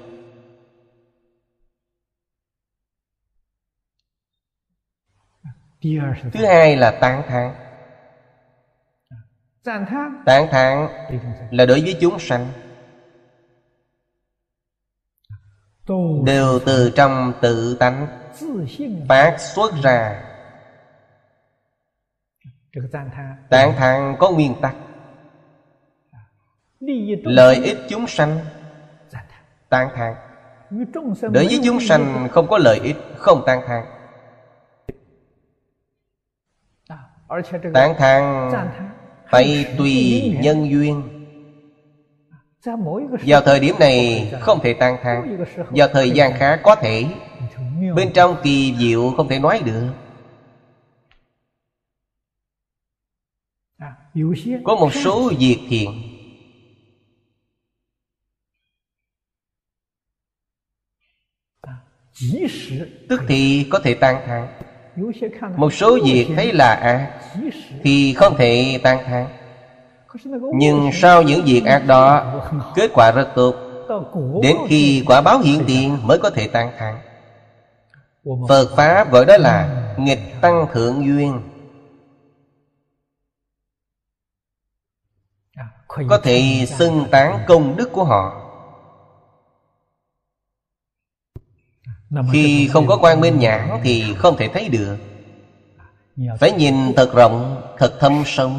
Thứ 6.34 6.46
hai 6.46 6.78
là 6.78 6.98
tán 7.02 7.24
thán. 7.28 7.56
Tán 10.26 10.48
thán 10.52 10.88
là 11.52 11.66
đối 11.66 11.82
với 11.82 11.98
chúng 12.02 12.20
sanh. 12.20 12.48
Đều 16.26 16.60
từ 16.66 16.92
trong 16.96 17.34
tự 17.42 17.78
tánh 17.80 18.23
Phát 19.10 19.36
xuất 19.40 19.72
ra. 19.84 20.24
Tán 23.50 23.74
thán 23.78 24.16
có 24.20 24.32
nguyên 24.32 24.56
tắc. 24.62 24.76
Lợi 27.24 27.56
ích 27.56 27.78
chúng 27.90 28.08
sanh. 28.08 28.40
Tán 29.70 29.90
thán 29.96 30.16
Đối 31.22 31.48
với 31.48 31.60
chúng 31.64 31.80
sanh 31.80 32.28
không 32.32 32.48
có 32.48 32.58
lợi 32.58 32.80
ích 32.84 32.96
Không 33.16 33.44
tán 33.46 33.62
thán 33.68 33.86
Tán 37.74 37.96
thán 37.98 38.50
Phải 39.30 39.76
tùy 39.78 40.22
nhân 40.42 40.70
duyên. 40.70 41.10
Vào 43.26 43.42
thời 43.42 43.60
điểm 43.60 43.76
này 43.80 44.32
không 44.40 44.60
thể 44.60 44.74
tán 44.74 44.98
thán 45.04 45.46
Vào 45.70 45.88
thời 45.88 46.12
gian 46.12 46.34
khác 46.34 46.60
có 46.64 46.76
thể 46.76 47.06
Bên 47.96 48.12
trong 48.14 48.36
kỳ 48.44 48.76
diệu 48.80 49.14
không 49.18 49.28
thể 49.28 49.40
nói 49.40 49.62
được. 49.66 49.94
Có 54.64 54.76
một 54.76 54.94
số 54.94 55.32
việc 55.40 55.58
thiện. 55.70 55.90
Tức 63.10 63.22
thì 63.28 63.68
có 63.70 63.80
thể 63.80 63.94
tan 63.94 64.16
thán. 64.26 64.48
Một 65.58 65.74
số 65.74 66.00
việc 66.06 66.28
thấy 66.36 66.54
là 66.54 66.74
ác 66.74 67.12
Thì 67.84 68.14
không 68.14 68.36
thể 68.38 68.80
tan 68.84 68.98
thán. 69.06 69.28
Nhưng 70.56 70.90
sau 70.94 71.22
những 71.22 71.46
việc 71.46 71.66
ác 71.66 71.84
đó 71.88 72.34
Kết 72.76 72.92
quả 72.94 73.12
rất 73.12 73.28
tốt. 73.36 73.56
Đến 74.44 74.58
khi 74.68 75.04
quả 75.06 75.22
báo 75.22 75.40
hiện 75.40 75.64
tiền 75.68 75.98
Mới 76.04 76.18
có 76.18 76.30
thể 76.30 76.48
tan 76.48 76.72
thán 76.78 76.96
Phật 78.24 78.76
Pháp 78.76 79.12
gọi 79.12 79.26
đó 79.26 79.38
là 79.38 79.80
Nghịch 79.98 80.42
tăng 80.42 80.68
thượng 80.74 81.06
duyên 81.06 81.42
Có 85.88 86.18
thể 86.24 86.66
xưng 86.68 87.06
tán 87.12 87.40
công 87.48 87.76
đức 87.76 87.90
của 87.92 88.04
họ 88.04 88.40
Khi 92.32 92.68
không 92.68 92.88
có 92.88 92.98
quan 93.02 93.22
minh 93.22 93.40
nhãn 93.40 93.80
Thì 93.84 94.14
không 94.18 94.38
thể 94.38 94.48
thấy 94.54 94.70
được 94.70 94.98
Phải 96.40 96.52
nhìn 96.52 96.76
thật 96.96 97.14
rộng 97.14 97.62
Thật 97.78 97.98
thâm 98.00 98.24
sâu 98.26 98.52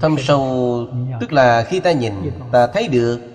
Thâm 0.00 0.16
sâu 0.18 0.76
Tức 1.20 1.32
là 1.32 1.64
khi 1.68 1.80
ta 1.80 1.92
nhìn 1.92 2.12
Ta 2.52 2.66
thấy 2.66 2.88
được 2.88 3.31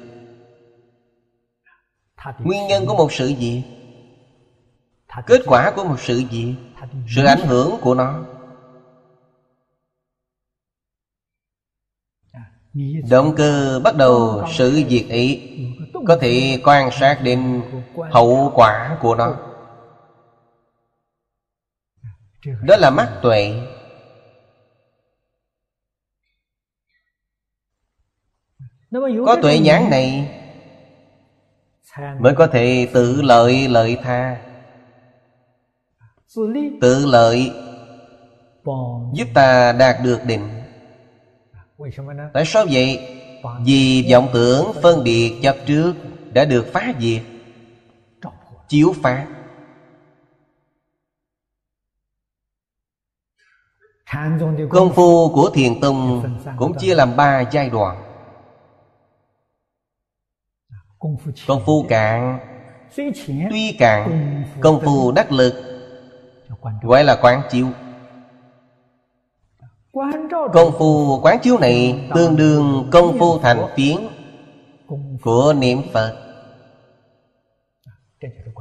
Nguyên 2.39 2.68
nhân 2.68 2.86
của 2.86 2.93
một 2.93 3.11
sự 3.11 3.28
gì? 3.28 3.63
Kết 5.26 5.41
quả 5.45 5.72
của 5.76 5.84
một 5.84 5.99
sự 5.99 6.18
gì? 6.18 6.55
Sự 7.15 7.26
ảnh 7.26 7.41
hưởng 7.47 7.78
của 7.82 7.93
nó. 7.93 8.24
Động 13.09 13.34
cơ 13.38 13.80
bắt 13.84 13.95
đầu 13.95 14.43
sự 14.53 14.84
việc 14.89 15.09
ấy 15.09 15.57
Có 16.07 16.18
thể 16.22 16.61
quan 16.63 16.89
sát 16.91 17.20
đến 17.24 17.61
hậu 18.11 18.51
quả 18.55 18.97
của 19.01 19.15
nó. 19.15 19.38
Đó 22.63 22.76
là 22.76 22.89
mắt 22.89 23.20
tuệ. 23.22 23.53
Có 29.26 29.36
tuệ 29.41 29.59
nhãn 29.59 29.89
này 29.89 30.38
Mới 32.20 32.34
có 32.36 32.48
thể 32.48 32.88
tự 32.93 33.22
lợi 33.22 33.68
lợi 33.68 33.98
tha. 34.04 34.38
Tự 36.82 37.06
lợi 37.06 37.52
Giúp 39.14 39.28
ta 39.34 39.74
đạt 39.74 39.95
được 40.04 40.20
định. 40.26 40.50
Tại 42.34 42.45
sao 42.45 42.66
vậy? 42.72 43.14
Vì 43.66 44.08
vọng 44.12 44.30
tưởng 44.34 44.72
phân 44.82 45.04
biệt 45.04 45.39
chấp 45.41 45.56
trước 45.66 45.93
Đã 46.34 46.45
được 46.45 46.66
phá 46.74 46.93
diệt. 47.00 47.22
Chiếu 48.68 48.93
phá. 49.02 49.28
Công 54.70 54.93
phu 54.93 55.30
của 55.34 55.50
thiền 55.54 55.80
tông 55.82 56.24
Cũng 56.58 56.78
chia 56.78 56.95
làm 56.95 57.16
ba 57.16 57.41
giai 57.52 57.70
đoạn 57.70 58.07
Công 61.47 61.62
phu 61.66 61.86
cạn 61.89 62.39
Tuy 63.49 63.76
cạn 63.80 64.43
Công 64.62 64.82
phu 64.86 65.12
đắc 65.12 65.32
lực. 65.32 65.53
Gọi 66.82 67.03
là 67.03 67.16
quán 67.22 67.41
chiếu. 67.49 67.68
Công 70.53 70.72
phu 70.80 71.20
quán 71.22 71.39
chiếu 71.39 71.58
này 71.58 72.10
Tương 72.16 72.36
đương 72.36 72.89
công 72.91 73.20
phu 73.20 73.39
thành 73.39 73.68
phiến 73.76 73.97
Của 75.22 75.53
niệm 75.58 75.82
Phật. 75.93 76.16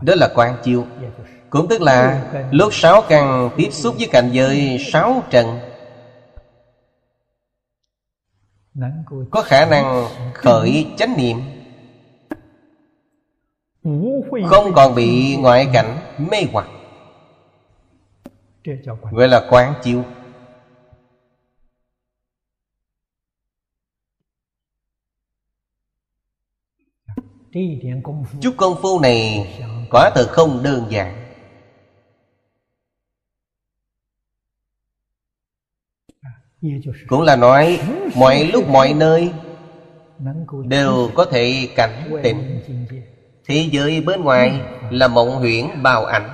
Đó 0.03 0.14
là 0.16 0.28
quán 0.34 0.57
chiếu. 0.64 0.84
Cũng 1.51 1.68
tức 1.68 1.82
là 1.82 2.25
Lúc 2.50 2.75
sáu 2.75 3.03
căn 3.08 3.50
tiếp 3.57 3.68
xúc 3.70 3.95
với 3.99 4.08
cảnh 4.12 4.30
giới 4.33 4.79
sáu 4.92 5.22
trần. 5.30 5.58
Có 9.30 9.42
khả 9.42 9.66
năng 9.66 10.07
khởi 10.34 10.87
chánh 10.96 11.14
niệm 11.16 11.55
Không 14.46 14.72
còn 14.75 14.95
bị 14.95 15.37
ngoại 15.37 15.68
cảnh 15.72 15.99
mê 16.30 16.38
hoặc. 16.53 16.67
Gọi 19.11 19.29
là 19.29 19.46
quán 19.50 19.75
chiếu. 19.83 20.04
Chút 28.41 28.54
công 28.57 28.76
phu 28.83 29.00
này 29.00 29.49
Quả 29.91 30.11
thật 30.14 30.26
không 30.30 30.63
đơn 30.63 30.87
giản. 30.91 31.22
Cũng 37.08 37.22
là 37.22 37.37
nói 37.37 37.80
Mọi 38.17 38.45
lúc 38.45 38.68
mọi 38.68 38.92
nơi 38.92 39.33
Đều 40.67 41.11
có 41.14 41.25
thể 41.25 41.68
cảnh 41.75 42.11
tỉnh 42.22 42.61
Thế 43.46 43.68
giới 43.72 44.00
bên 44.00 44.24
ngoài 44.24 44.60
Là 44.90 45.08
mộng 45.08 45.30
huyễn 45.30 45.82
bào 45.82 46.04
ảnh. 46.04 46.30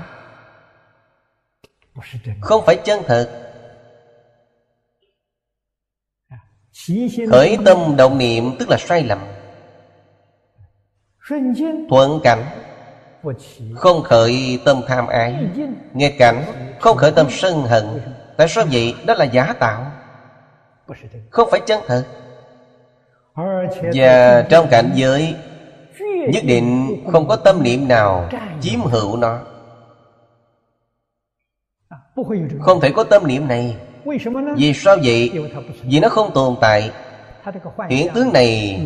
Không 2.40 2.64
phải 2.66 2.76
chân 2.84 3.02
thật. 3.06 3.39
Khởi 7.30 7.59
tâm 7.64 7.97
động 7.97 8.18
niệm 8.18 8.56
tức 8.59 8.68
là 8.70 8.76
sai 8.76 9.02
lầm. 9.02 9.18
Thuận 11.90 12.20
cảnh. 12.22 12.44
Không 13.74 14.02
khởi 14.02 14.60
tâm 14.64 14.80
tham 14.89 15.06
ái. 15.06 15.36
Nghe 15.94 16.10
cảnh. 16.18 16.44
Không 16.80 16.97
khởi 16.97 17.12
tâm 17.12 17.26
sân 17.30 17.62
hận. 17.62 17.84
Tại 18.36 18.48
sao 18.48 18.64
vậy? 18.72 18.94
Đó 19.06 19.14
là 19.14 19.24
giả 19.24 19.52
tạo. 19.52 19.93
Không 21.30 21.48
phải 21.51 21.60
chân 21.66 21.80
thật. 21.86 22.05
Và 23.94 24.43
trong 24.51 24.68
cảnh 24.70 24.90
giới 24.94 25.36
Nhất 26.28 26.44
định 26.44 26.97
không 27.12 27.28
có 27.28 27.36
tâm 27.36 27.62
niệm 27.62 27.89
nào 27.89 28.28
Chiếm 28.61 28.81
hữu 28.81 29.16
nó. 29.16 29.39
Không 32.61 32.81
thể 32.81 32.90
có 32.90 33.05
tâm 33.05 33.27
niệm 33.27 33.49
này. 33.49 33.77
Vì 34.57 34.73
sao 34.74 34.97
vậy? 35.05 35.31
Vì 35.82 36.01
nó 36.01 36.09
không 36.09 36.31
tồn 36.35 36.57
tại. 36.61 36.90
Hiện 37.89 38.09
tướng 38.15 38.32
này 38.32 38.81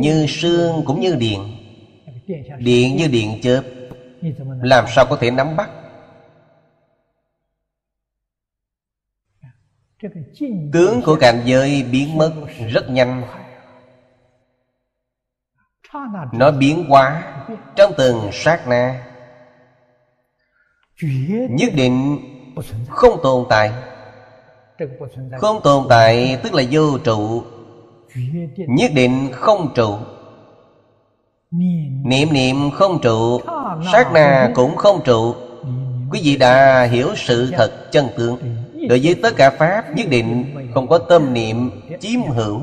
Như 0.00 0.26
sương 0.28 0.82
cũng 0.86 1.00
như 1.00 1.16
điện. 1.16 1.56
Điện 2.58 2.96
như 2.96 3.08
điện 3.08 3.38
chớp. 3.42 3.62
Làm 4.62 4.84
sao 4.88 5.06
có 5.10 5.16
thể 5.16 5.30
nắm 5.30 5.56
bắt? 5.56 5.70
Tướng 10.72 11.02
của 11.04 11.16
cảnh 11.20 11.42
giới 11.44 11.82
biến 11.82 12.18
mất 12.18 12.32
rất 12.72 12.90
nhanh. 12.90 13.22
Nó 16.32 16.50
biến 16.50 16.84
hóa 16.88 17.22
trong 17.76 17.92
từng 17.96 18.30
sát 18.32 18.68
na. 18.68 19.04
Nhất 21.50 21.72
định 21.74 22.18
không 22.88 23.20
tồn 23.22 23.46
tại. 23.48 23.72
Không 25.38 25.60
tồn 25.64 25.86
tại 25.88 26.38
tức 26.42 26.54
là 26.54 26.62
vô 26.70 26.98
trụ. 26.98 27.42
Nhất 28.56 28.90
định 28.94 29.28
không 29.32 29.72
trụ. 29.74 29.96
Niệm 32.04 32.32
niệm 32.32 32.70
không 32.70 32.98
trụ, 33.02 33.40
sát 33.92 34.12
na 34.12 34.50
cũng 34.54 34.76
không 34.76 35.00
trụ. 35.04 35.34
Quý 36.10 36.20
vị 36.24 36.36
đã 36.36 36.82
hiểu 36.82 37.08
sự 37.16 37.50
thật 37.52 37.90
chân 37.92 38.08
tướng. 38.16 38.38
Đối 38.88 39.00
với 39.02 39.14
tất 39.22 39.36
cả 39.36 39.50
pháp, 39.50 39.84
nhất 39.96 40.06
định 40.10 40.54
không 40.74 40.88
có 40.88 40.98
tâm 40.98 41.34
niệm 41.34 41.70
chiếm 42.00 42.22
hữu, 42.22 42.60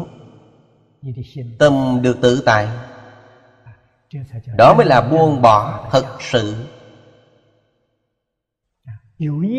tâm 1.60 1.99
được 2.02 2.18
tự 2.22 2.41
tại 2.45 2.68
đó 4.57 4.73
mới 4.73 4.86
là 4.86 5.02
buông 5.02 5.41
bỏ 5.41 5.88
thật 5.91 6.06
sự. 6.19 6.56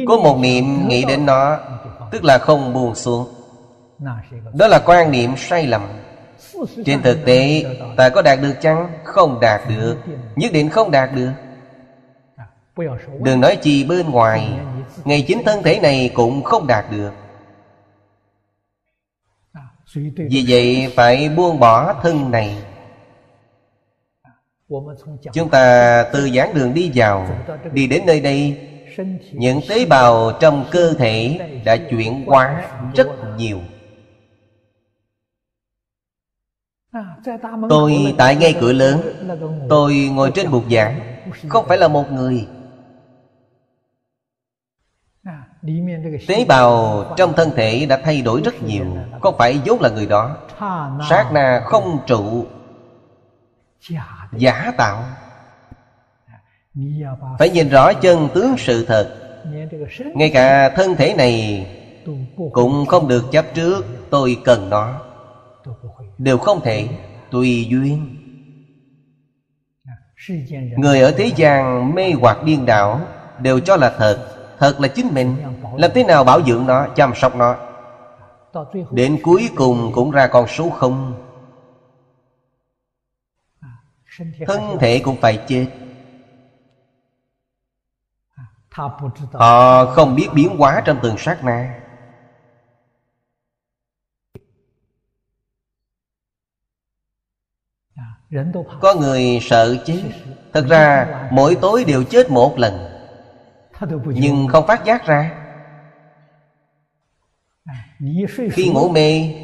Có 0.09 0.17
một 0.17 0.39
niệm 0.39 0.89
nghĩ 0.89 1.05
đến 1.05 1.27
nó, 1.27 1.59
tức 2.11 2.25
là 2.25 2.39
không 2.39 2.73
buông 2.73 2.95
xuống. 2.95 3.29
Đó 4.55 4.67
là 4.67 4.79
quan 4.79 5.11
niệm 5.11 5.37
sai 5.37 5.67
lầm. 5.67 5.83
Trên 6.85 7.03
thực 7.03 7.19
tế, 7.27 7.65
ta 7.97 8.09
có 8.09 8.23
đạt 8.23 8.41
được 8.41 8.55
chăng? 8.61 8.93
Không 9.05 9.41
đạt 9.41 9.61
được. 9.69 9.97
Nhất 10.37 10.53
định 10.53 10.71
không 10.71 10.91
đạt 10.91 11.11
được. 11.15 11.33
Đừng 13.21 13.41
nói 13.41 13.57
chi 13.57 13.85
bên 13.85 14.11
ngoài, 14.11 14.59
ngay 15.05 15.25
chính 15.29 15.43
thân 15.45 15.63
thể 15.63 15.79
này 15.81 16.11
cũng 16.15 16.43
không 16.43 16.67
đạt 16.67 16.85
được. 16.91 17.13
Vì 20.31 20.45
vậy, 20.49 20.93
phải 20.97 21.29
buông 21.29 21.61
bỏ 21.61 21.95
thân 22.03 22.31
này 22.31 22.63
chúng 25.33 25.49
ta 25.51 26.05
từ 26.13 26.31
giảng 26.31 26.55
đường 26.55 26.75
đi 26.75 26.91
vào, 26.95 27.29
đi 27.73 27.87
đến 27.87 28.03
nơi 28.07 28.21
đây, 28.21 28.59
những 29.33 29.61
tế 29.69 29.85
bào 29.85 30.33
trong 30.41 30.65
cơ 30.71 30.95
thể 30.99 31.39
đã 31.65 31.77
chuyển 31.91 32.25
hóa 32.27 32.71
rất 32.95 33.09
nhiều. 33.37 33.61
Tôi 37.69 38.15
tại 38.19 38.37
ngay 38.37 38.55
cửa 38.61 38.73
lớn, 38.73 39.01
tôi 39.69 39.95
ngồi 40.13 40.31
trên 40.35 40.51
bục 40.51 40.65
giảng, 40.71 41.01
không 41.49 41.67
phải 41.69 41.79
là 41.79 41.89
một 41.89 42.13
người. 42.13 42.49
Tế 46.29 46.45
bào 46.49 47.05
trong 47.17 47.33
thân 47.33 47.51
thể 47.57 47.87
đã 47.87 47.97
thay 48.05 48.23
đổi 48.23 48.41
rất 48.45 48.63
nhiều, 48.63 48.97
không 49.21 49.35
phải 49.39 49.61
vốn 49.65 49.81
là 49.81 49.89
người 49.89 50.07
đó. 50.07 50.37
Sát 51.09 51.31
na 51.33 51.63
không 51.65 51.99
trụ 52.07 52.47
giả 54.33 54.73
tạo. 54.77 55.05
Phải 57.39 57.51
nhìn 57.51 57.69
rõ 57.69 57.93
chân 57.93 58.29
tướng 58.35 58.55
sự 58.59 58.85
thật. 58.89 59.17
Ngay 60.15 60.31
cả 60.31 60.69
thân 60.69 60.97
thể 60.97 61.15
này 61.15 61.67
cũng 62.53 62.87
không 62.87 63.09
được 63.09 63.25
chấp 63.33 63.45
trước, 63.55 63.85
tôi 64.11 64.37
cần 64.45 64.71
nó. 64.71 65.01
Đều 66.19 66.39
không 66.39 66.61
thể 66.61 66.89
tùy 67.31 67.67
duyên. 67.71 68.17
Người 70.77 71.01
ở 71.01 71.13
thế 71.17 71.31
gian 71.37 71.95
mê 71.95 72.13
hoặc 72.21 72.43
điên 72.45 72.67
đảo 72.67 73.01
đều 73.39 73.61
cho 73.61 73.77
là 73.77 73.95
thật. 73.99 74.27
Thật 74.59 74.81
là 74.81 74.89
chính 74.89 75.15
mình. 75.15 75.37
Làm 75.77 75.91
thế 75.95 76.05
nào 76.05 76.25
bảo 76.25 76.43
dưỡng 76.43 76.67
nó, 76.67 76.87
chăm 76.95 77.15
sóc 77.15 77.37
nó? 77.37 77.57
Đến 78.91 79.19
cuối 79.23 79.51
cùng 79.57 79.93
cũng 79.93 80.11
ra 80.11 80.27
con 80.27 80.47
số 80.47 80.71
không 80.71 81.26
thân 84.47 84.79
thể 84.81 85.01
cũng 85.05 85.17
phải 85.21 85.45
chết. 85.49 85.67
Họ 89.33 89.87
không 89.87 90.15
biết 90.15 90.29
biến 90.35 90.57
hóa 90.59 90.83
trong 90.85 90.99
từng 91.03 91.19
sát 91.19 91.45
na. 91.45 91.81
Có 98.81 98.95
người 98.95 99.39
sợ 99.43 99.77
chết. 99.87 100.03
Thật 100.53 100.67
ra 100.69 101.07
mỗi 101.33 101.57
tối 101.61 101.85
đều 101.85 102.05
chết 102.05 102.31
một 102.31 102.59
lần. 102.59 102.75
Nhưng 104.07 104.49
không 104.49 104.67
phát 104.67 104.85
giác 104.85 105.07
ra. 105.07 105.43
Khi 108.53 108.69
ngủ 108.69 108.89
mê 108.89 109.35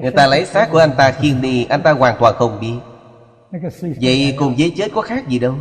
người 0.00 0.10
ta 0.10 0.26
lấy 0.26 0.46
xác 0.46 0.68
của 0.70 0.78
anh 0.78 0.92
ta 0.98 1.12
khiêng 1.12 1.42
đi 1.42 1.64
anh 1.64 1.82
ta 1.82 1.92
hoàn 1.92 2.16
toàn 2.20 2.34
không 2.34 2.60
biết 2.60 2.78
vậy 4.00 4.34
cùng 4.38 4.54
với 4.58 4.72
chết 4.76 4.88
có 4.94 5.00
khác 5.00 5.28
gì 5.28 5.38
đâu. 5.38 5.54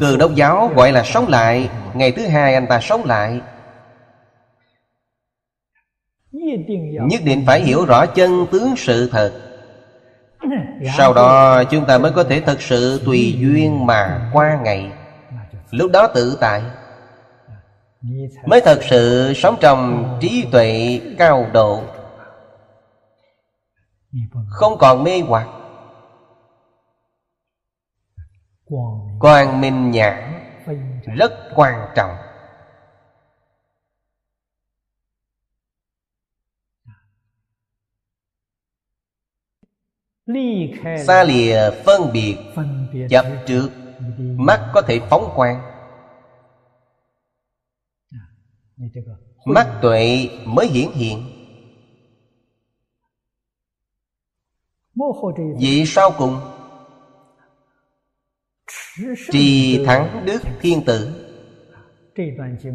Cường 0.00 0.18
đốc 0.18 0.34
giáo 0.34 0.72
gọi 0.76 0.92
là 0.92 1.02
sống 1.02 1.28
lại. 1.28 1.70
Ngày 1.94 2.12
thứ 2.12 2.26
hai 2.26 2.54
anh 2.54 2.66
ta 2.66 2.80
sống 2.80 3.04
lại. 3.04 3.40
Nhất 7.08 7.20
định 7.24 7.42
phải 7.46 7.60
hiểu 7.60 7.84
rõ 7.84 8.06
chân 8.06 8.46
tướng 8.52 8.74
sự 8.76 9.08
thật. 9.12 9.32
Sau 10.96 11.14
đó 11.14 11.64
chúng 11.64 11.86
ta 11.86 11.98
mới 11.98 12.12
có 12.12 12.24
thể 12.24 12.40
thật 12.40 12.62
sự 12.62 13.02
tùy 13.04 13.36
duyên 13.38 13.86
mà 13.86 14.30
qua 14.32 14.60
ngày. 14.64 14.92
Lúc 15.70 15.90
đó 15.90 16.06
tự 16.06 16.38
tại. 16.40 16.62
Mới 18.46 18.60
thật 18.60 18.80
sự 18.90 19.32
sống 19.36 19.56
trong 19.60 20.04
trí 20.20 20.46
tuệ 20.52 21.00
cao 21.18 21.46
độ. 21.52 21.82
Không 24.48 24.78
còn 24.78 25.04
mê 25.04 25.20
hoặc 25.20 25.48
Quang 29.20 29.60
minh 29.60 29.90
nhãn, 29.90 30.44
rất 31.16 31.32
quan 31.54 31.92
trọng. 31.96 32.16
Xa 41.06 41.24
lìa 41.24 41.70
phân 41.84 42.12
biệt 42.12 42.36
chấp 43.10 43.26
trước, 43.46 43.68
mắt 44.18 44.70
có 44.74 44.82
thể 44.82 45.00
phóng 45.10 45.32
quang. 45.36 45.62
Mắt 49.44 49.78
tuệ 49.82 50.28
mới 50.44 50.66
hiển 50.66 50.88
hiện. 50.92 51.28
Vậy 55.60 55.84
sau 55.86 56.10
cùng? 56.18 56.51
Trì 59.30 59.84
thắng 59.86 60.22
đức 60.24 60.42
thiên 60.60 60.84
tử. 60.84 61.10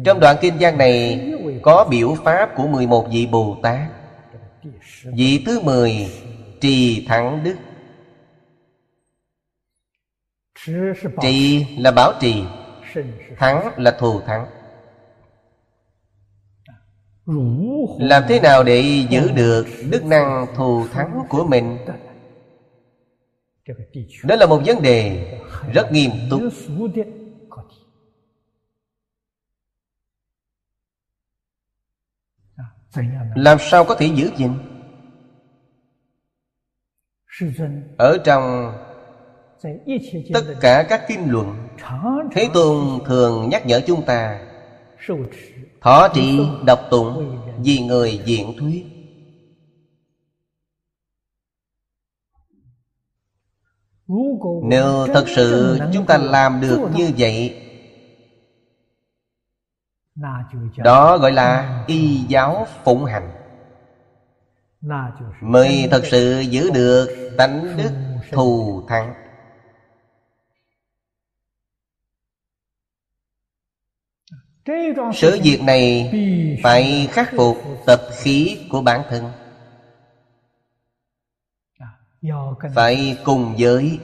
Trong 0.04 0.20
đoạn 0.20 0.36
kinh 0.40 0.54
văn 0.60 0.78
này 0.78 1.20
có 1.62 1.86
biểu 1.90 2.14
pháp 2.24 2.50
của 2.56 2.66
11 2.66 3.08
vị 3.12 3.26
Bồ 3.26 3.56
Tát. 3.62 3.88
Vị 5.04 5.42
thứ 5.46 5.60
10 5.60 6.08
Trì 6.60 7.06
thắng 7.06 7.44
đức. 7.44 7.56
Trì 11.22 11.66
là 11.78 11.90
bảo 11.90 12.12
trì, 12.20 12.44
Thắng 13.36 13.70
là 13.76 13.90
thù 13.90 14.20
thắng. 14.20 14.46
Làm 17.98 18.22
thế 18.28 18.40
nào 18.40 18.64
để 18.64 19.04
giữ 19.10 19.30
được 19.30 19.66
đức 19.90 20.04
năng 20.04 20.46
thù 20.56 20.86
thắng 20.92 21.20
của 21.28 21.44
mình? 21.44 21.78
Đó 24.24 24.36
là 24.36 24.46
một 24.46 24.62
vấn 24.66 24.82
đề 24.82 25.26
rất 25.74 25.92
nghiêm 25.92 26.10
túc. 26.30 26.42
Làm 33.34 33.58
sao 33.60 33.84
có 33.84 33.94
thể 33.94 34.06
giữ 34.06 34.30
gìn? 34.36 34.52
Ở 37.98 38.18
trong 38.24 38.72
tất 40.34 40.44
cả 40.60 40.86
các 40.88 41.04
kinh 41.08 41.30
luận, 41.30 41.68
thế 42.32 42.48
tôn 42.54 42.98
thường 43.06 43.48
nhắc 43.50 43.66
nhở 43.66 43.80
chúng 43.86 44.04
ta, 44.06 44.40
thọ 45.80 46.08
trị 46.14 46.38
độc 46.66 46.80
tụng, 46.90 47.40
vì 47.58 47.78
người 47.78 48.20
diện 48.24 48.56
thuyết. 48.58 48.97
Nếu 54.62 55.06
thật 55.06 55.24
sự 55.36 55.78
chúng 55.92 56.06
ta 56.06 56.18
làm 56.18 56.60
được 56.60 56.88
như 56.94 57.10
vậy, 57.18 57.64
đó 60.76 61.18
gọi 61.18 61.32
là 61.32 61.84
y 61.86 62.16
giáo 62.28 62.66
phụng 62.84 63.04
hành. 63.04 63.30
Mới 65.40 65.88
thật 65.90 66.02
sự 66.10 66.40
giữ 66.40 66.70
được 66.70 67.34
tánh 67.38 67.76
đức 67.76 67.90
thù 68.30 68.82
thắng. 68.88 69.14
Sự 75.14 75.38
việc 75.42 75.60
này 75.62 76.10
phải 76.62 77.08
khắc 77.12 77.30
phục 77.36 77.56
tập 77.86 78.00
khí 78.12 78.58
của 78.70 78.82
bản 78.82 79.02
thân 79.10 79.24
phải 82.74 83.18
cùng 83.24 83.54
với 83.58 83.98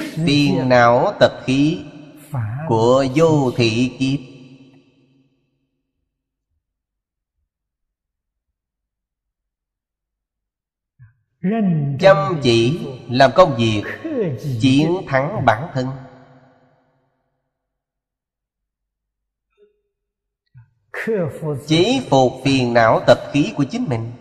phiền 0.00 0.68
não 0.68 1.12
tập 1.20 1.32
khí 1.44 1.84
của 2.68 3.06
vô 3.14 3.50
thị 3.56 3.96
kiếp. 3.98 4.20
Chăm 12.00 12.40
chỉ 12.42 12.86
làm 13.10 13.30
công 13.34 13.56
việc 13.56 13.82
chiến 14.60 14.92
thắng 15.06 15.44
bản 15.44 15.70
thân. 15.74 15.86
Chế 21.66 22.00
phục 22.10 22.32
phiền 22.44 22.74
não 22.74 23.00
tập 23.06 23.18
khí 23.32 23.52
của 23.56 23.64
chính 23.70 23.84
mình. 23.88 24.12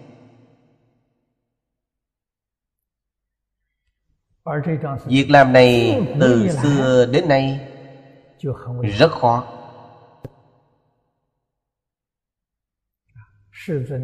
Việc 5.05 5.29
làm 5.29 5.53
này 5.53 6.01
từ 6.19 6.49
xưa 6.63 7.05
đến 7.05 7.27
nay 7.27 7.59
rất 8.97 9.11
khó. 9.11 9.47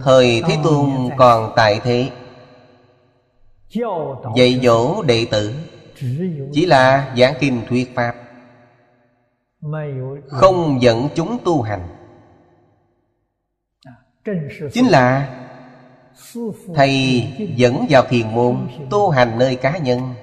Thời 0.01 0.41
thế 0.47 0.57
tôn 0.63 0.89
còn 1.17 1.53
tại 1.55 1.79
thế. 1.83 2.11
Dạy 4.35 4.59
dỗ 4.63 5.03
đệ 5.03 5.27
tử. 5.31 5.53
Chỉ 6.53 6.65
là 6.65 7.13
giảng 7.17 7.33
kinh 7.39 7.61
thuyết 7.69 7.95
pháp. 7.95 8.15
Không 10.27 10.81
dẫn 10.81 11.07
chúng 11.15 11.37
tu 11.45 11.61
hành 11.61 11.98
chính 14.73 14.88
là 14.88 15.35
thầy 16.76 17.23
dẫn 17.56 17.85
vào 17.89 18.03
thiền 18.10 18.35
môn 18.35 18.68
tu 18.89 19.10
hành 19.10 19.39
nơi 19.39 19.56
cá 19.56 19.77
nhân. 19.77 20.14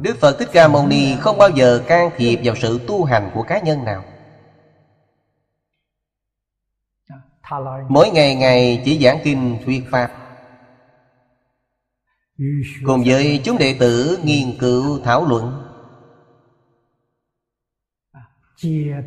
Đức 0.00 0.16
phật 0.20 0.38
thích 0.38 0.48
ca 0.52 0.68
mâu 0.68 0.86
ni 0.86 1.16
không 1.20 1.38
bao 1.38 1.50
giờ 1.50 1.82
can 1.86 2.10
thiệp 2.16 2.40
vào 2.44 2.54
sự 2.56 2.80
tu 2.86 3.04
hành 3.04 3.30
của 3.34 3.42
cá 3.42 3.58
nhân 3.60 3.84
nào. 3.84 4.04
Mỗi 7.88 8.10
ngày 8.10 8.34
ngày 8.34 8.82
chỉ 8.84 9.04
giảng 9.04 9.18
kinh 9.24 9.58
thuyết 9.64 9.84
pháp. 9.90 10.12
Cùng 12.86 13.02
với 13.06 13.40
chúng 13.44 13.58
đệ 13.58 13.76
tử 13.80 14.18
nghiên 14.24 14.58
cứu 14.58 15.00
thảo 15.04 15.26
luận 15.26 15.69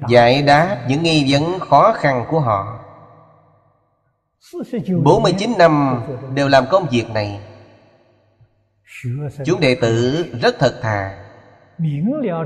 giải 0.10 0.42
đáp 0.42 0.78
những 0.88 1.04
nghi 1.04 1.26
vấn 1.28 1.60
khó 1.60 1.94
khăn 1.94 2.26
của 2.30 2.40
họ. 2.40 2.80
49 5.04 5.54
năm 5.58 6.04
đều 6.36 6.48
làm 6.48 6.66
công 6.72 6.88
việc 6.92 7.10
này. 7.10 7.40
Chúng 9.46 9.60
đệ 9.60 9.76
tử 9.76 10.26
rất 10.42 10.56
thật 10.60 10.80
thà. 10.82 11.20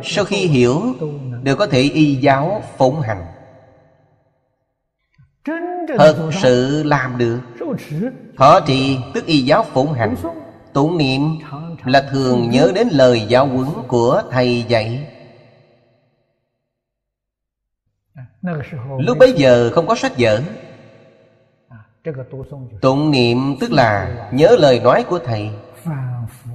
Sau 0.04 0.26
khi 0.26 0.48
hiểu, 0.48 0.82
Đều 1.44 1.56
có 1.56 1.68
thể 1.68 1.82
y 1.82 2.16
giáo 2.16 2.62
phụng 2.78 3.02
hành. 3.02 3.26
Thật 5.98 6.30
sự 6.42 6.84
làm 6.84 7.18
được. 7.18 7.40
Thọ 8.38 8.60
trì 8.60 8.98
tức 9.14 9.26
y 9.26 9.42
giáo 9.42 9.66
phụng 9.74 9.94
hành. 9.94 10.16
Tụng 10.74 10.98
niệm 10.98 11.22
là 11.86 12.10
thường 12.12 12.50
nhớ 12.50 12.72
đến 12.76 12.88
lời 12.92 13.26
giáo 13.28 13.48
huấn 13.48 13.68
của 13.88 14.22
thầy 14.32 14.66
dạy. 14.68 15.08
Lúc 19.00 19.18
bấy 19.18 19.34
giờ 19.34 19.72
không 19.74 19.88
có 19.88 19.96
sách 19.96 20.12
vở。Tụng 20.18 23.12
niệm 23.12 23.56
tức 23.60 23.72
là 23.72 24.16
nhớ 24.32 24.56
lời 24.60 24.80
nói 24.80 25.06
của 25.10 25.20
thầy 25.20 25.50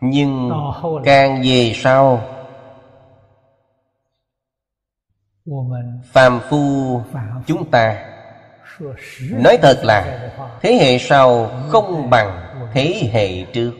Nhưng 0.00 0.50
càng 1.04 1.42
về 1.44 1.72
sau 1.74 2.22
Phàm 6.12 6.40
phu 6.48 7.00
chúng 7.46 7.70
ta 7.70 8.12
Nói 9.30 9.58
thật 9.62 9.80
là 9.82 10.30
Thế 10.62 10.74
hệ 10.80 10.98
sau 10.98 11.50
không 11.68 12.10
bằng 12.10 12.42
thế 12.72 13.10
hệ 13.12 13.44
trước. 13.52 13.72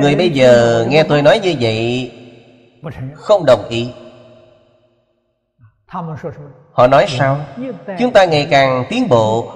Người 0.00 0.16
bây 0.16 0.30
giờ 0.30 0.86
nghe 0.90 1.04
tôi 1.08 1.22
nói 1.22 1.40
như 1.42 1.54
vậy 1.60 2.12
Không 3.14 3.46
đồng 3.46 3.68
ý 3.68 3.92
Họ 6.72 6.86
nói 6.86 7.06
sao? 7.08 7.38
Chúng 7.98 8.12
ta 8.12 8.24
ngày 8.24 8.48
càng 8.50 8.84
tiến 8.88 9.08
bộ. 9.08 9.52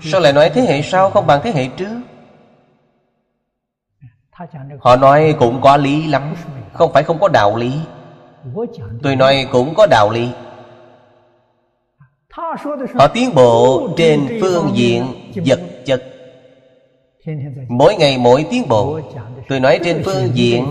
Sao 0.00 0.20
lại 0.20 0.32
nói 0.32 0.50
thế 0.54 0.62
hệ 0.62 0.82
sau 0.82 1.10
không 1.10 1.26
bằng 1.26 1.40
thế 1.42 1.52
hệ 1.52 1.68
trước? 1.76 2.00
Họ 4.80 4.96
nói 4.96 5.34
cũng 5.38 5.60
có 5.60 5.76
lý 5.76 6.06
lắm 6.06 6.34
Không 6.72 6.92
phải 6.92 7.02
không 7.02 7.18
có 7.20 7.28
đạo 7.28 7.56
lý. 7.56 7.80
Tôi 9.02 9.16
nói 9.16 9.46
cũng 9.52 9.74
có 9.74 9.86
đạo 9.86 10.10
lý. 10.10 10.32
Họ 12.94 13.08
tiến 13.14 13.34
bộ 13.34 13.88
trên 13.96 14.38
phương 14.40 14.70
diện 14.74 15.04
vật 15.46 15.60
chất. 15.84 16.02
Mỗi 17.68 17.94
ngày 17.94 18.18
mỗi 18.18 18.46
tiến 18.50 18.68
bộ. 18.68 19.00
Tôi 19.48 19.60
nói 19.60 19.80
trên 19.84 20.02
phương 20.04 20.30
diện 20.34 20.66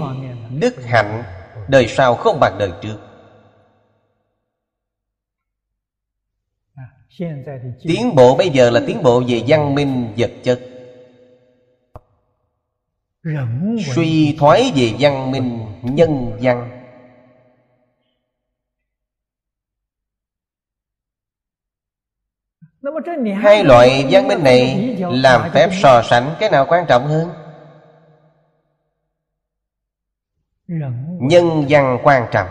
đức 0.49 0.76
hạnh 0.85 1.23
Đời 1.67 1.88
sau 1.88 2.15
không 2.15 2.39
bằng 2.39 2.57
đời 2.59 2.71
trước. 2.81 2.97
Tiến 7.83 8.15
bộ 8.15 8.35
bây 8.35 8.49
giờ 8.49 8.69
là 8.69 8.81
tiến 8.88 9.03
bộ 9.03 9.23
về 9.27 9.41
văn 9.47 9.75
minh 9.75 10.13
vật 10.17 10.31
chất. 10.43 10.59
Suy 13.95 14.35
thoái 14.39 14.71
về 14.75 14.93
văn 14.99 15.31
minh 15.31 15.65
nhân 15.81 16.38
văn. 16.41 16.77
Hai 23.41 23.63
loại 23.63 24.07
văn 24.11 24.27
minh 24.27 24.43
này 24.43 24.95
Làm 25.11 25.51
phép 25.53 25.69
so 25.81 26.01
sánh 26.01 26.35
cái 26.39 26.49
nào 26.49 26.65
quan 26.69 26.85
trọng 26.88 27.07
hơn 27.07 27.40
Nhân 31.19 31.65
văn 31.69 31.98
quan 32.03 32.27
trọng. 32.31 32.48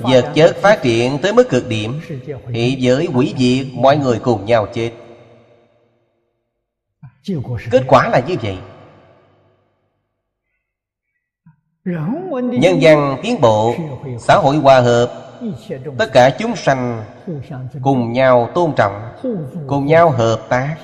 Vật 0.00 0.32
chất 0.34 0.56
phát 0.56 0.82
triển 0.82 1.18
tới 1.22 1.32
mức 1.32 1.48
cực 1.48 1.68
điểm 1.68 2.00
Thì 2.54 2.76
giới 2.78 3.08
quỷ 3.14 3.34
diệt 3.38 3.66
Mọi 3.74 3.96
người 3.96 4.18
cùng 4.18 4.44
nhau 4.44 4.66
chết. 4.72 4.92
Kết 7.70 7.82
quả 7.88 8.08
là 8.08 8.20
như 8.26 8.34
vậy. 8.42 8.58
Nhân 12.60 12.78
văn 12.80 13.18
tiến 13.22 13.40
bộ 13.40 13.74
Xã 14.18 14.34
hội 14.34 14.56
hòa 14.56 14.80
hợp 14.80 15.22
Tất 15.98 16.12
cả 16.12 16.30
chúng 16.38 16.56
sanh 16.56 17.04
Cùng 17.82 18.12
nhau 18.12 18.50
tôn 18.54 18.72
trọng 18.76 19.16
Cùng 19.66 19.86
nhau 19.86 20.10
hợp 20.10 20.46
tác 20.48 20.76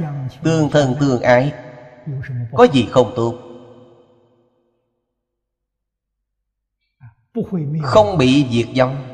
Tương 0.43 0.71
thân 0.71 0.95
tương 1.01 1.23
ái 1.23 1.53
Có 2.53 2.65
gì 2.65 2.89
không 2.91 3.13
tốt 3.17 3.35
Không 7.83 8.19
bị 8.19 8.47
diệt 8.51 8.67
vong. 8.77 9.09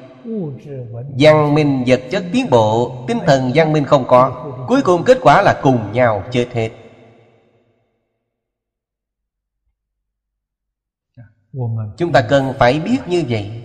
Văn 1.18 1.54
minh 1.54 1.84
vật 1.86 2.00
chất 2.10 2.24
tiến 2.32 2.46
bộ 2.50 3.04
Tinh 3.08 3.18
thần 3.26 3.50
văn 3.54 3.72
minh 3.72 3.84
không 3.84 4.04
có. 4.08 4.54
Cuối 4.68 4.82
cùng 4.82 5.04
kết 5.04 5.18
quả 5.22 5.42
là 5.42 5.60
cùng 5.62 5.92
nhau 5.92 6.24
chết 6.30 6.48
hết. 6.52 6.70
Chúng 11.96 12.12
ta 12.12 12.26
cần 12.28 12.52
phải 12.58 12.80
biết 12.80 12.98
như 13.06 13.24
vậy. 13.28 13.62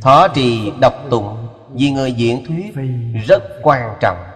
Thọ 0.00 0.28
trì 0.28 0.72
đọc 0.80 0.94
tụng 1.10 1.48
Vì 1.72 1.90
người 1.90 2.12
diễn 2.12 2.44
thuyết 2.44 2.74
rất 3.26 3.42
quan 3.62 3.96
trọng 4.00 4.31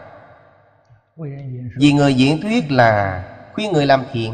vì 1.76 1.92
người 1.92 2.14
diễn 2.14 2.40
thuyết 2.40 2.64
là 2.70 3.22
khuyên 3.54 3.72
người 3.72 3.86
làm 3.86 4.04
thiện. 4.12 4.32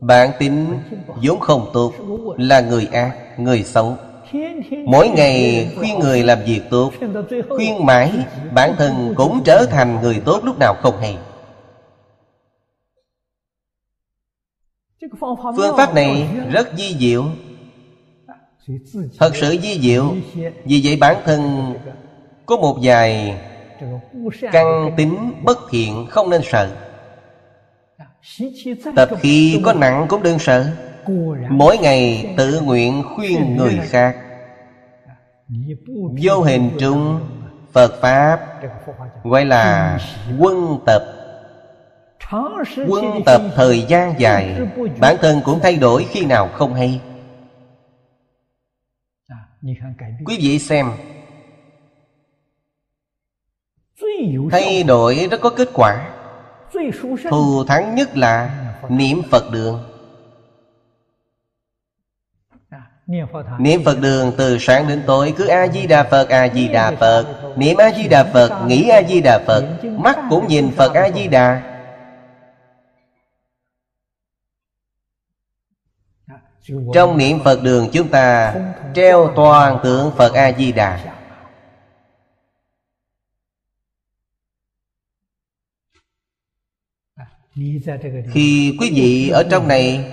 Bạn 0.00 0.30
tính 0.38 0.78
vốn 1.22 1.40
không 1.40 1.70
tốt 1.72 1.92
Là 2.36 2.60
người 2.60 2.86
ác, 2.92 3.16
người 3.38 3.64
xấu. 3.64 3.96
Mỗi 4.86 5.08
ngày 5.08 5.68
khuyên 5.78 5.98
người 5.98 6.22
làm 6.22 6.38
việc 6.44 6.60
tốt 6.70 6.92
Khuyên 7.48 7.86
mãi 7.86 8.12
Bản 8.54 8.74
thân 8.78 9.14
cũng 9.16 9.42
trở 9.44 9.66
thành 9.70 10.00
người 10.02 10.22
tốt 10.24 10.44
lúc 10.44 10.58
nào 10.58 10.74
không 10.82 10.98
hay. 11.00 11.18
Phương 15.56 15.76
pháp 15.76 15.94
này 15.94 16.28
rất 16.50 16.68
di 16.76 16.96
diệu. 16.98 17.24
Thật 19.18 19.36
sự 19.36 19.56
di 19.62 19.80
diệu 19.80 20.14
Vì 20.64 20.80
vậy 20.84 20.96
bản 20.96 21.16
thân 21.24 21.72
Có 22.46 22.56
một 22.56 22.78
vài 22.82 23.36
Căn 24.52 24.90
tính 24.96 25.32
bất 25.42 25.58
thiện 25.70 26.06
không 26.10 26.30
nên 26.30 26.40
sợ. 26.44 26.76
Tập 28.96 29.08
khi 29.20 29.60
có 29.64 29.72
nặng 29.72 30.06
cũng 30.08 30.22
đừng 30.22 30.38
sợ. 30.38 30.72
Mỗi 31.50 31.78
ngày 31.78 32.34
tự 32.36 32.60
nguyện 32.60 33.02
khuyên 33.14 33.56
người 33.56 33.78
khác. 33.82 34.16
Vô 36.22 36.40
hình 36.40 36.70
trung 36.78 37.20
Phật 37.72 38.00
Pháp 38.00 38.40
Gọi 39.24 39.44
là 39.44 39.98
quân 40.38 40.78
tập. 40.86 41.02
Quân 42.88 43.04
tập 43.26 43.42
thời 43.54 43.82
gian 43.82 44.14
dài. 44.18 44.56
Bản 45.00 45.16
thân 45.20 45.40
cũng 45.44 45.60
thay 45.62 45.76
đổi 45.76 46.04
khi 46.10 46.24
nào 46.24 46.48
không 46.48 46.74
hay. 46.74 47.00
Quý 50.24 50.38
vị 50.40 50.58
xem 50.58 50.86
Thay 54.50 54.82
đổi 54.82 55.28
rất 55.30 55.40
có 55.40 55.50
kết 55.50 55.68
quả. 55.72 56.10
Thù 57.30 57.64
thắng 57.64 57.94
nhất 57.94 58.16
là 58.16 58.50
niệm 58.88 59.22
Phật 59.30 59.50
đường. 59.52 59.84
Niệm 63.58 63.84
Phật 63.84 64.00
đường 64.00 64.32
từ 64.38 64.58
sáng 64.58 64.88
đến 64.88 65.02
tối 65.06 65.34
Cứ 65.36 65.46
A-di-đà 65.46 66.02
Phật, 66.02 66.28
A-di-đà 66.28 66.90
Phật. 66.90 67.26
Niệm 67.56 67.76
A-di-đà 67.76 68.24
Phật, 68.24 68.66
nghĩ 68.66 68.88
A-di-đà 68.88 69.38
Phật. 69.46 69.64
Mắt 69.82 70.18
cũng 70.30 70.46
nhìn 70.48 70.70
Phật 70.76 70.94
A-di-đà. 70.94 71.62
Trong 76.94 77.16
niệm 77.18 77.40
Phật 77.44 77.62
đường 77.62 77.88
chúng 77.92 78.08
ta 78.08 78.54
Treo 78.94 79.32
toàn 79.36 79.78
tượng 79.82 80.10
Phật 80.16 80.34
A-di-đà 80.34 80.98
Khi 88.32 88.76
quý 88.80 88.90
vị 88.94 89.28
ở 89.28 89.42
trong 89.50 89.68
này, 89.68 90.12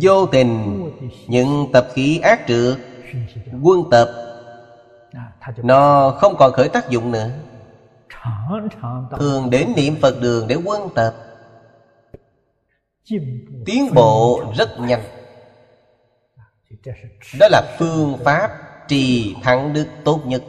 Vô 0.00 0.26
tình, 0.26 0.82
Những 1.26 1.66
tập 1.72 1.88
khí 1.94 2.18
ác 2.18 2.40
trượt 2.48 2.78
Quân 3.62 3.82
tập, 3.90 4.08
Nó 5.62 6.10
không 6.10 6.34
còn 6.38 6.52
khởi 6.52 6.68
tác 6.68 6.90
dụng 6.90 7.10
nữa. 7.10 7.30
Thường 9.18 9.50
đến 9.50 9.72
niệm 9.76 9.94
Phật 10.02 10.20
đường 10.20 10.48
để 10.48 10.54
quân 10.64 10.88
tập. 10.94 11.14
Tiến 13.66 13.94
bộ 13.94 14.44
rất 14.56 14.80
nhanh. 14.80 15.02
Đó 17.40 17.48
là 17.50 17.76
phương 17.78 18.16
pháp 18.24 18.50
trì 18.88 19.34
thắng 19.42 19.72
đức 19.72 19.86
tốt 20.04 20.20
nhất. 20.26 20.42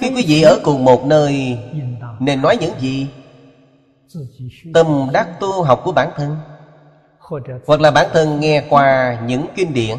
Khi 0.00 0.10
quý 0.16 0.24
vị 0.26 0.42
ở 0.42 0.60
cùng 0.64 0.84
một 0.84 1.04
nơi 1.04 1.58
Nên 2.20 2.42
nói 2.42 2.56
những 2.60 2.78
gì? 2.80 3.10
Tâm 4.74 5.10
đắc 5.12 5.28
tu 5.40 5.62
học 5.62 5.80
của 5.84 5.92
bản 5.92 6.10
thân 6.16 6.36
Hoặc 7.66 7.80
là 7.80 7.90
bản 7.90 8.08
thân 8.12 8.40
nghe 8.40 8.66
qua 8.70 9.20
những 9.26 9.46
kinh 9.54 9.74
điển. 9.74 9.98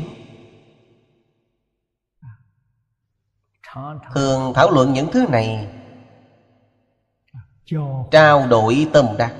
Thường 4.16 4.54
thảo 4.56 4.72
luận 4.72 4.94
những 4.94 5.08
thứ 5.12 5.26
này 5.30 5.68
Trao 8.12 8.48
đổi 8.48 8.88
tâm 8.94 9.06
đắc. 9.18 9.36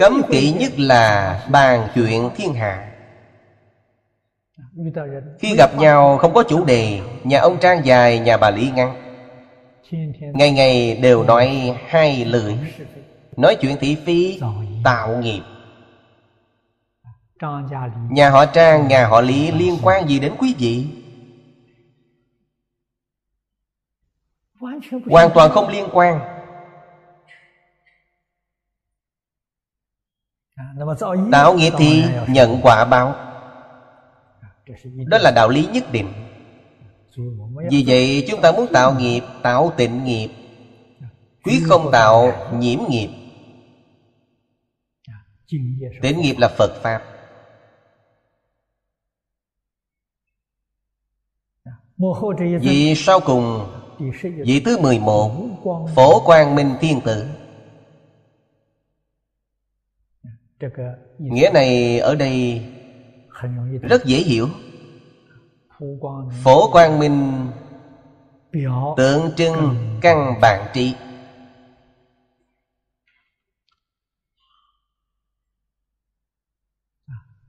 Cấm 0.00 0.22
kỵ 0.30 0.52
nhất 0.52 0.72
là 0.78 1.46
bàn 1.50 1.88
chuyện 1.94 2.30
thiên 2.36 2.54
hạ 2.54 2.87
Khi 5.38 5.56
gặp 5.56 5.70
nhau 5.78 6.18
không 6.18 6.34
có 6.34 6.42
chủ 6.42 6.64
đề 6.64 7.00
Nhà 7.24 7.40
ông 7.40 7.58
Trang 7.60 7.84
dài, 7.84 8.18
nhà 8.18 8.36
bà 8.36 8.50
Lý 8.50 8.70
ngăn 8.70 8.94
Ngày 10.20 10.50
ngày 10.50 10.96
đều 11.02 11.24
nói 11.24 11.76
hai 11.86 12.24
lưỡi 12.24 12.54
Nói 13.36 13.56
chuyện 13.60 13.76
thị 13.80 13.96
phi 14.06 14.40
tạo 14.84 15.16
nghiệp. 15.16 15.42
Nhà 18.10 18.30
họ 18.30 18.46
Trang, 18.46 18.88
nhà 18.88 19.06
họ 19.06 19.20
Lý 19.20 19.50
liên 19.50 19.76
quan 19.82 20.08
gì 20.08 20.18
đến 20.18 20.32
quý 20.38 20.54
vị? 20.58 20.86
Hoàn 25.10 25.30
toàn 25.34 25.50
không 25.50 25.68
liên 25.68 25.88
quan. 25.92 26.20
Tạo 31.32 31.54
nghiệp 31.54 31.72
thì 31.78 32.04
nhận 32.28 32.60
quả 32.62 32.84
báo 32.84 33.27
đó 35.06 35.18
là 35.18 35.30
đạo 35.30 35.48
lý 35.48 35.66
nhất 35.72 35.84
định. 35.92 36.12
Vì 37.70 37.84
vậy, 37.86 38.24
chúng 38.28 38.40
ta 38.40 38.52
muốn 38.52 38.66
tạo 38.72 38.94
nghiệp, 38.98 39.22
Tạo 39.42 39.72
tịnh 39.76 40.04
nghiệp. 40.04 40.28
Quyết 41.44 41.60
không 41.68 41.88
tạo, 41.92 42.32
nhiễm 42.58 42.78
nghiệp. 42.88 43.08
Tịnh 46.02 46.20
nghiệp 46.20 46.34
là 46.38 46.48
Phật 46.48 46.80
Pháp. 46.82 47.02
Vì 52.60 52.94
sau 52.96 53.20
cùng, 53.20 53.68
Vị 54.22 54.60
thứ 54.64 54.78
11 54.78 55.32
Phổ 55.94 56.20
Quang 56.20 56.54
Minh 56.54 56.74
Thiên 56.80 57.00
Tử. 57.00 57.26
Nghĩa 61.18 61.50
này 61.54 61.98
ở 61.98 62.14
đây 62.14 62.62
rất 63.82 64.04
dễ 64.04 64.18
hiểu. 64.18 64.48
Phổ 66.44 66.70
Quang 66.72 66.98
Minh 66.98 67.50
Tượng 68.96 69.30
trưng 69.36 69.76
căn 70.00 70.34
bản 70.40 70.66
trí 70.72 70.94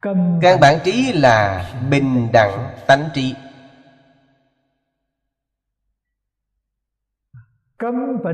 Căn 0.02 0.60
bản 0.62 0.80
trí 0.84 1.12
là 1.14 1.70
bình 1.90 2.30
đẳng 2.34 2.78
tánh 2.88 3.10
trí 3.14 3.36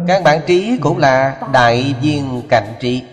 Căn 0.08 0.24
bản 0.24 0.42
trí 0.48 0.80
cũng 0.82 0.98
là 0.98 1.42
đại 1.54 1.96
viên 2.02 2.42
cảnh 2.50 2.76
trí 2.80 3.04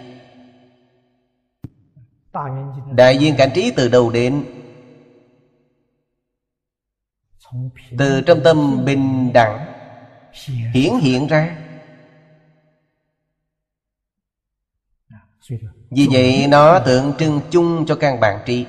Đại 2.97 3.19
viên 3.19 3.37
cảnh 3.37 3.51
trí 3.55 3.73
từ 3.77 3.89
đầu 3.89 4.11
đến? 4.11 4.45
Từ 7.99 8.21
trong 8.27 8.41
tâm 8.45 8.85
bình 8.85 9.33
đẳng 9.33 9.73
Hiển 10.75 10.95
hiện 11.01 11.27
ra. 11.27 11.59
Vì 15.91 16.09
vậy, 16.13 16.47
nó 16.49 16.79
tượng 16.79 17.13
trưng 17.19 17.41
chung 17.51 17.85
cho 17.87 17.95
căn 17.95 18.21
bản 18.21 18.39
trí. 18.47 18.67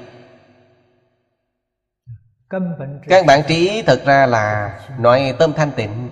Căn 3.08 3.26
bản 3.28 3.44
trí 3.48 3.82
thật 3.86 4.02
ra 4.06 4.26
là 4.26 4.80
Nói 5.00 5.36
tâm 5.40 5.54
thanh 5.56 5.72
tịnh. 5.76 6.10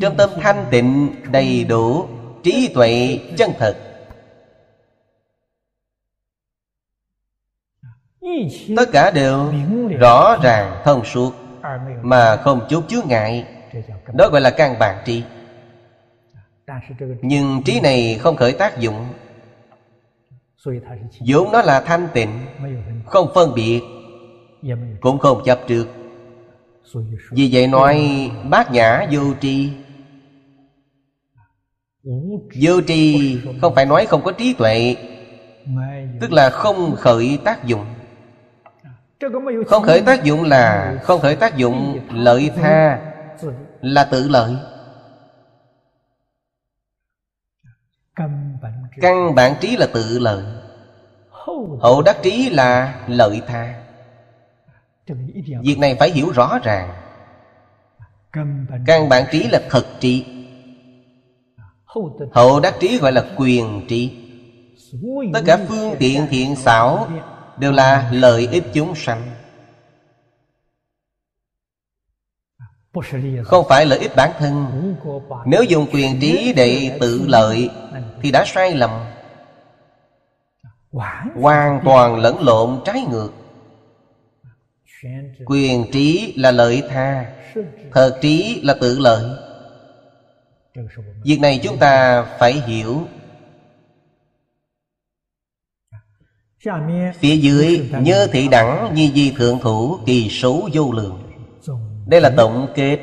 Trong 0.00 0.16
tâm 0.16 0.30
thanh 0.40 0.66
tịnh 0.70 1.14
đầy 1.32 1.64
đủ 1.64 2.08
Trí 2.42 2.70
tuệ 2.74 3.20
chân 3.36 3.50
thật. 3.58 3.85
Tất 8.76 8.88
cả 8.92 9.10
đều 9.10 9.52
rõ 9.98 10.36
ràng 10.42 10.80
thông 10.84 11.04
suốt, 11.04 11.34
Mà 12.02 12.36
không 12.36 12.66
chút 12.68 12.84
chướng 12.88 13.08
ngại. 13.08 13.44
Đó 14.14 14.28
gọi 14.28 14.40
là 14.40 14.50
căn 14.50 14.78
bản 14.78 15.02
trí. 15.04 15.22
Nhưng 17.22 17.62
trí 17.64 17.80
này 17.80 18.18
không 18.20 18.36
khởi 18.36 18.52
tác 18.52 18.78
dụng. 18.78 19.08
Vốn 21.26 21.52
nó 21.52 21.62
là 21.62 21.80
thanh 21.80 22.08
tịnh, 22.14 22.46
Không 23.06 23.28
phân 23.34 23.54
biệt, 23.54 23.80
Cũng 25.00 25.18
không 25.18 25.42
chấp 25.44 25.60
trước. 25.66 25.86
Vì 27.30 27.48
vậy 27.52 27.66
nói, 27.66 28.30
bát 28.50 28.72
nhã 28.72 29.06
vô 29.10 29.22
tri. 29.40 29.70
Vô 32.62 32.80
tri 32.86 33.36
không 33.60 33.74
phải 33.74 33.86
nói 33.86 34.06
không 34.06 34.22
có 34.24 34.32
trí 34.32 34.52
tuệ, 34.52 34.96
Tức 36.20 36.32
là 36.32 36.50
không 36.50 36.94
khởi 36.96 37.38
tác 37.44 37.64
dụng 37.64 37.86
không 39.66 39.82
khởi 39.82 40.00
tác 40.00 40.24
dụng 40.24 40.42
là 40.44 40.98
Không 41.02 41.20
khởi 41.20 41.36
tác 41.36 41.56
dụng 41.56 42.00
lợi 42.10 42.50
tha 42.56 42.98
Là 43.80 44.04
tự 44.04 44.28
lợi. 44.28 44.56
Căn 49.00 49.34
bản 49.34 49.54
trí 49.60 49.76
là 49.76 49.86
tự 49.94 50.18
lợi. 50.18 50.44
Hậu 51.80 52.02
đắc 52.02 52.16
trí 52.22 52.50
là 52.50 53.00
lợi 53.08 53.42
tha. 53.46 53.74
Việc 55.62 55.78
này 55.78 55.96
phải 55.98 56.10
hiểu 56.10 56.30
rõ 56.30 56.58
ràng. 56.62 56.94
Căn 58.86 59.08
bản 59.08 59.24
trí. 59.30 59.48
là 59.48 59.60
thật 59.70 59.86
trí 60.00 60.24
Hậu 62.32 62.60
đắc 62.60 62.74
trí 62.80 62.98
gọi 62.98 63.12
là 63.12 63.24
quyền 63.36 63.86
trí 63.88 64.22
Tất 65.32 65.40
cả 65.46 65.58
phương 65.68 65.94
tiện 65.98 66.26
thiện 66.30 66.56
xảo 66.56 67.08
Đều 67.58 67.72
là 67.72 68.10
lợi 68.12 68.48
ích 68.50 68.64
chúng 68.74 68.94
sanh. 68.94 69.22
Không 73.44 73.66
phải 73.68 73.86
lợi 73.86 73.98
ích 73.98 74.16
bản 74.16 74.30
thân. 74.38 74.66
Nếu 75.46 75.62
dùng 75.62 75.86
quyền 75.92 76.20
trí 76.20 76.52
để 76.56 76.98
tự 77.00 77.24
lợi 77.26 77.70
Thì 78.22 78.30
đã 78.30 78.44
sai 78.46 78.74
lầm. 78.74 78.90
Hoàn 81.34 81.80
toàn 81.84 82.16
lẫn 82.16 82.40
lộn 82.40 82.80
trái 82.84 83.04
ngược. 83.10 83.30
Quyền 85.46 85.90
trí 85.92 86.34
là 86.36 86.50
lợi 86.50 86.82
tha, 86.90 87.32
Thật 87.92 88.18
trí 88.22 88.60
là 88.64 88.74
tự 88.80 88.98
lợi. 88.98 89.24
Việc 91.24 91.40
này 91.40 91.60
chúng 91.62 91.78
ta 91.78 92.22
phải 92.22 92.52
hiểu. 92.52 93.00
Phía 97.18 97.36
dưới, 97.36 97.90
Nhớ 98.02 98.28
thị 98.32 98.48
đẳng 98.48 98.94
Nhi 98.94 99.12
di 99.14 99.30
thượng 99.30 99.58
thủ 99.62 99.98
Kỳ 100.06 100.28
số 100.28 100.68
vô 100.72 100.92
lượng. 100.92 101.22
Đây 102.06 102.20
là 102.20 102.34
tổng 102.36 102.68
kết. 102.74 102.98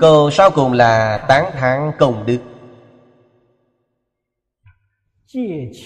Câu 0.00 0.30
sau 0.30 0.50
cùng 0.50 0.72
là 0.72 1.24
tán 1.28 1.50
thán 1.52 1.92
công 1.98 2.26
đức. 2.26 2.38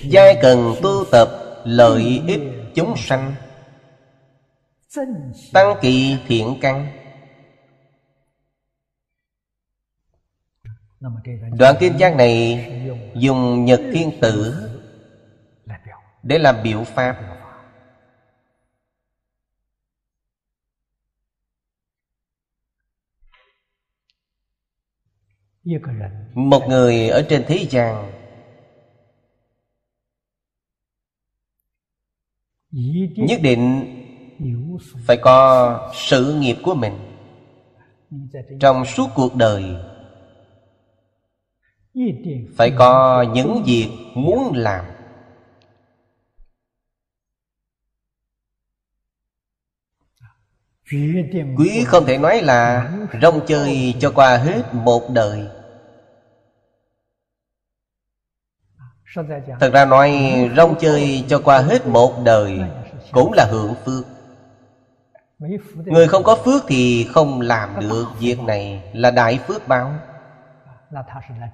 Giai 0.05 0.39
cần 0.43 0.75
tu 0.83 1.05
tập 1.11 1.29
lợi 1.65 2.23
ích 2.27 2.41
chúng 2.75 2.95
sanh. 2.97 3.35
Tăng 5.53 5.77
kỳ 5.81 6.17
thiện 6.27 6.59
căn. 6.61 6.98
Đoạn 11.01 11.77
kinh 11.81 11.99
giác 11.99 12.17
này 12.17 12.67
dùng 13.15 13.65
nhật 13.65 13.81
thiên 13.93 14.11
tử 14.21 14.55
Để 16.23 16.39
làm 16.39 16.57
biểu 16.63 16.85
pháp. 16.85 17.35
Một 26.35 26.63
người 26.69 27.09
ở 27.09 27.27
trên 27.29 27.45
thế 27.49 27.67
gian 27.71 28.13
Nhất 33.17 33.41
định 33.43 33.95
phải 35.07 35.17
có 35.23 35.93
sự 35.95 36.35
nghiệp 36.41 36.57
của 36.63 36.75
mình. 36.75 36.93
Trong 38.61 38.85
suốt 38.85 39.09
cuộc 39.15 39.37
đời 39.37 39.65
phải 42.57 42.71
có 42.79 43.25
những 43.35 43.63
việc 43.67 43.89
muốn 44.15 44.53
làm. 44.55 44.85
Quý 51.57 51.85
không 51.87 52.07
thể 52.07 52.19
nói 52.19 52.43
là 52.43 52.93
Rong 53.23 53.41
chơi 53.47 53.95
cho 54.01 54.11
qua 54.11 54.37
hết 54.37 54.63
một 54.75 55.11
đời. 55.11 55.47
Thật 59.61 59.71
ra 59.73 59.85
nói 59.85 60.13
rong 60.57 60.75
chơi 60.81 61.25
cho 61.29 61.41
qua 61.45 61.59
hết 61.59 61.87
một 61.87 62.25
đời 62.25 62.61
Cũng 63.13 63.33
là 63.33 63.45
hưởng 63.51 63.75
phước. 63.85 64.05
Người 65.87 66.09
không 66.09 66.23
có 66.23 66.37
phước 66.37 66.63
thì 66.69 67.09
không 67.11 67.41
làm 67.41 67.81
được 67.81 68.07
việc 68.21 68.41
này 68.41 68.83
Là 68.93 69.11
đại 69.11 69.39
phước 69.47 69.69
báo. 69.69 69.95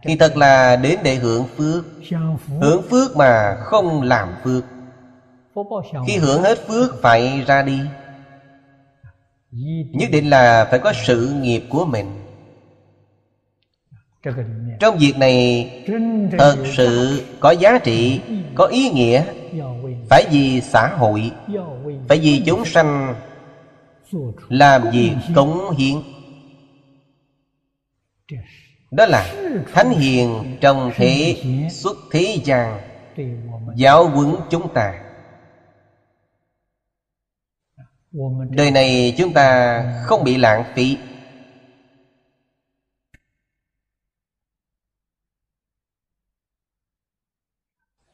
Thì 0.02 0.16
thật 0.16 0.36
là 0.36 0.76
đến 0.76 0.98
để 1.04 1.14
hưởng 1.14 1.46
phước. 1.56 1.84
Hưởng 2.60 2.82
phước 2.90 3.16
mà 3.16 3.56
không 3.60 4.02
làm 4.02 4.28
phước. 4.44 4.64
Khi 6.06 6.16
hưởng 6.16 6.42
hết 6.42 6.58
phước 6.68 7.02
phải 7.02 7.42
ra 7.46 7.62
đi. 7.62 7.80
Nhất 9.90 10.10
định 10.12 10.30
là 10.30 10.64
phải 10.70 10.78
có 10.78 10.92
sự 11.06 11.34
nghiệp 11.40 11.62
của 11.70 11.84
mình. 11.84 12.06
Trong 14.80 14.98
việc 14.98 15.18
này 15.18 15.70
thật 16.38 16.56
sự 16.76 17.22
có 17.40 17.50
giá 17.50 17.78
trị 17.78 18.20
có 18.54 18.66
ý 18.66 18.90
nghĩa. 18.90 19.24
Phải 20.10 20.26
vì 20.30 20.60
xã 20.60 20.88
hội. 20.96 21.30
Phải 22.08 22.18
vì 22.18 22.42
chúng 22.46 22.64
sanh 22.64 23.14
làm 24.48 24.82
việc 24.92 25.12
cống 25.34 25.70
hiến 25.78 25.96
đó 28.96 29.06
là 29.06 29.34
thánh 29.72 29.90
hiền 29.90 30.58
trong 30.60 30.92
thế 30.94 31.36
xuất 31.70 31.96
thế 32.10 32.38
gian, 32.44 32.80
giáo 33.76 34.08
huấn 34.08 34.36
chúng 34.50 34.74
ta. 34.74 35.00
Đời 38.50 38.70
này 38.70 39.14
chúng 39.18 39.32
ta 39.32 39.82
không 40.04 40.24
bị 40.24 40.36
lãng 40.36 40.64
phí. 40.74 40.98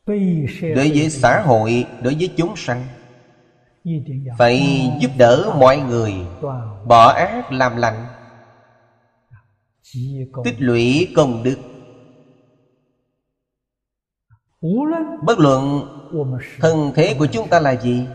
Đối 0.07 0.91
với 0.95 1.11
xã 1.11 1.41
hội, 1.41 1.87
đối 2.03 2.15
với 2.15 2.35
chúng 2.37 2.57
sanh, 2.57 2.87
phải 4.39 4.89
giúp 5.01 5.11
đỡ 5.19 5.55
mọi 5.59 5.79
người, 5.79 6.15
bỏ 6.87 7.13
ác 7.13 7.53
làm 7.53 7.77
lành 7.77 8.07
tích 10.45 10.55
lũy 10.59 11.13
công 11.17 11.43
đức. 11.43 11.59
Bất 15.23 15.39
luận 15.39 15.83
thân 16.61 16.93
thế 16.95 17.15
của 17.19 17.27
chúng 17.27 17.49
ta 17.49 17.59
là 17.59 17.77
gì? 17.77 18.07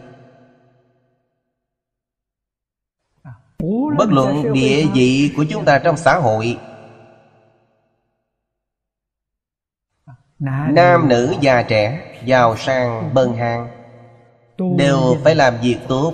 Bất 3.97 4.09
luận 4.09 4.53
địa 4.53 4.85
vị 4.93 5.33
của 5.37 5.45
chúng 5.49 5.65
ta 5.65 5.77
trong 5.77 5.97
xã 5.97 6.15
hội. 6.17 6.57
Nam 10.39 11.07
nữ 11.07 11.35
già 11.41 11.61
trẻ 11.61 12.13
Giàu 12.25 12.55
sang 12.55 13.13
bần 13.13 13.33
hàng 13.33 13.67
Đều 14.77 15.15
phải 15.23 15.35
làm 15.35 15.57
việc 15.61 15.77
tốt 15.87 16.13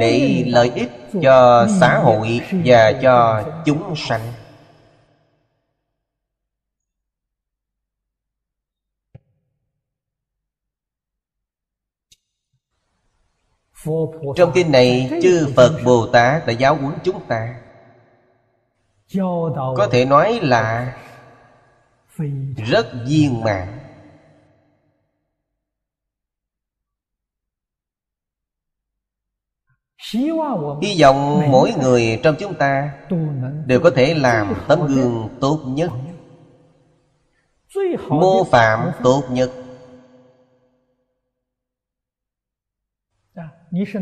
Để 0.00 0.44
lợi 0.46 0.70
ích 0.74 0.90
cho 1.22 1.66
xã 1.80 1.98
hội 1.98 2.40
Và 2.64 2.92
cho 3.02 3.44
chúng 3.64 3.94
sanh 3.96 4.20
Trong 14.36 14.52
kinh 14.54 14.72
này 14.72 15.10
Chư 15.22 15.52
Phật 15.56 15.80
Bồ 15.84 16.06
Tát 16.06 16.46
đã 16.46 16.52
giáo 16.52 16.74
huấn 16.74 16.94
chúng 17.04 17.26
ta 17.28 17.54
Có 19.76 19.88
thể 19.92 20.04
nói 20.04 20.40
là 20.42 20.96
rất 22.56 22.86
viên 23.06 23.40
mãn 23.40 23.81
hy 30.12 30.30
vọng 31.00 31.50
mỗi 31.50 31.72
người 31.80 32.20
trong 32.22 32.36
chúng 32.38 32.54
ta 32.54 32.92
đều 33.66 33.80
có 33.80 33.90
thể 33.90 34.14
làm 34.14 34.54
tấm 34.68 34.86
gương 34.86 35.28
tốt 35.40 35.60
nhất. 35.66 35.90
mô 38.08 38.44
phạm 38.44 38.90
tốt 39.02 39.22
nhất. 39.30 39.50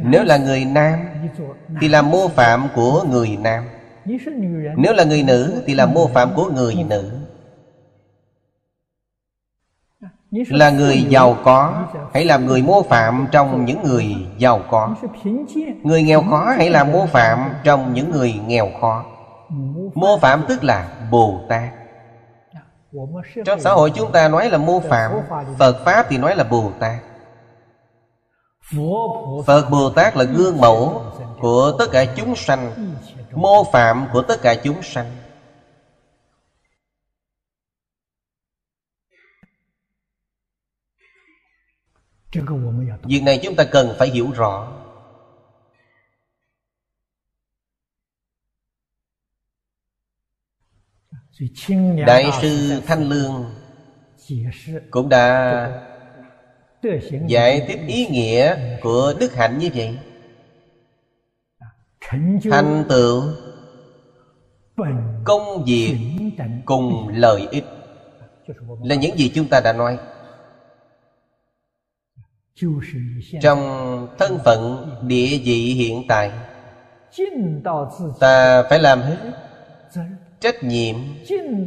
Nếu 0.02 0.24
là 0.24 0.36
người 0.36 0.64
nam 0.64 0.98
thì 1.80 1.88
làm 1.88 2.10
mô 2.10 2.28
phạm 2.28 2.68
của 2.74 3.04
người 3.10 3.38
nam. 3.40 3.64
Nếu 4.76 4.92
là 4.92 5.04
người 5.04 5.22
nữ 5.22 5.62
thì 5.66 5.74
làm 5.74 5.94
mô 5.94 6.06
phạm 6.06 6.30
của 6.34 6.50
người 6.50 6.74
nữ 6.88 7.19
là 10.30 10.70
người 10.70 11.02
giàu 11.08 11.36
có, 11.44 11.84
hãy 12.14 12.24
làm 12.24 12.46
người 12.46 12.62
mô 12.62 12.82
phạm 12.82 13.26
trong 13.32 13.64
những 13.64 13.82
người 13.82 14.16
giàu 14.38 14.60
có. 14.70 14.94
Người 15.82 16.02
nghèo 16.02 16.22
khó, 16.30 16.54
hãy 16.56 16.70
làm 16.70 16.92
mô 16.92 17.06
phạm 17.06 17.52
trong 17.64 17.94
những 17.94 18.10
người 18.10 18.34
nghèo 18.46 18.68
khó. 18.80 19.04
Mô 19.94 20.18
phạm 20.18 20.44
tức 20.48 20.64
là 20.64 20.88
bồ 21.10 21.40
tát. 21.48 21.70
Trong 23.44 23.60
xã 23.60 23.72
hội 23.72 23.92
chúng 23.94 24.12
ta 24.12 24.28
nói 24.28 24.50
là 24.50 24.58
mô 24.58 24.80
phạm, 24.80 25.12
phật 25.58 25.84
pháp 25.84 26.06
thì 26.08 26.18
nói 26.18 26.36
là 26.36 26.44
bồ 26.44 26.70
tát. 26.80 26.96
Phật 29.46 29.70
bồ 29.70 29.90
tát 29.90 30.16
là 30.16 30.24
gương 30.24 30.60
mẫu 30.60 31.02
của 31.40 31.72
tất 31.78 31.86
cả 31.92 32.04
chúng 32.16 32.36
sanh, 32.36 32.70
mô 33.32 33.64
phạm 33.64 34.06
của 34.12 34.22
tất 34.22 34.42
cả 34.42 34.54
chúng 34.54 34.82
sanh. 34.82 35.06
Việc 43.04 43.22
này 43.22 43.40
chúng 43.42 43.56
ta 43.56 43.64
cần 43.64 43.94
phải 43.98 44.08
hiểu 44.08 44.30
rõ. 44.30 44.72
Đại 52.06 52.30
sư 52.42 52.82
Thanh 52.86 53.08
Lương 53.08 53.44
Cũng 54.90 55.08
đã 55.08 55.86
Giải 57.26 57.64
thích 57.68 57.80
ý 57.86 58.06
nghĩa 58.06 58.56
của 58.82 59.14
đức 59.20 59.34
hạnh 59.34 59.58
như 59.58 59.70
vậy. 59.74 59.98
Thành 62.50 62.84
tựu 62.88 63.22
Công 65.24 65.64
việc 65.66 65.96
cùng 66.64 67.08
lợi 67.08 67.48
ích 67.50 67.64
Là 68.82 68.94
những 68.94 69.18
gì 69.18 69.32
chúng 69.34 69.48
ta 69.48 69.60
đã 69.60 69.72
nói 69.72 69.98
trong 73.42 73.58
thân 74.18 74.38
phận 74.44 74.90
địa 75.02 75.38
vị 75.44 75.74
hiện 75.74 76.02
tại, 76.08 76.32
Ta 78.20 78.62
phải 78.70 78.78
làm 78.78 79.02
hết 79.02 79.16
trách 80.40 80.62
nhiệm 80.62 80.96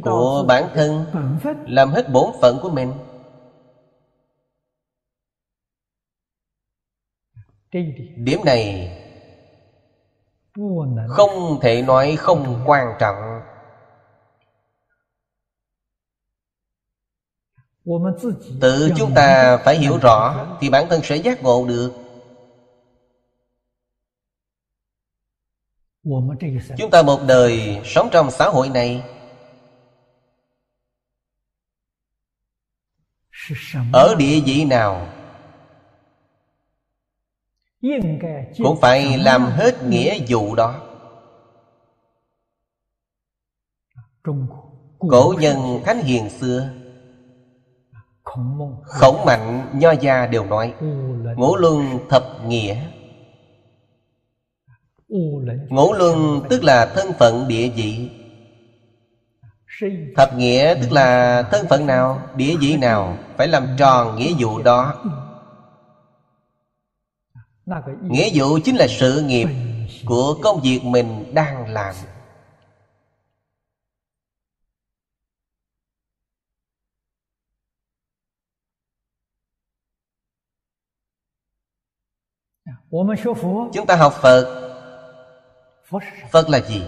của 0.02 0.44
bản 0.48 0.64
thân, 0.74 1.06
làm 1.66 1.90
hết 1.90 2.12
bổn 2.12 2.30
phận 2.40 2.58
của 2.62 2.68
mình. 2.68 2.92
Điểm 8.16 8.44
này 8.44 8.92
không 11.08 11.58
thể 11.62 11.82
nói 11.82 12.16
không 12.16 12.62
quan 12.66 12.86
trọng. 12.98 13.33
Tự 18.60 18.90
chúng 18.96 19.14
ta 19.14 19.56
phải 19.64 19.78
hiểu 19.78 19.98
rõ 19.98 20.46
thì 20.60 20.70
bản 20.70 20.86
thân 20.90 21.00
sẽ 21.02 21.16
giác 21.16 21.42
ngộ 21.42 21.66
được. 21.66 21.92
chúng 26.78 26.90
ta 26.90 27.02
một 27.02 27.20
đời 27.28 27.80
sống 27.84 28.08
trong 28.12 28.30
xã 28.30 28.48
hội 28.48 28.68
này 28.68 29.02
ở 33.92 34.14
địa 34.18 34.40
vị 34.46 34.64
nào? 34.64 35.08
cũng 38.58 38.80
phải 38.80 39.18
làm 39.18 39.46
hết 39.46 39.82
nghĩa 39.82 40.18
vụ 40.28 40.54
đó. 40.54 40.80
Cổ 44.98 45.34
nhân 45.38 45.58
thánh 45.84 46.02
hiền 46.02 46.30
xưa 46.30 46.83
khổng 48.84 49.24
mạnh 49.24 49.70
nho 49.72 49.92
gia 49.92 50.26
đều 50.26 50.44
nói 50.44 50.74
ngũ 51.36 51.56
luân 51.56 51.98
thập 52.10 52.24
nghĩa. 52.46 52.76
Ngũ 55.68 55.92
luân 55.92 56.40
tức 56.50 56.64
là 56.64 56.86
thân 56.86 57.12
phận 57.18 57.48
địa 57.48 57.68
vị. 57.68 58.10
Thập 60.16 60.34
nghĩa 60.34 60.74
tức 60.82 60.92
là 60.92 61.42
thân 61.42 61.66
phận 61.66 61.86
nào, 61.86 62.20
địa 62.36 62.56
vị 62.60 62.76
nào 62.76 63.16
Phải 63.36 63.48
làm 63.48 63.66
tròn 63.78 64.16
nghĩa 64.16 64.32
vụ 64.38 64.62
đó. 64.62 64.94
Nghĩa 68.02 68.30
vụ 68.34 68.58
chính 68.64 68.76
là 68.76 68.86
sự 68.88 69.22
nghiệp 69.22 69.48
của 70.06 70.34
công 70.42 70.60
việc 70.60 70.80
mình 70.84 71.34
đang 71.34 71.68
làm 71.68 71.94
Chúng 83.72 83.86
ta 83.86 83.96
học 83.96 84.14
Phật. 84.22 84.70
Phật 86.30 86.48
là 86.48 86.60
gì? 86.60 86.82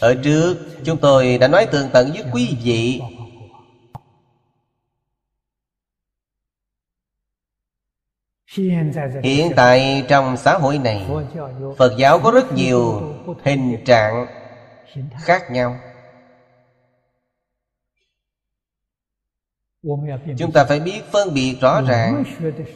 Ở 0.00 0.14
trước 0.24 0.56
chúng 0.84 0.98
tôi 0.98 1.38
đã 1.38 1.48
nói 1.48 1.66
tường 1.66 1.88
tận 1.92 2.10
với 2.12 2.24
quý 2.32 2.56
vị. 2.62 3.00
Hiện 9.22 9.52
tại 9.56 10.04
trong 10.08 10.36
xã 10.36 10.58
hội 10.58 10.78
này 10.78 11.06
Phật 11.78 11.94
giáo 11.98 12.18
có 12.18 12.30
rất 12.30 12.52
nhiều 12.52 13.02
hình 13.44 13.84
trạng 13.84 14.26
khác 15.20 15.50
nhau 15.50 15.78
chúng 20.38 20.52
ta 20.54 20.64
phải 20.64 20.80
biết 20.80 21.02
phân 21.12 21.34
biệt 21.34 21.56
rõ 21.60 21.82
ràng. 21.82 22.24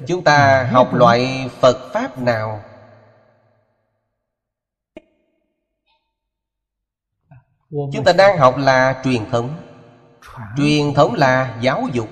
chúng 0.07 0.25
ta 0.25 0.69
học 0.73 0.95
loại 0.95 1.51
phật 1.61 1.93
pháp 1.93 2.19
nào? 2.19 2.63
Chúng 7.71 8.05
ta 8.05 8.13
đang 8.13 8.39
học 8.39 8.57
là 8.59 9.01
truyền 9.05 9.31
thống. 9.31 9.57
Truyền 10.57 10.95
thống 10.95 11.15
là 11.15 11.59
giáo 11.61 11.89
dục. 11.93 12.09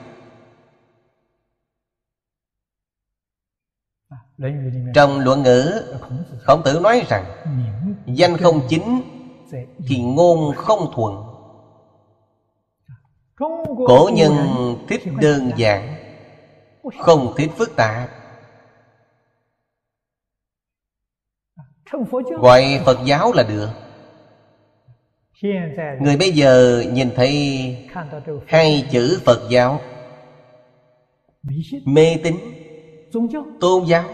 Trong 4.94 5.18
luận 5.18 5.42
ngữ 5.42 5.82
khổng 6.40 6.62
tử 6.62 6.80
nói 6.82 7.06
rằng 7.08 7.24
danh 8.06 8.36
không 8.36 8.60
chính 8.68 9.02
thì 9.88 10.02
ngôn 10.02 10.56
không 10.56 10.92
thuận 10.94 11.31
Cổ 13.86 14.10
nhân 14.12 14.36
thích 14.88 15.02
đơn 15.20 15.50
giản 15.56 15.94
Không 17.00 17.34
thích 17.36 17.50
phức 17.56 17.76
tạp. 17.76 18.10
Gọi 22.40 22.80
Phật 22.84 22.98
giáo 23.04 23.32
là 23.32 23.42
được. 23.42 23.68
Người 26.00 26.16
bây 26.16 26.30
giờ 26.30 26.84
nhìn 26.92 27.10
thấy 27.16 27.76
Hai 28.46 28.88
chữ 28.90 29.20
Phật 29.24 29.50
giáo. 29.50 29.80
Mê 31.84 32.16
tín. 32.22 32.36
Tôn 33.60 33.84
giáo. 33.86 34.04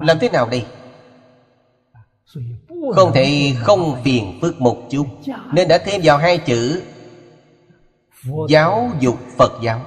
Làm 0.00 0.18
thế 0.20 0.28
nào 0.28 0.48
đây? 0.48 0.64
Không 2.94 3.12
thể 3.14 3.52
không 3.58 3.96
phiền 4.04 4.38
phức 4.40 4.60
một 4.60 4.76
chút. 4.90 5.06
Nên 5.52 5.68
đã 5.68 5.78
thêm 5.78 6.00
vào 6.04 6.18
hai 6.18 6.38
chữ 6.38 6.82
Giáo 8.48 8.90
dục 9.00 9.16
Phật 9.36 9.52
giáo. 9.62 9.80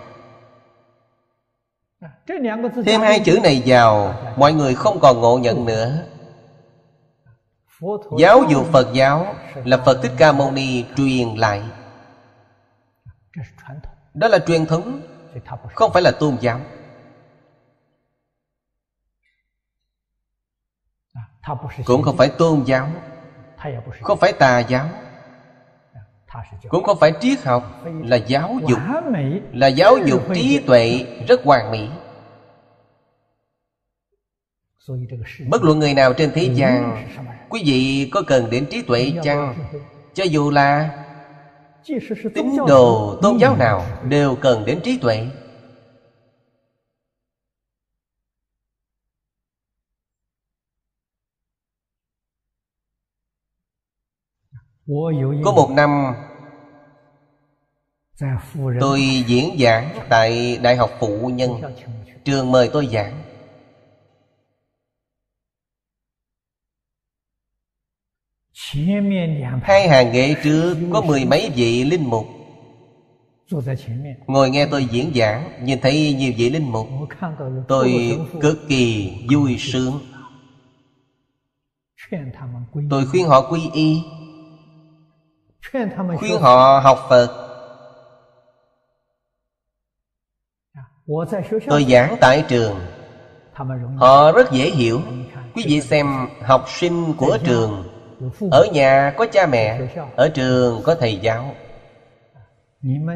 Thêm 2.85 3.01
hai 3.01 3.19
chữ 3.19 3.39
này 3.43 3.63
vào 3.65 4.13
Mọi 4.37 4.53
người 4.53 4.75
không 4.75 4.99
còn 4.99 5.21
ngộ 5.21 5.37
nhận 5.37 5.65
nữa. 5.65 6.03
Giáo 8.19 8.43
dục 8.49 8.65
Phật 8.71 8.93
giáo 8.93 9.35
Là 9.55 9.77
Phật 9.77 9.99
Thích 10.03 10.11
Ca 10.17 10.31
Mâu 10.31 10.51
Ni 10.51 10.85
truyền 10.97 11.35
lại. 11.35 11.63
Đó 14.13 14.27
là 14.27 14.39
truyền 14.39 14.65
thống 14.65 15.01
Không 15.73 15.93
phải 15.93 16.01
là 16.01 16.11
tôn 16.19 16.37
giáo. 16.41 16.59
Cũng 21.85 22.03
không 22.03 22.17
phải 22.17 22.29
tôn 22.29 22.63
giáo 22.65 22.89
Không 24.01 24.19
phải 24.19 24.33
tà 24.33 24.59
giáo 24.59 24.89
cũng 26.69 26.83
không 26.83 26.97
phải 26.99 27.11
triết 27.19 27.39
học 27.43 27.63
là 27.83 28.15
giáo 28.15 28.59
dục. 28.67 28.79
Là 29.53 29.67
giáo 29.67 29.97
dục 29.97 30.21
trí 30.35 30.59
tuệ 30.65 31.03
rất 31.27 31.41
hoàn 31.43 31.71
mỹ. 31.71 31.89
Bất 35.49 35.63
luận 35.63 35.79
người 35.79 35.93
nào 35.93 36.13
trên 36.13 36.31
thế 36.31 36.49
gian 36.55 37.05
quý 37.49 37.63
vị 37.65 38.09
có 38.11 38.21
cần 38.27 38.49
đến 38.49 38.65
trí 38.69 38.81
tuệ 38.81 39.11
chăng? 39.23 39.55
Cho 40.13 40.23
dù 40.23 40.49
là 40.49 40.89
tín 42.33 42.45
đồ 42.67 43.15
tôn 43.21 43.37
giáo 43.37 43.55
nào 43.55 43.85
đều 44.03 44.35
cần 44.35 44.65
đến 44.65 44.79
trí 44.83 44.97
tuệ. 44.97 45.27
Có 55.43 55.51
một 55.51 55.69
năm 55.69 56.15
tôi 58.79 59.01
diễn 59.27 59.57
giảng 59.59 59.99
tại 60.09 60.57
đại 60.57 60.75
học 60.75 60.91
phụ 60.99 61.31
nhân. 61.33 61.51
Trường 62.25 62.51
mời 62.51 62.69
tôi 62.73 62.87
giảng. 62.87 63.21
Hai 69.63 69.89
hàng 69.89 70.11
ghế 70.13 70.35
trước 70.43 70.77
có 70.93 71.01
mười 71.01 71.25
mấy 71.25 71.51
vị 71.55 71.83
linh 71.83 72.09
mục. 72.09 72.27
ngồi 74.27 74.49
nghe 74.49 74.67
tôi 74.71 74.85
diễn 74.85 75.11
giảng 75.15 75.65
nhìn 75.65 75.79
thấy 75.81 76.13
nhiều 76.17 76.33
vị 76.37 76.49
linh 76.49 76.71
mục. 76.71 76.87
Tôi 77.67 78.19
cực 78.41 78.57
kỳ 78.69 79.13
vui 79.31 79.55
sướng. 79.59 79.99
Tôi 82.89 83.05
khuyên 83.05 83.27
họ 83.27 83.51
quy 83.51 83.69
y. 83.73 84.01
Khuyên 86.19 86.41
họ 86.41 86.79
học 86.83 86.99
phật 87.09 87.44
Tôi 91.67 91.85
giảng 91.89 92.15
tại 92.21 92.43
trường. 92.47 92.79
Họ 93.97 94.31
rất 94.31 94.51
dễ 94.51 94.69
hiểu. 94.69 95.01
Quý 95.55 95.63
vị 95.67 95.81
xem 95.81 96.07
học 96.41 96.65
sinh 96.69 97.13
của 97.17 97.37
trường. 97.43 97.83
Ở 98.51 98.65
nhà 98.73 99.13
có 99.17 99.25
cha 99.25 99.47
mẹ 99.47 99.79
Ở 100.15 100.29
trường 100.29 100.81
có 100.83 100.95
thầy 100.95 101.17
giáo. 101.17 101.55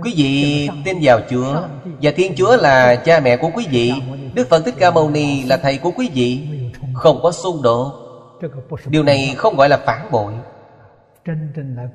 Quý 0.03 0.13
vị 0.15 0.69
tin 0.85 0.97
vào 1.01 1.19
Chúa. 1.29 1.61
Và 2.01 2.11
Thiên 2.15 2.35
Chúa 2.35 2.57
là 2.57 2.95
cha 2.95 3.19
mẹ 3.19 3.37
của 3.37 3.49
quý 3.55 3.67
vị. 3.71 3.93
Đức 4.33 4.49
Phật 4.49 4.65
Thích 4.65 4.75
Ca 4.79 4.91
Mâu 4.91 5.09
Ni 5.09 5.43
là 5.43 5.57
thầy 5.57 5.77
của 5.77 5.91
quý 5.91 6.09
vị. 6.13 6.47
Không 6.93 7.19
có 7.23 7.31
xung 7.31 7.61
đột. 7.61 7.91
Điều 8.85 9.03
này 9.03 9.33
không 9.37 9.55
gọi 9.55 9.69
là 9.69 9.77
phản 9.77 10.11
bội. 10.11 10.33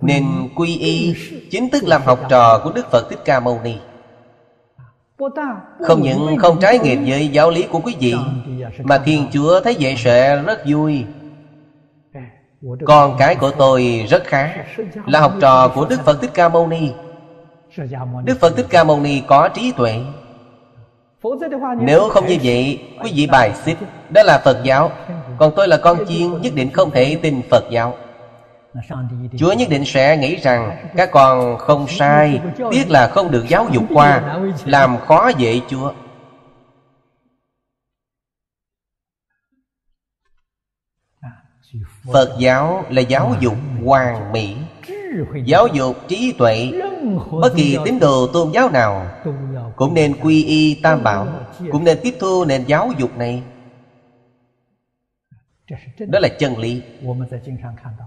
Nên 0.01 0.25
quy 0.57 0.79
y 0.79 1.15
Chính 1.51 1.71
thức 1.71 1.85
làm 1.85 2.03
học 2.03 2.21
trò 2.29 2.61
của 2.65 2.73
Đức 2.73 2.91
Phật 2.91 3.11
Thích 3.11 3.21
Ca 3.25 3.41
Mâu 3.41 3.61
Ni 3.65 3.77
không 5.81 6.03
những 6.03 6.37
không 6.39 6.61
trái 6.61 6.79
nghịch 6.79 6.99
với 7.07 7.29
giáo 7.29 7.51
lý 7.51 7.63
của 7.63 7.81
quý 7.85 7.97
vị, 8.01 8.15
Mà 8.83 8.99
Thiên 8.99 9.27
Chúa 9.33 9.61
thấy 9.61 9.77
vậy 9.81 9.95
sẽ 9.99 10.43
rất 10.43 10.59
vui. 10.67 11.05
Con 12.85 13.17
cái 13.19 13.35
của 13.35 13.51
tôi 13.51 14.07
rất 14.09 14.25
khá, 14.25 14.55
Là 15.07 15.21
học 15.21 15.33
trò 15.41 15.69
của 15.69 15.87
Đức 15.87 16.01
Phật 16.05 16.21
Thích 16.21 16.31
Ca 16.35 16.49
Mâu 16.49 16.67
Ni. 16.67 16.91
Đức 18.25 18.41
Phật 18.41 18.57
Thích 18.57 18.67
Ca 18.69 18.85
Mâu 18.85 19.01
Ni 19.01 19.23
có 19.27 19.49
trí 19.49 19.73
tuệ. 19.73 20.01
Nếu 21.81 22.09
không 22.09 22.27
như 22.27 22.37
vậy, 22.43 22.83
Quý 23.03 23.13
vị 23.15 23.27
bài 23.27 23.53
xích, 23.65 23.77
Đó 24.11 24.23
là 24.23 24.39
Phật 24.45 24.59
giáo. 24.65 24.91
Còn 25.39 25.53
tôi 25.57 25.69
là 25.69 25.77
con 25.77 25.99
chiên, 26.09 26.43
Nhất 26.43 26.53
định 26.57 26.71
không 26.73 26.91
thể 26.91 27.19
tin 27.23 27.41
Phật 27.51 27.65
giáo. 27.71 27.95
Chúa 29.39 29.53
nhất 29.53 29.69
định 29.69 29.85
sẽ 29.85 30.17
nghĩ 30.17 30.37
rằng 30.37 30.89
Các 30.97 31.11
con 31.13 31.59
không 31.59 31.87
sai 31.89 32.41
Tiếc 32.71 32.91
là 32.91 33.09
không 33.09 33.31
được 33.31 33.45
giáo 33.49 33.69
dục 33.73 33.85
qua, 33.95 34.39
Làm 34.65 34.99
khó 34.99 35.29
dễ 35.29 35.61
Chúa. 35.69 35.93
Phật 42.13 42.37
giáo 42.39 42.85
là 42.91 43.03
giáo 43.03 43.35
dục 43.41 43.55
hoàn 43.85 44.33
mỹ, 44.33 44.57
Giáo 45.45 45.67
dục 45.67 45.97
trí 46.09 46.33
tuệ. 46.39 46.73
Bất 47.31 47.53
kỳ 47.57 47.79
tín 47.85 47.99
đồ 47.99 48.27
tôn 48.27 48.51
giáo 48.53 48.71
nào 48.71 49.07
Cũng 49.77 49.95
nên 49.95 50.15
quy 50.23 50.45
y 50.45 50.75
tam 50.75 51.03
bảo, 51.03 51.29
Cũng 51.73 51.85
nên 51.85 51.99
tiếp 52.03 52.15
thu 52.21 52.45
nền 52.45 52.65
giáo 52.65 52.91
dục 52.99 53.17
này. 53.17 53.43
Đó 55.99 56.19
là 56.19 56.29
chân 56.29 56.59
lý. 56.59 56.83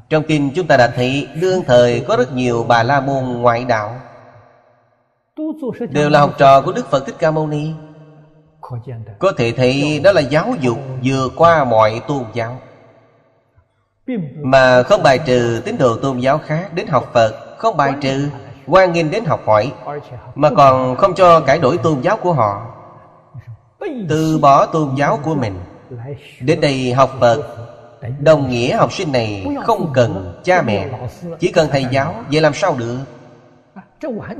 Trong 0.09 0.23
kinh 0.27 0.51
chúng 0.55 0.67
ta 0.67 0.77
đã 0.77 0.87
thấy 0.87 1.27
Đương 1.41 1.63
thời 1.67 2.05
có 2.07 2.15
rất 2.17 2.33
nhiều 2.33 2.65
bà 2.67 2.83
la 2.83 3.01
môn 3.01 3.23
ngoại 3.23 3.65
đạo. 3.65 3.95
Đều 5.89 6.09
là 6.09 6.19
học 6.19 6.33
trò 6.37 6.61
của 6.61 6.71
Đức 6.71 6.91
Phật 6.91 7.05
Thích 7.05 7.15
Ca 7.19 7.31
Mâu 7.31 7.47
Ni. 7.47 7.73
Có 9.19 9.31
thể 9.37 9.51
thấy 9.51 10.01
đó 10.03 10.11
là 10.11 10.21
giáo 10.21 10.53
dục 10.59 10.77
vượt 11.03 11.29
qua 11.35 11.63
mọi 11.63 12.01
tôn 12.07 12.23
giáo. 12.33 12.57
Mà 14.35 14.83
không 14.83 15.03
bài 15.03 15.19
trừ 15.25 15.61
tín 15.65 15.77
đồ 15.77 15.95
tôn 15.95 16.19
giáo 16.19 16.37
khác 16.37 16.73
đến 16.73 16.87
học 16.87 17.09
Phật 17.13 17.57
Không 17.57 17.77
bài 17.77 17.93
trừ 18.01 18.29
quan 18.67 18.93
nghênh 18.93 19.11
đến 19.11 19.25
học 19.25 19.39
hỏi 19.45 19.73
Mà 20.35 20.49
còn 20.49 20.95
không 20.95 21.15
cho 21.15 21.39
cải 21.39 21.59
đổi 21.59 21.77
tôn 21.77 22.01
giáo 22.01 22.17
của 22.17 22.33
họ. 22.33 22.73
Từ 24.09 24.37
bỏ 24.41 24.65
tôn 24.65 24.95
giáo 24.95 25.19
của 25.23 25.35
mình 25.35 25.59
Đến 26.41 26.61
đây 26.61 26.93
học 26.93 27.17
Phật, 27.19 27.67
Đồng 28.19 28.49
nghĩa 28.49 28.75
học 28.75 28.93
sinh 28.93 29.11
này 29.11 29.45
không 29.63 29.91
cần 29.93 30.41
cha 30.43 30.61
mẹ, 30.61 30.89
Chỉ 31.39 31.51
cần 31.51 31.69
thầy 31.71 31.85
giáo 31.91 32.23
Vậy 32.31 32.41
làm 32.41 32.53
sao 32.53 32.75
được. 32.79 32.97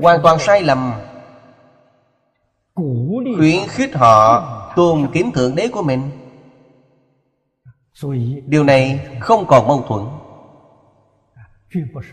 Hoàn 0.00 0.20
toàn 0.22 0.38
sai 0.38 0.62
lầm. 0.62 0.92
Khuyến 3.36 3.68
khích 3.68 3.94
họ 3.94 4.42
tôn 4.76 5.08
kính 5.12 5.32
Thượng 5.32 5.54
Đế 5.54 5.68
của 5.68 5.82
mình. 5.82 6.10
Điều 8.46 8.64
này 8.64 9.00
không 9.20 9.46
còn 9.46 9.66
mâu 9.68 9.84
thuẫn. 9.88 10.04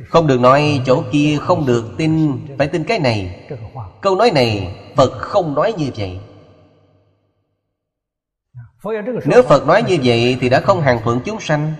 Không 0.07 0.27
được 0.27 0.39
nói 0.39 0.81
chỗ 0.85 1.03
kia 1.11 1.37
không 1.41 1.65
được 1.65 1.85
tin, 1.97 2.39
Phải 2.57 2.67
tin 2.67 2.83
cái 2.83 2.99
này. 2.99 3.47
Câu 4.01 4.15
nói 4.15 4.31
này 4.31 4.75
Phật 4.95 5.11
không 5.11 5.55
nói 5.55 5.73
như 5.77 5.89
vậy. 5.97 6.19
Nếu 9.25 9.41
Phật 9.41 9.67
nói 9.67 9.83
như 9.83 9.97
vậy 10.03 10.37
Thì 10.41 10.49
đã 10.49 10.59
không 10.59 10.81
hàng 10.81 10.99
thuận 11.03 11.19
chúng 11.25 11.39
sanh. 11.39 11.73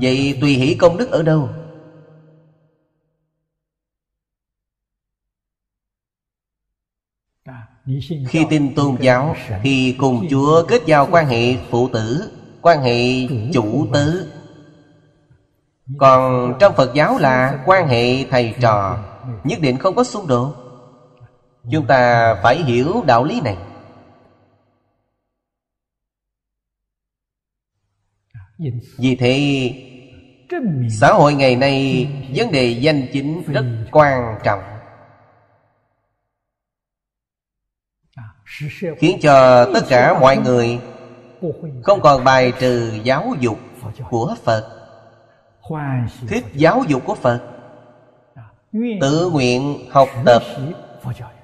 Vậy 0.00 0.38
tùy 0.40 0.50
hỷ 0.50 0.74
công 0.74 0.96
đức 0.96 1.10
ở 1.10 1.22
đâu? 1.22 1.48
Khi 8.28 8.46
tin 8.50 8.74
tôn 8.74 8.96
giáo 9.00 9.36
Thì 9.62 9.94
cùng 9.98 10.26
Chúa 10.30 10.62
kết 10.68 10.82
giao 10.86 11.08
quan 11.10 11.26
hệ 11.26 11.56
phụ 11.70 11.88
tử 11.92 12.30
Quan 12.60 12.82
hệ 12.82 13.26
chủ 13.52 13.86
tứ. 13.92 14.26
Còn 15.98 16.52
trong 16.60 16.74
Phật 16.76 16.94
giáo 16.94 17.18
là 17.18 17.62
quan 17.66 17.88
hệ 17.88 18.24
thầy 18.30 18.54
trò 18.60 18.98
Nhất 19.44 19.60
định 19.60 19.78
không 19.78 19.94
có 19.94 20.04
xung 20.04 20.26
đột. 20.26 20.54
Chúng 21.72 21.86
ta 21.86 22.34
phải 22.42 22.56
hiểu 22.56 23.02
đạo 23.06 23.24
lý 23.24 23.40
này 23.40 23.56
Vì 28.98 29.16
thế 29.16 29.70
Xã 31.00 31.12
hội 31.12 31.34
ngày 31.34 31.56
nay 31.56 32.08
Vấn 32.34 32.52
đề 32.52 32.64
danh 32.64 33.06
chính 33.12 33.42
rất 33.52 33.64
quan 33.92 34.38
trọng. 34.44 34.60
Khiến 38.98 39.18
cho 39.22 39.64
tất 39.74 39.80
cả 39.88 40.18
mọi 40.20 40.36
người 40.36 40.78
Không 41.82 42.00
còn 42.00 42.24
bài 42.24 42.52
trừ 42.60 42.92
giáo 43.04 43.34
dục 43.40 43.58
của 44.10 44.34
Phật. 44.44 44.78
Thích 46.28 46.44
giáo. 46.54 46.82
dục 46.88 47.02
của 47.04 47.14
Phật. 47.14 47.40
Tự 49.00 49.30
nguyện 49.30 49.78
học 49.90 50.08
tập 50.24 50.42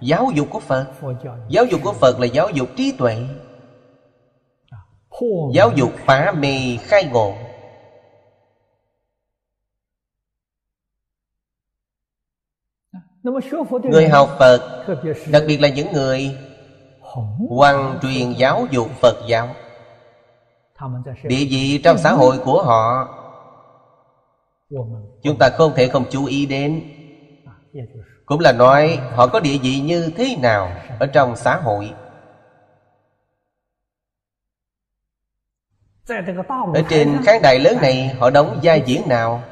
Giáo. 0.00 0.30
dục 0.34 0.48
của 0.50 0.60
Phật. 0.60 0.86
Giáo 1.48 1.64
dục 1.64 1.80
của 1.84 1.92
Phật 1.92 2.20
là 2.20 2.26
giáo 2.26 2.50
dục 2.50 2.68
trí 2.76 2.92
tuệ 2.98 3.26
Giáo 5.54 5.70
dục 5.76 5.90
phá 6.06 6.32
mê 6.38 6.76
khai 6.80 7.04
ngộ. 7.12 7.34
Người 13.90 14.08
học 14.08 14.36
Phật 14.38 14.86
Đặc 15.30 15.42
biệt 15.46 15.60
là 15.60 15.68
những 15.68 15.92
người 15.92 16.38
Hoàng 17.48 17.98
truyền 18.02 18.32
giáo 18.32 18.66
dục 18.70 18.88
Phật. 19.00 19.14
giáo. 19.28 19.48
Địa 21.22 21.46
vị 21.50 21.80
trong 21.84 21.98
xã 21.98 22.12
hội 22.12 22.38
của 22.44 22.62
họ 22.62 23.14
Chúng 25.22 25.38
ta 25.38 25.48
không 25.48 25.72
thể 25.76 25.88
không 25.88 26.04
chú 26.10 26.24
ý 26.24 26.46
đến. 26.46 26.82
Cũng 28.26 28.40
là 28.40 28.52
nói 28.52 28.98
họ 29.14 29.26
có 29.26 29.40
địa 29.40 29.58
vị 29.62 29.80
như 29.80 30.10
thế 30.16 30.36
nào 30.42 30.72
Ở 30.98 31.06
trong 31.06 31.36
xã 31.36 31.56
hội 31.56 31.90
Ở 36.74 36.82
trên 36.88 37.22
khán 37.24 37.42
đài 37.42 37.58
lớn 37.58 37.76
này 37.82 38.14
Họ 38.18 38.30
đóng 38.30 38.60
vai 38.62 38.82
diễn 38.86 39.02
nào? 39.08 39.42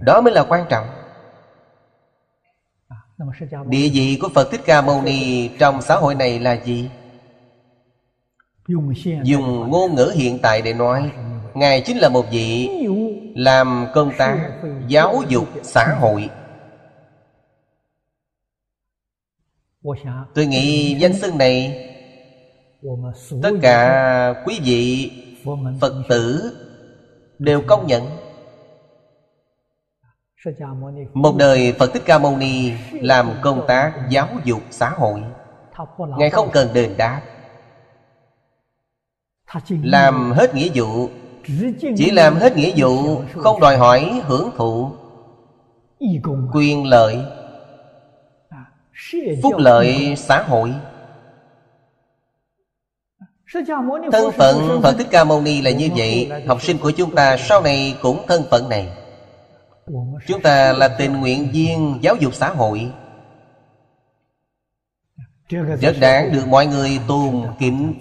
Đó 0.00 0.20
mới 0.20 0.32
là 0.32 0.44
quan 0.44 0.66
trọng. 0.68 0.86
Địa 3.66 3.90
vị 3.92 4.18
của 4.22 4.28
Phật 4.34 4.48
Thích 4.50 4.60
Ca 4.66 4.82
Mâu 4.82 5.02
Ni 5.02 5.48
Trong 5.58 5.82
xã 5.82 5.94
hội 5.96 6.14
này 6.14 6.38
là 6.38 6.52
gì? 6.64 6.90
Dùng 9.22 9.70
ngôn 9.70 9.94
ngữ 9.94 10.12
hiện 10.14 10.38
tại 10.42 10.62
để 10.62 10.72
nói 10.72 11.10
Ngài 11.54 11.80
chính 11.80 11.98
là 11.98 12.08
một 12.08 12.26
vị 12.30 12.68
Làm 13.34 13.86
công 13.94 14.12
tác 14.18 14.60
Giáo 14.88 15.22
dục 15.28 15.48
xã 15.62 15.84
hội. 16.00 16.30
Tôi 20.34 20.46
nghĩ 20.46 20.96
danh 20.98 21.12
xưng 21.12 21.38
này 21.38 21.84
Tất 23.42 23.52
cả 23.62 24.34
quý 24.46 24.60
vị 24.64 25.10
Phật 25.80 25.94
tử 26.08 26.52
Đều 27.38 27.62
công 27.66 27.86
nhận. 27.86 28.02
Một 31.14 31.36
đời 31.38 31.74
Phật 31.78 31.92
Thích 31.92 32.02
Ca 32.06 32.18
Mâu 32.18 32.36
Ni 32.36 32.72
Làm 32.92 33.30
công 33.42 33.64
tác 33.68 33.92
giáo 34.10 34.28
dục 34.44 34.60
xã 34.70 34.90
hội. 34.90 35.22
Ngài 36.18 36.30
không 36.30 36.48
cần 36.52 36.68
đền 36.74 36.94
đáp. 36.96 37.20
Làm 39.68 40.32
hết 40.32 40.54
nghĩa 40.54 40.68
vụ, 40.74 41.08
Chỉ 41.96 42.10
làm 42.10 42.36
hết 42.36 42.56
nghĩa 42.56 42.72
vụ, 42.76 43.22
Không 43.36 43.60
đòi 43.60 43.76
hỏi 43.76 44.22
hưởng 44.26 44.50
thụ 44.56 44.90
Quyền 46.52 46.86
lợi, 46.86 47.18
Phúc 49.42 49.54
lợi 49.58 50.14
xã 50.16 50.42
hội. 50.42 50.74
Thân 54.12 54.32
phận 54.32 54.80
Phật 54.82 54.94
Thích 54.98 55.06
Ca 55.10 55.24
Mâu 55.24 55.42
Ni 55.42 55.62
là 55.62 55.70
như 55.70 55.88
vậy 55.96 56.30
Học 56.46 56.62
sinh 56.62 56.78
của 56.78 56.90
chúng 56.90 57.14
ta 57.14 57.36
sau 57.36 57.62
này 57.62 57.96
cũng 58.02 58.24
thân 58.28 58.42
phận 58.50 58.68
này. 58.68 58.88
Chúng 60.26 60.42
ta 60.42 60.72
là 60.72 60.88
tình 60.88 61.20
nguyện 61.20 61.48
viên 61.52 61.98
giáo 62.02 62.16
dục 62.16 62.34
xã 62.34 62.48
hội. 62.48 62.90
Rất 65.80 65.96
đáng 66.00 66.32
được 66.32 66.48
mọi 66.48 66.66
người 66.66 66.98
tôn 67.08 67.42
kính. 67.58 67.94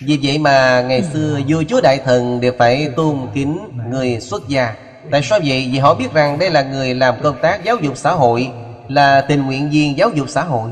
Vì 0.00 0.18
vậy 0.22 0.38
mà 0.38 0.82
ngày 0.82 1.02
xưa 1.02 1.40
vua 1.48 1.62
chúa 1.68 1.80
đại 1.80 1.98
thần 2.04 2.40
đều 2.40 2.52
phải 2.58 2.88
tôn 2.96 3.18
kính 3.34 3.58
người 3.90 4.20
xuất 4.20 4.48
gia. 4.48 4.74
Tại 5.10 5.22
sao 5.22 5.38
vậy? 5.44 5.68
Vì 5.72 5.78
họ 5.78 5.94
biết 5.94 6.12
rằng 6.12 6.38
đây 6.38 6.50
là 6.50 6.62
người 6.62 6.94
làm 6.94 7.14
công 7.22 7.36
tác 7.42 7.64
giáo 7.64 7.76
dục 7.76 7.96
xã 7.96 8.12
hội 8.12 8.50
Là 8.88 9.20
tình 9.20 9.46
nguyện 9.46 9.70
viên 9.70 9.98
giáo 9.98 10.10
dục 10.10 10.28
xã 10.28 10.44
hội 10.44 10.70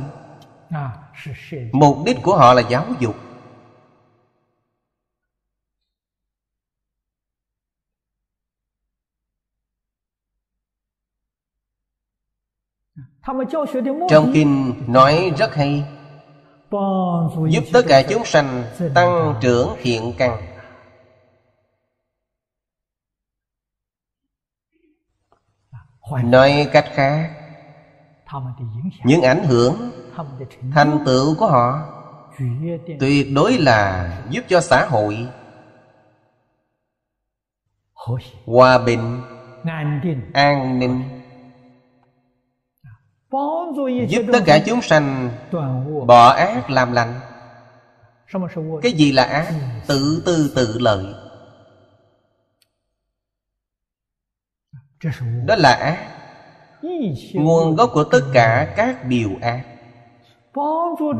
Mục 1.72 1.96
đích 2.06 2.16
của 2.22 2.36
họ 2.36 2.54
là 2.54 2.62
giáo 2.68 2.84
dục. 3.00 3.14
Trong 14.08 14.30
kinh 14.34 14.74
nói 14.88 15.32
rất 15.38 15.54
hay, 15.54 15.84
Giúp 17.48 17.64
tất 17.72 17.82
cả 17.88 18.02
chúng 18.08 18.24
sanh 18.24 18.64
tăng 18.94 19.34
trưởng 19.40 19.76
thiện 19.82 20.12
căn. 20.18 20.40
Nói 26.24 26.68
cách 26.72 26.86
khác, 26.94 27.30
Những 29.04 29.22
ảnh 29.22 29.44
hưởng 29.44 29.90
Thành 30.74 31.02
tựu 31.06 31.34
của 31.38 31.46
họ 31.46 31.94
Tuyệt 33.00 33.26
đối 33.34 33.58
là 33.58 34.12
giúp 34.30 34.44
cho 34.48 34.60
xã 34.60 34.86
hội. 34.86 35.28
Hòa 38.46 38.78
bình, 38.78 39.20
An 40.32 40.78
ninh, 40.78 41.02
Giúp 44.08 44.22
tất 44.32 44.40
cả 44.46 44.58
chúng 44.66 44.82
sanh 44.82 45.30
Bỏ 46.06 46.28
ác 46.28 46.70
làm 46.70 46.92
lành. 46.92 47.20
Cái 48.82 48.92
gì 48.92 49.12
là 49.12 49.22
ác? 49.22 49.54
Tự 49.86 50.22
tư 50.26 50.52
tự 50.56 50.78
lợi. 50.78 51.14
Đó 55.46 55.56
là 55.58 55.72
ác. 55.72 56.08
Nguồn 57.34 57.76
gốc 57.76 57.90
của 57.92 58.04
tất 58.04 58.20
cả 58.32 58.74
các 58.76 59.04
điều 59.04 59.30
ác. 59.40 59.64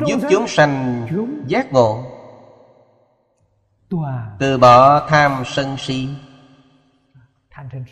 Giúp 0.07 0.19
chúng 0.29 0.47
sanh 0.47 1.07
giác 1.47 1.73
ngộ. 1.73 2.03
Từ 4.39 4.57
bỏ 4.57 5.07
tham 5.07 5.43
sân 5.45 5.75
si. 5.77 6.09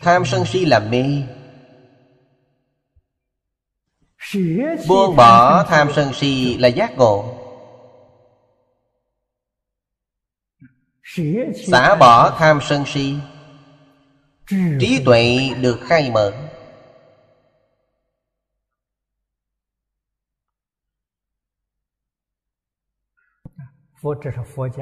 Tham 0.00 0.24
sân 0.24 0.44
si. 0.44 0.64
Là 0.64 0.78
mê. 0.80 1.22
Buông 4.88 5.16
bỏ 5.16 5.64
tham 5.64 5.88
sân 5.94 6.12
si. 6.12 6.58
là 6.58 6.68
giác 6.68 6.96
ngộ. 6.96 7.34
Xả 11.66 11.94
bỏ 11.94 12.30
tham 12.38 12.58
sân 12.62 12.84
si. 12.86 13.14
Trí 14.80 15.02
tuệ 15.04 15.38
được 15.60 15.78
khai 15.82 16.10
mở 16.10 16.47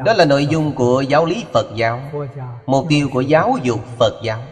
Đó 0.05 0.13
là 0.13 0.25
nội 0.25 0.47
dung 0.47 0.75
của 0.75 1.01
giáo 1.01 1.25
lý 1.27 1.45
Phật 1.53 1.67
giáo. 1.77 2.01
Mục 2.67 2.87
tiêu 2.89 3.09
của 3.13 3.21
giáo 3.21 3.57
dục 3.63 3.81
Phật 3.99 4.21
giáo. 4.25 4.43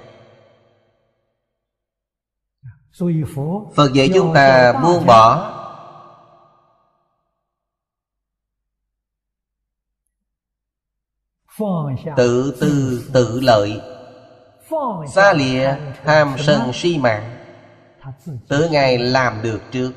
Phật 3.74 3.92
dạy 3.94 4.10
chúng 4.14 4.34
ta 4.34 4.72
buông 4.72 5.06
bỏ. 5.06 5.50
Tự 12.16 12.56
tư 12.60 13.02
tự 13.12 13.40
lợi. 13.40 13.80
Xa 15.14 15.32
lìa 15.32 15.74
tham 16.04 16.34
sân 16.38 16.70
si 16.72 16.98
mạng 16.98 17.44
Tự 18.48 18.68
Ngài 18.70 18.98
làm 18.98 19.42
được 19.42 19.60
trước 19.72 19.92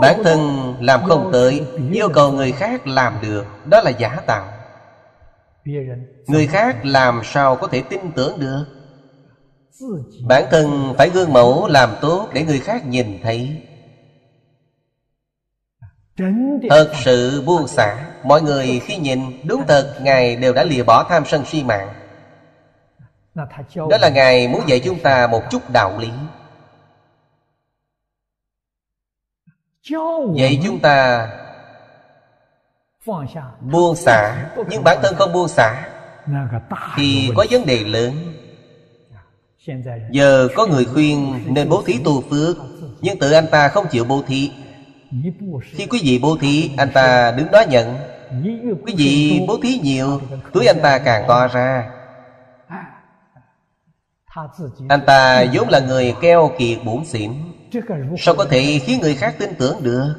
Bản 0.00 0.24
thân 0.24 0.74
làm 0.80 1.04
không 1.04 1.30
tới 1.32 1.66
Yêu 1.92 2.08
cầu 2.14 2.32
người 2.32 2.52
khác 2.52 2.86
làm 2.86 3.14
được 3.22 3.44
Đó 3.66 3.80
là 3.80 3.90
giả 3.90 4.16
tạo. 4.26 4.48
Người 6.26 6.46
khác 6.46 6.76
làm 6.84 7.20
sao 7.24 7.56
có 7.56 7.66
thể 7.66 7.82
tin 7.90 8.12
tưởng 8.12 8.40
được? 8.40 8.64
Bản 10.28 10.44
thân 10.50 10.94
phải 10.98 11.10
gương 11.10 11.32
mẫu 11.32 11.66
làm 11.66 11.90
tốt 12.00 12.28
Để 12.32 12.44
người 12.44 12.60
khác 12.60 12.86
nhìn 12.86 13.18
thấy. 13.22 13.62
Thật 16.70 16.92
sự 17.04 17.42
buông 17.46 17.68
xả 17.68 18.10
Mọi 18.24 18.42
người 18.42 18.80
khi 18.84 18.96
nhìn 18.96 19.20
Đúng 19.44 19.62
thật 19.68 19.94
Ngài 20.02 20.36
đều 20.36 20.52
đã 20.52 20.64
lìa 20.64 20.82
bỏ 20.82 21.04
tham 21.08 21.24
sân 21.26 21.44
si 21.44 21.64
mạng. 21.64 21.88
Đó 23.74 23.98
là 24.00 24.08
Ngài 24.08 24.48
muốn 24.48 24.62
dạy 24.66 24.80
chúng 24.84 24.98
ta 24.98 25.26
một 25.26 25.42
chút 25.50 25.70
đạo 25.72 25.98
lý 25.98 26.10
vậy 30.36 30.60
chúng 30.64 30.80
ta 30.80 31.28
Buông 33.60 33.96
xả. 33.96 34.50
Nhưng 34.70 34.84
bản 34.84 34.98
thân 35.02 35.14
không 35.14 35.32
buông 35.32 35.48
xả. 35.48 35.88
Thì 36.96 37.30
có 37.36 37.46
vấn 37.50 37.66
đề 37.66 37.84
lớn. 37.84 38.12
Giờ 40.10 40.48
có 40.54 40.66
người 40.66 40.84
khuyên 40.84 41.44
nên 41.46 41.68
bố 41.68 41.82
thí 41.86 41.98
tu 42.04 42.20
phước, 42.30 42.56
Nhưng 43.00 43.18
tự 43.18 43.32
anh 43.32 43.46
ta 43.50 43.68
không 43.68 43.86
chịu 43.90 44.04
bố 44.04 44.22
thí. 44.26 44.52
Khi 45.62 45.86
quý 45.86 46.00
vị 46.02 46.18
bố 46.22 46.36
thí, 46.40 46.70
Anh 46.76 46.90
ta 46.94 47.30
đứng 47.30 47.50
đó 47.50 47.62
nhận. 47.68 47.96
Quý 48.86 48.94
vị 48.96 49.44
bố 49.48 49.58
thí 49.62 49.78
nhiều, 49.82 50.20
Túi 50.52 50.66
anh 50.66 50.80
ta 50.82 50.98
càng 50.98 51.24
to 51.28 51.48
ra. 51.48 51.90
Anh 54.88 55.00
ta 55.06 55.44
vốn 55.52 55.68
là 55.68 55.80
người 55.80 56.14
keo 56.20 56.50
kiệt 56.58 56.78
bổn 56.84 57.04
xỉn. 57.04 57.32
Sao 58.18 58.34
có 58.34 58.44
thể 58.44 58.80
khiến 58.84 59.00
người 59.00 59.14
khác 59.14 59.34
tin 59.38 59.54
tưởng 59.58 59.82
được? 59.82 60.14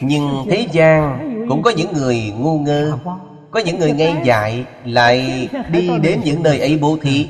Nhưng 0.00 0.44
thế 0.50 0.66
gian 0.72 1.18
cũng 1.48 1.62
có 1.62 1.70
những 1.70 1.92
người 1.92 2.32
ngu 2.36 2.58
ngơ 2.58 2.98
Có 3.50 3.60
những 3.60 3.78
người 3.78 3.92
ngây 3.92 4.14
dại 4.24 4.64
Lại 4.84 5.48
đi 5.70 5.88
đến 6.02 6.20
những 6.24 6.42
nơi 6.42 6.58
ấy 6.58 6.76
bố 6.76 6.96
thí. 7.02 7.26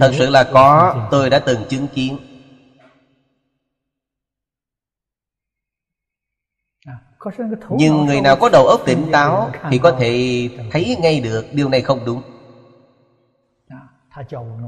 Thật 0.00 0.10
sự 0.18 0.30
là 0.30 0.44
có 0.52 0.94
Tôi 1.10 1.30
đã 1.30 1.38
từng 1.38 1.64
chứng 1.68 1.86
kiến. 1.94 2.18
Nhưng 7.70 8.06
người 8.06 8.20
nào 8.20 8.36
có 8.36 8.48
đầu 8.48 8.66
óc 8.66 8.80
tỉnh 8.86 9.06
táo 9.12 9.50
Thì 9.70 9.78
có 9.78 9.96
thể 10.00 10.48
thấy 10.70 10.96
ngay 11.00 11.20
được 11.20 11.46
Điều 11.52 11.68
này 11.68 11.82
không 11.82 12.04
đúng 12.04 12.37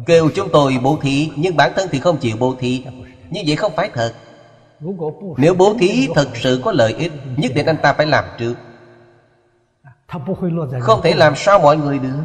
Kêu 0.06 0.31
chúng 0.35 0.48
tôi 0.52 0.78
bố 0.82 0.98
thí 1.02 1.31
Nhưng 1.36 1.56
bản 1.56 1.72
thân 1.77 1.89
thì 1.93 1.98
không 1.98 2.18
chịu 2.18 2.36
bố 2.40 2.55
thí. 2.59 2.85
Như 3.31 3.40
vậy 3.47 3.56
không 3.56 3.72
phải 3.77 3.90
thật. 3.94 4.14
Nếu 5.36 5.55
bố 5.55 5.74
thí 5.78 6.09
thật 6.14 6.28
sự 6.35 6.60
có 6.64 6.72
lợi 6.72 6.94
ích 6.94 7.12
Nhất 7.36 7.52
định 7.55 7.66
anh 7.66 7.77
ta 7.82 7.93
phải 7.93 8.06
làm 8.06 8.24
trước. 8.39 8.55
Không 10.81 11.02
thể 11.02 11.14
làm 11.14 11.32
sao 11.36 11.59
mọi 11.59 11.77
người 11.77 11.98
được. 11.98 12.24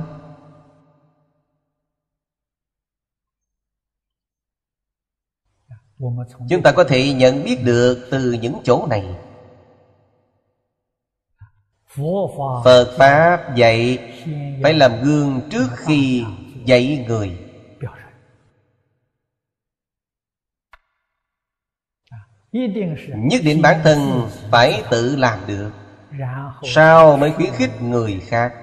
Chúng 6.50 6.62
ta 6.64 6.72
có 6.72 6.84
thể 6.84 7.14
nhận 7.14 7.44
biết 7.44 7.64
được 7.64 8.08
từ 8.12 8.32
những 8.32 8.56
chỗ 8.64 8.88
này. 8.90 9.16
Phật 12.64 12.96
Pháp 12.98 13.56
dạy 13.56 14.00
Phải 14.64 14.74
làm 14.74 15.02
gương 15.02 15.42
trước 15.52 15.68
khi 15.76 16.24
dạy 16.66 17.06
người. 17.08 17.38
Nhất 23.16 23.42
định 23.44 23.62
bản 23.62 23.80
thân 23.84 24.30
phải 24.52 24.84
tự 24.92 25.16
làm 25.16 25.40
được. 25.48 25.72
Sao 26.64 27.18
mới 27.18 27.32
khuyến 27.32 27.54
khích 27.54 27.82
người 27.82 28.20
khác? 28.20 28.54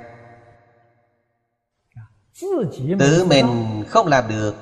Tự 2.99 3.25
mình 3.29 3.83
không 3.89 4.07
làm. 4.07 4.29
được. 4.29 4.57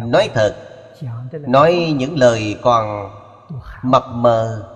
Nói 0.00 0.30
thật 0.34 0.76
Nói 1.32 1.94
những 1.96 2.16
lời 2.18 2.58
còn 2.62 3.10
mập 3.82 4.04
mờ. 4.14 4.72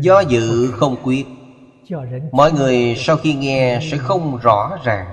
Do 0.00 0.20
dự 0.20 0.72
không 0.72 0.96
quyết 1.04 1.26
Mọi 2.32 2.52
người 2.52 2.94
sau 2.96 3.16
khi 3.16 3.34
nghe 3.34 3.80
sẽ 3.90 3.98
không 3.98 4.38
rõ 4.42 4.78
ràng. 4.84 5.06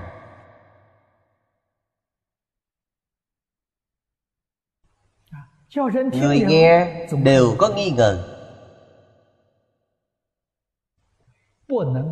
Người 6.12 6.44
nghe 6.48 7.06
đều 7.24 7.54
có 7.58 7.68
nghi 7.68 7.90
ngờ. 7.90 8.38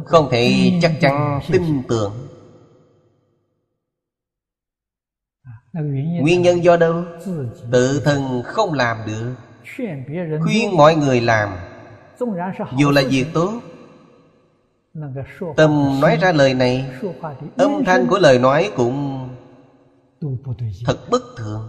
Không 0.04 0.28
thể 0.30 0.72
chắc 0.82 0.92
chắn 1.00 1.40
tin 1.52 1.82
tưởng. 1.88 2.28
Nguyên 6.20 6.42
nhân 6.42 6.64
do 6.64 6.76
đâu? 6.76 7.04
Tự 7.72 8.02
thân 8.04 8.42
không 8.44 8.72
làm 8.72 8.98
được. 9.06 9.34
Khuyên 10.44 10.76
mọi 10.76 10.94
người 10.94 11.20
làm. 11.20 11.56
Dù 12.78 12.90
là 12.90 13.02
việc 13.10 13.26
tốt 13.34 13.60
Tâm 15.56 16.00
nói 16.00 16.16
ra 16.20 16.32
lời 16.32 16.54
này, 16.54 16.90
Âm 17.56 17.84
thanh 17.84 18.06
của 18.06 18.18
lời 18.18 18.38
nói 18.38 18.70
cũng 18.76 19.28
Thật 20.86 21.10
bất 21.10 21.22
thường. 21.36 21.68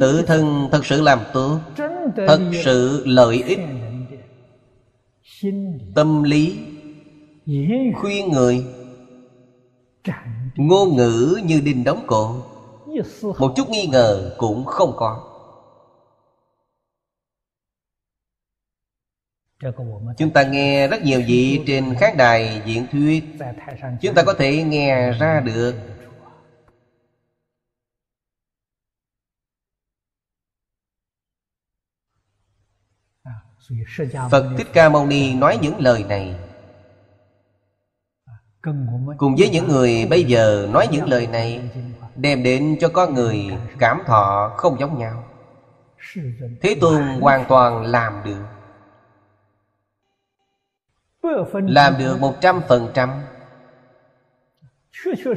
Tự 0.00 0.22
thân 0.26 0.68
thật 0.72 0.86
sự 0.86 1.02
làm 1.02 1.18
tốt 1.32 1.60
Thật 2.16 2.40
sự 2.64 3.02
lợi 3.06 3.42
ích. 3.46 3.58
Tâm 5.94 6.22
lý, 6.22 6.58
Khuyên 8.00 8.32
người, 8.32 8.64
Ngôn 10.56 10.96
ngữ 10.96 11.40
như 11.44 11.60
đinh 11.60 11.84
đóng 11.84 12.04
cổ 12.06 12.36
Một 13.38 13.52
chút 13.56 13.68
nghi 13.70 13.86
ngờ 13.86 14.34
cũng 14.38 14.64
không 14.64 14.92
có. 14.96 15.35
Chúng 20.16 20.30
ta 20.34 20.42
nghe 20.42 20.88
rất 20.88 21.02
nhiều 21.02 21.22
vị 21.26 21.60
trên 21.66 21.94
khán 22.00 22.16
đài 22.16 22.62
diễn 22.66 22.86
thuyết. 22.92 23.24
Chúng 24.00 24.14
ta 24.14 24.22
có 24.22 24.34
thể 24.38 24.62
nghe 24.62 25.12
ra 25.12 25.40
được. 25.40 25.74
Phật 34.30 34.54
Thích 34.58 34.66
Ca 34.72 34.88
Mâu 34.88 35.06
Ni 35.06 35.34
nói 35.34 35.58
những 35.62 35.80
lời 35.80 36.04
này. 36.04 36.34
Cùng 39.18 39.36
với 39.38 39.48
những 39.48 39.68
người 39.68 40.06
bây 40.10 40.24
giờ 40.24 40.68
nói 40.72 40.88
những 40.92 41.08
lời 41.08 41.26
này 41.26 41.70
Đem 42.16 42.42
đến 42.42 42.76
cho 42.80 42.88
con 42.88 43.14
người 43.14 43.58
cảm 43.78 44.02
thọ 44.06 44.54
không 44.56 44.80
giống 44.80 44.98
nhau. 44.98 45.24
Thế 46.62 46.76
Tôn 46.80 47.02
hoàn 47.20 47.44
toàn 47.48 47.82
làm 47.82 48.22
được 48.24 48.55
Làm 51.52 51.98
được 51.98 52.16
một 52.20 52.34
trăm 52.40 52.60
phần 52.68 52.90
trăm. 52.94 53.22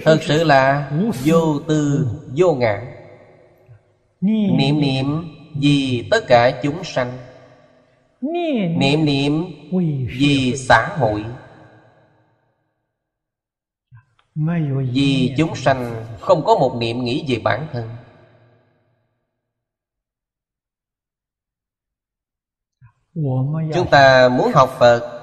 Thật 0.03 0.19
sự 0.21 0.43
là 0.43 0.91
vô 1.25 1.59
tư 1.67 2.07
vô 2.35 2.53
ngã. 2.53 2.95
Niệm 4.21 4.81
niệm 4.81 5.05
vì 5.61 6.07
tất 6.11 6.23
cả 6.27 6.59
chúng 6.63 6.83
sanh. 6.83 7.17
Niệm 8.79 9.05
niệm 9.05 9.45
vì 10.19 10.53
xã 10.57 10.95
hội. 10.97 11.25
Vì 14.93 15.33
chúng 15.37 15.55
sanh 15.55 16.05
không 16.19 16.45
có 16.45 16.55
một 16.55 16.75
niệm 16.79 17.03
nghĩ 17.03 17.25
về 17.27 17.41
bản 17.43 17.67
thân. 17.71 17.89
Chúng 23.73 23.89
ta 23.91 24.29
muốn 24.29 24.51
học 24.53 24.75
Phật 24.79 25.18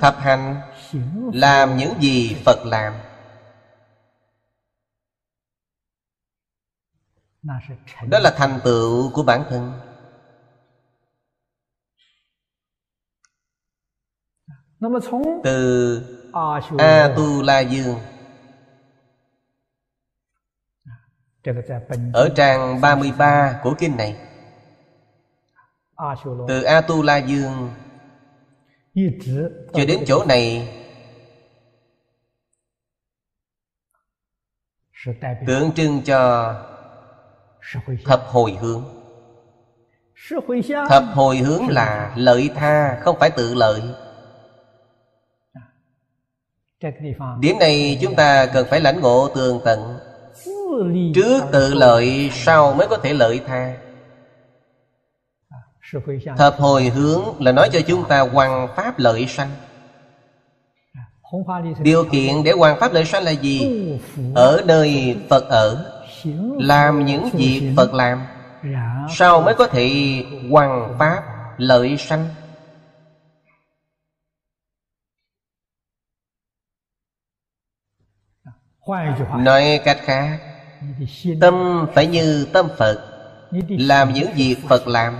Thập 0.00 0.16
hành. 0.18 0.60
Làm 1.32 1.76
những 1.76 1.92
gì 2.00 2.36
phật 2.44 2.64
làm. 2.64 2.94
Đó 8.08 8.18
là 8.18 8.34
thành 8.36 8.60
tựu 8.64 9.10
của 9.12 9.22
bản 9.22 9.44
thân. 9.50 9.72
Từ 15.44 16.02
a 16.78 17.14
tu 17.16 17.42
la 17.42 17.60
dương 17.60 17.98
ở 22.12 22.28
trang 22.36 22.80
33 22.80 23.60
của 23.62 23.74
kinh 23.78 23.96
này. 23.96 24.16
Từ 26.48 26.62
a 26.62 26.80
tu 26.80 27.02
la 27.02 27.16
dương 27.16 27.70
cho 29.72 29.84
đến 29.88 30.04
chỗ 30.06 30.24
này. 30.24 30.68
Tượng 35.46 35.72
trưng 35.72 36.02
cho 36.04 36.54
Thập 38.04 38.22
hồi 38.26 38.58
hướng. 38.60 38.84
Thập 40.88 41.04
hồi 41.14 41.36
hướng 41.36 41.68
là 41.68 42.14
lợi 42.16 42.50
tha 42.54 43.00
Không 43.00 43.16
phải 43.20 43.30
tự 43.30 43.54
lợi. 43.54 43.82
Điểm 47.40 47.58
này 47.60 47.98
chúng 48.02 48.14
ta 48.16 48.46
cần 48.46 48.66
phải 48.70 48.80
lãnh 48.80 49.00
ngộ 49.00 49.28
tường 49.34 49.60
tận 49.64 49.98
Trước 51.14 51.42
tự 51.52 51.74
lợi 51.74 52.30
Sau 52.32 52.74
mới 52.74 52.86
có 52.86 52.96
thể 52.96 53.14
lợi 53.14 53.40
tha. 53.46 53.76
Thập 56.36 56.54
hồi 56.58 56.84
hướng 56.84 57.22
là 57.38 57.52
nói 57.52 57.68
cho 57.72 57.80
chúng 57.86 58.08
ta 58.08 58.20
Hoàng 58.20 58.68
pháp 58.76 58.98
lợi 58.98 59.26
sanh. 59.26 59.50
Điều 61.82 62.04
kiện 62.04 62.44
để 62.44 62.52
hoàng 62.52 62.80
pháp 62.80 62.92
lợi 62.92 63.04
sanh 63.04 63.22
là 63.22 63.30
gì? 63.30 63.88
Ở 64.34 64.62
nơi 64.66 65.16
Phật 65.30 65.48
ở 65.48 65.92
làm 66.58 67.06
những 67.06 67.30
việc 67.32 67.72
phật 67.76 67.94
làm. 67.94 68.26
sao 69.10 69.42
mới 69.42 69.54
có 69.54 69.66
thể 69.66 69.90
hoàn 70.50 70.96
pháp 70.98 71.22
lợi 71.56 71.96
sanh. 71.96 72.28
Nói 79.38 79.80
cách 79.84 79.98
khác 80.00 80.51
tâm 81.40 81.86
phải 81.94 82.06
như 82.06 82.46
tâm 82.52 82.68
phật, 82.78 83.04
làm 83.68 84.12
những 84.12 84.28
việc 84.36 84.56
phật 84.68 84.88
làm. 84.88 85.14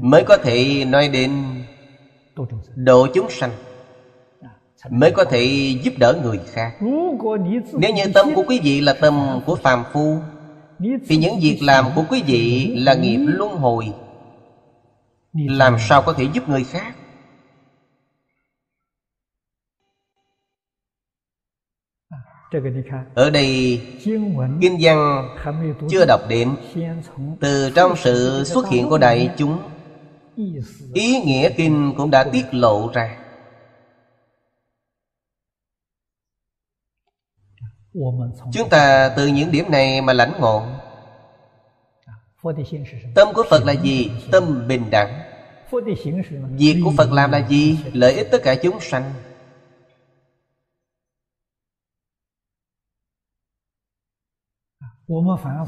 Mới 0.00 0.24
có 0.24 0.36
thể 0.36 0.84
nói 0.84 1.08
đến 1.08 1.44
độ 2.74 3.06
chúng 3.14 3.30
sanh. 3.30 3.50
Mới 4.90 5.10
có 5.10 5.24
thể 5.24 5.74
giúp 5.82 5.94
đỡ 5.98 6.20
người 6.22 6.40
khác. 6.52 6.76
Nếu 7.72 7.94
như 7.94 8.04
tâm 8.14 8.34
của 8.34 8.44
quý 8.46 8.60
vị 8.62 8.80
là 8.80 8.94
tâm 9.00 9.40
của 9.46 9.56
phàm 9.56 9.84
phu, 9.92 10.18
thì 11.06 11.16
những 11.16 11.40
việc 11.40 11.58
làm 11.62 11.84
của 11.94 12.04
quý 12.10 12.22
vị 12.26 12.74
là 12.78 12.94
nghiệp 12.94 13.20
luân 13.26 13.56
hồi. 13.56 13.92
Làm 15.32 15.76
sao 15.88 16.02
có 16.02 16.12
thể 16.12 16.26
giúp 16.32 16.48
người 16.48 16.64
khác? 16.64 16.94
Ở 23.14 23.30
đây 23.30 23.80
kinh 24.60 24.78
văn 24.80 25.28
chưa 25.90 26.04
đọc 26.08 26.20
đến. 26.28 26.56
từ 27.40 27.70
trong 27.74 27.96
sự 27.96 28.44
xuất 28.44 28.68
hiện 28.68 28.88
của 28.88 28.98
đại 28.98 29.30
chúng 29.36 29.58
ý 30.94 31.20
nghĩa 31.20 31.50
kinh 31.56 31.94
cũng 31.96 32.10
đã 32.10 32.24
tiết 32.24 32.44
lộ 32.52 32.90
ra. 32.94 33.16
Chúng 38.52 38.68
ta 38.70 39.10
từ 39.16 39.26
những 39.26 39.50
điểm 39.50 39.70
này 39.70 40.00
mà 40.00 40.12
lãnh 40.12 40.32
ngộ. 40.40 40.62
Tâm 43.14 43.28
của 43.34 43.44
Phật 43.50 43.64
là 43.66 43.72
gì? 43.72 44.10
Tâm 44.30 44.68
bình 44.68 44.90
đẳng. 44.90 45.20
Việc 46.50 46.80
của 46.84 46.92
Phật 46.96 47.12
làm 47.12 47.30
là 47.30 47.48
gì? 47.48 47.78
Lợi 47.92 48.12
ích 48.12 48.28
tất 48.30 48.38
cả 48.42 48.54
chúng 48.54 48.80
sanh 48.80 49.12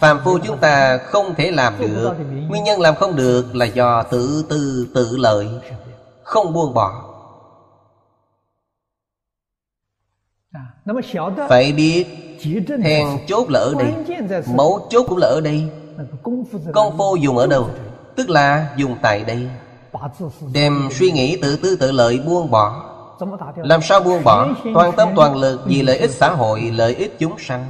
Phạm 0.00 0.20
phu 0.24 0.38
chúng 0.38 0.58
ta 0.58 0.98
không 0.98 1.34
thể 1.34 1.50
làm 1.50 1.74
được. 1.80 2.14
Nguyên 2.48 2.64
nhân 2.64 2.80
làm 2.80 2.94
không 2.94 3.16
được 3.16 3.54
là 3.54 3.66
do 3.66 4.02
tự 4.02 4.44
tư 4.48 4.86
tự 4.94 5.16
lợi. 5.16 5.48
Không 6.22 6.52
buông 6.52 6.74
bỏ. 6.74 7.02
Phải 11.48 11.72
biết 11.72 12.06
Then 12.84 13.06
chốt 13.26 13.50
là 13.50 13.60
ở 13.60 13.74
đây. 13.78 13.94
Mẫu 14.54 14.86
chốt 14.90 15.06
cũng 15.08 15.18
là 15.18 15.26
ở 15.26 15.40
đây. 15.40 15.70
Công 16.72 16.98
phu 16.98 17.16
dùng 17.16 17.36
ở 17.38 17.46
đâu? 17.46 17.70
Tức 18.16 18.30
là 18.30 18.74
dùng 18.76 18.96
tại 19.02 19.24
đây. 19.24 19.48
Đem 20.52 20.88
suy 20.92 21.10
nghĩ 21.10 21.38
tự 21.42 21.56
tư 21.56 21.76
tự 21.76 21.92
lợi 21.92 22.20
buông 22.26 22.50
bỏ. 22.50 22.92
Làm 23.56 23.82
sao 23.82 24.00
buông 24.00 24.24
bỏ? 24.24 24.48
Toàn 24.74 24.92
tâm 24.96 25.08
toàn 25.16 25.36
lực 25.36 25.60
vì 25.66 25.82
lợi 25.82 25.98
ích 25.98 26.10
xã 26.10 26.30
hội 26.30 26.60
Lợi 26.60 26.94
ích 26.94 27.16
chúng 27.18 27.38
sanh 27.38 27.66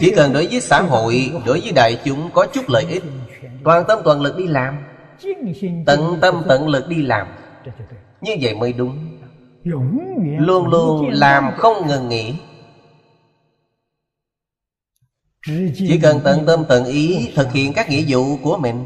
Chỉ 0.00 0.12
cần 0.16 0.32
đối 0.32 0.46
với 0.46 0.60
xã 0.60 0.80
hội 0.82 1.32
Đối 1.46 1.60
với 1.60 1.72
đại 1.72 2.00
chúng 2.04 2.30
có 2.32 2.46
chút 2.52 2.64
lợi 2.68 2.84
ích 2.88 3.02
Toàn 3.64 3.84
tâm 3.88 3.98
toàn 4.04 4.20
lực 4.20 4.36
đi 4.36 4.46
làm. 4.46 4.78
Tận 5.86 6.18
tâm 6.20 6.42
tận 6.48 6.68
lực 6.68 6.88
đi 6.88 7.02
làm. 7.02 7.26
Như 8.20 8.36
vậy 8.40 8.54
mới 8.54 8.72
đúng. 8.72 9.18
Luôn 10.38 10.68
luôn 10.68 11.10
làm 11.10 11.50
không 11.56 11.86
ngừng 11.86 12.08
nghỉ. 12.08 12.34
Chỉ 15.74 15.98
cần 16.02 16.20
tận 16.24 16.46
tâm 16.46 16.64
tận 16.68 16.84
ý 16.84 17.32
Thực 17.34 17.52
hiện 17.52 17.72
các 17.72 17.90
nghĩa 17.90 18.04
vụ 18.08 18.36
của 18.42 18.56
mình 18.56 18.84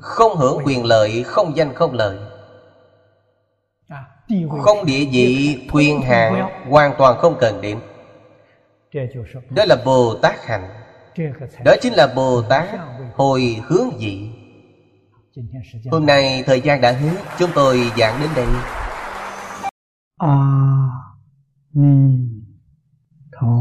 Không 0.00 0.36
hưởng 0.36 0.58
quyền 0.64 0.84
lợi 0.84 1.22
Không 1.22 1.56
danh 1.56 1.74
không 1.74 1.92
lợi. 1.92 2.18
Không 4.62 4.86
địa 4.86 5.04
vị 5.12 5.58
Quyền 5.72 6.02
hạn 6.02 6.48
Hoàn 6.70 6.94
toàn 6.98 7.18
không 7.18 7.36
cần 7.40 7.60
điểm 7.60 7.78
đó 9.50 9.64
là 9.64 9.76
bồ 9.84 10.14
tát 10.22 10.34
hạnh. 10.46 10.68
đó 11.64 11.74
chính 11.80 11.92
là 11.92 12.12
bồ 12.16 12.42
tát 12.42 12.68
hồi 13.14 13.62
hướng 13.66 13.90
vị. 13.98 14.30
hôm 15.90 16.06
nay 16.06 16.42
thời 16.46 16.60
gian 16.60 16.80
đã 16.80 16.92
hết 16.92 17.16
chúng 17.38 17.50
tôi 17.54 17.92
giảng 17.96 18.20
đến 18.20 18.30
đây. 18.36 18.46
A 20.18 20.58
ni 21.72 22.28
tho 23.32 23.56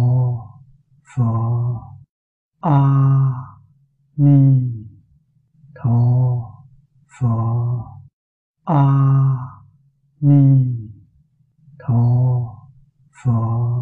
pho 1.15 1.33
a 2.61 2.79
ni 4.15 4.61
tho 5.75 5.99
pho 7.19 7.35
a 8.65 8.83
ni 10.19 10.65
tho 11.79 12.03
pho 13.23 13.77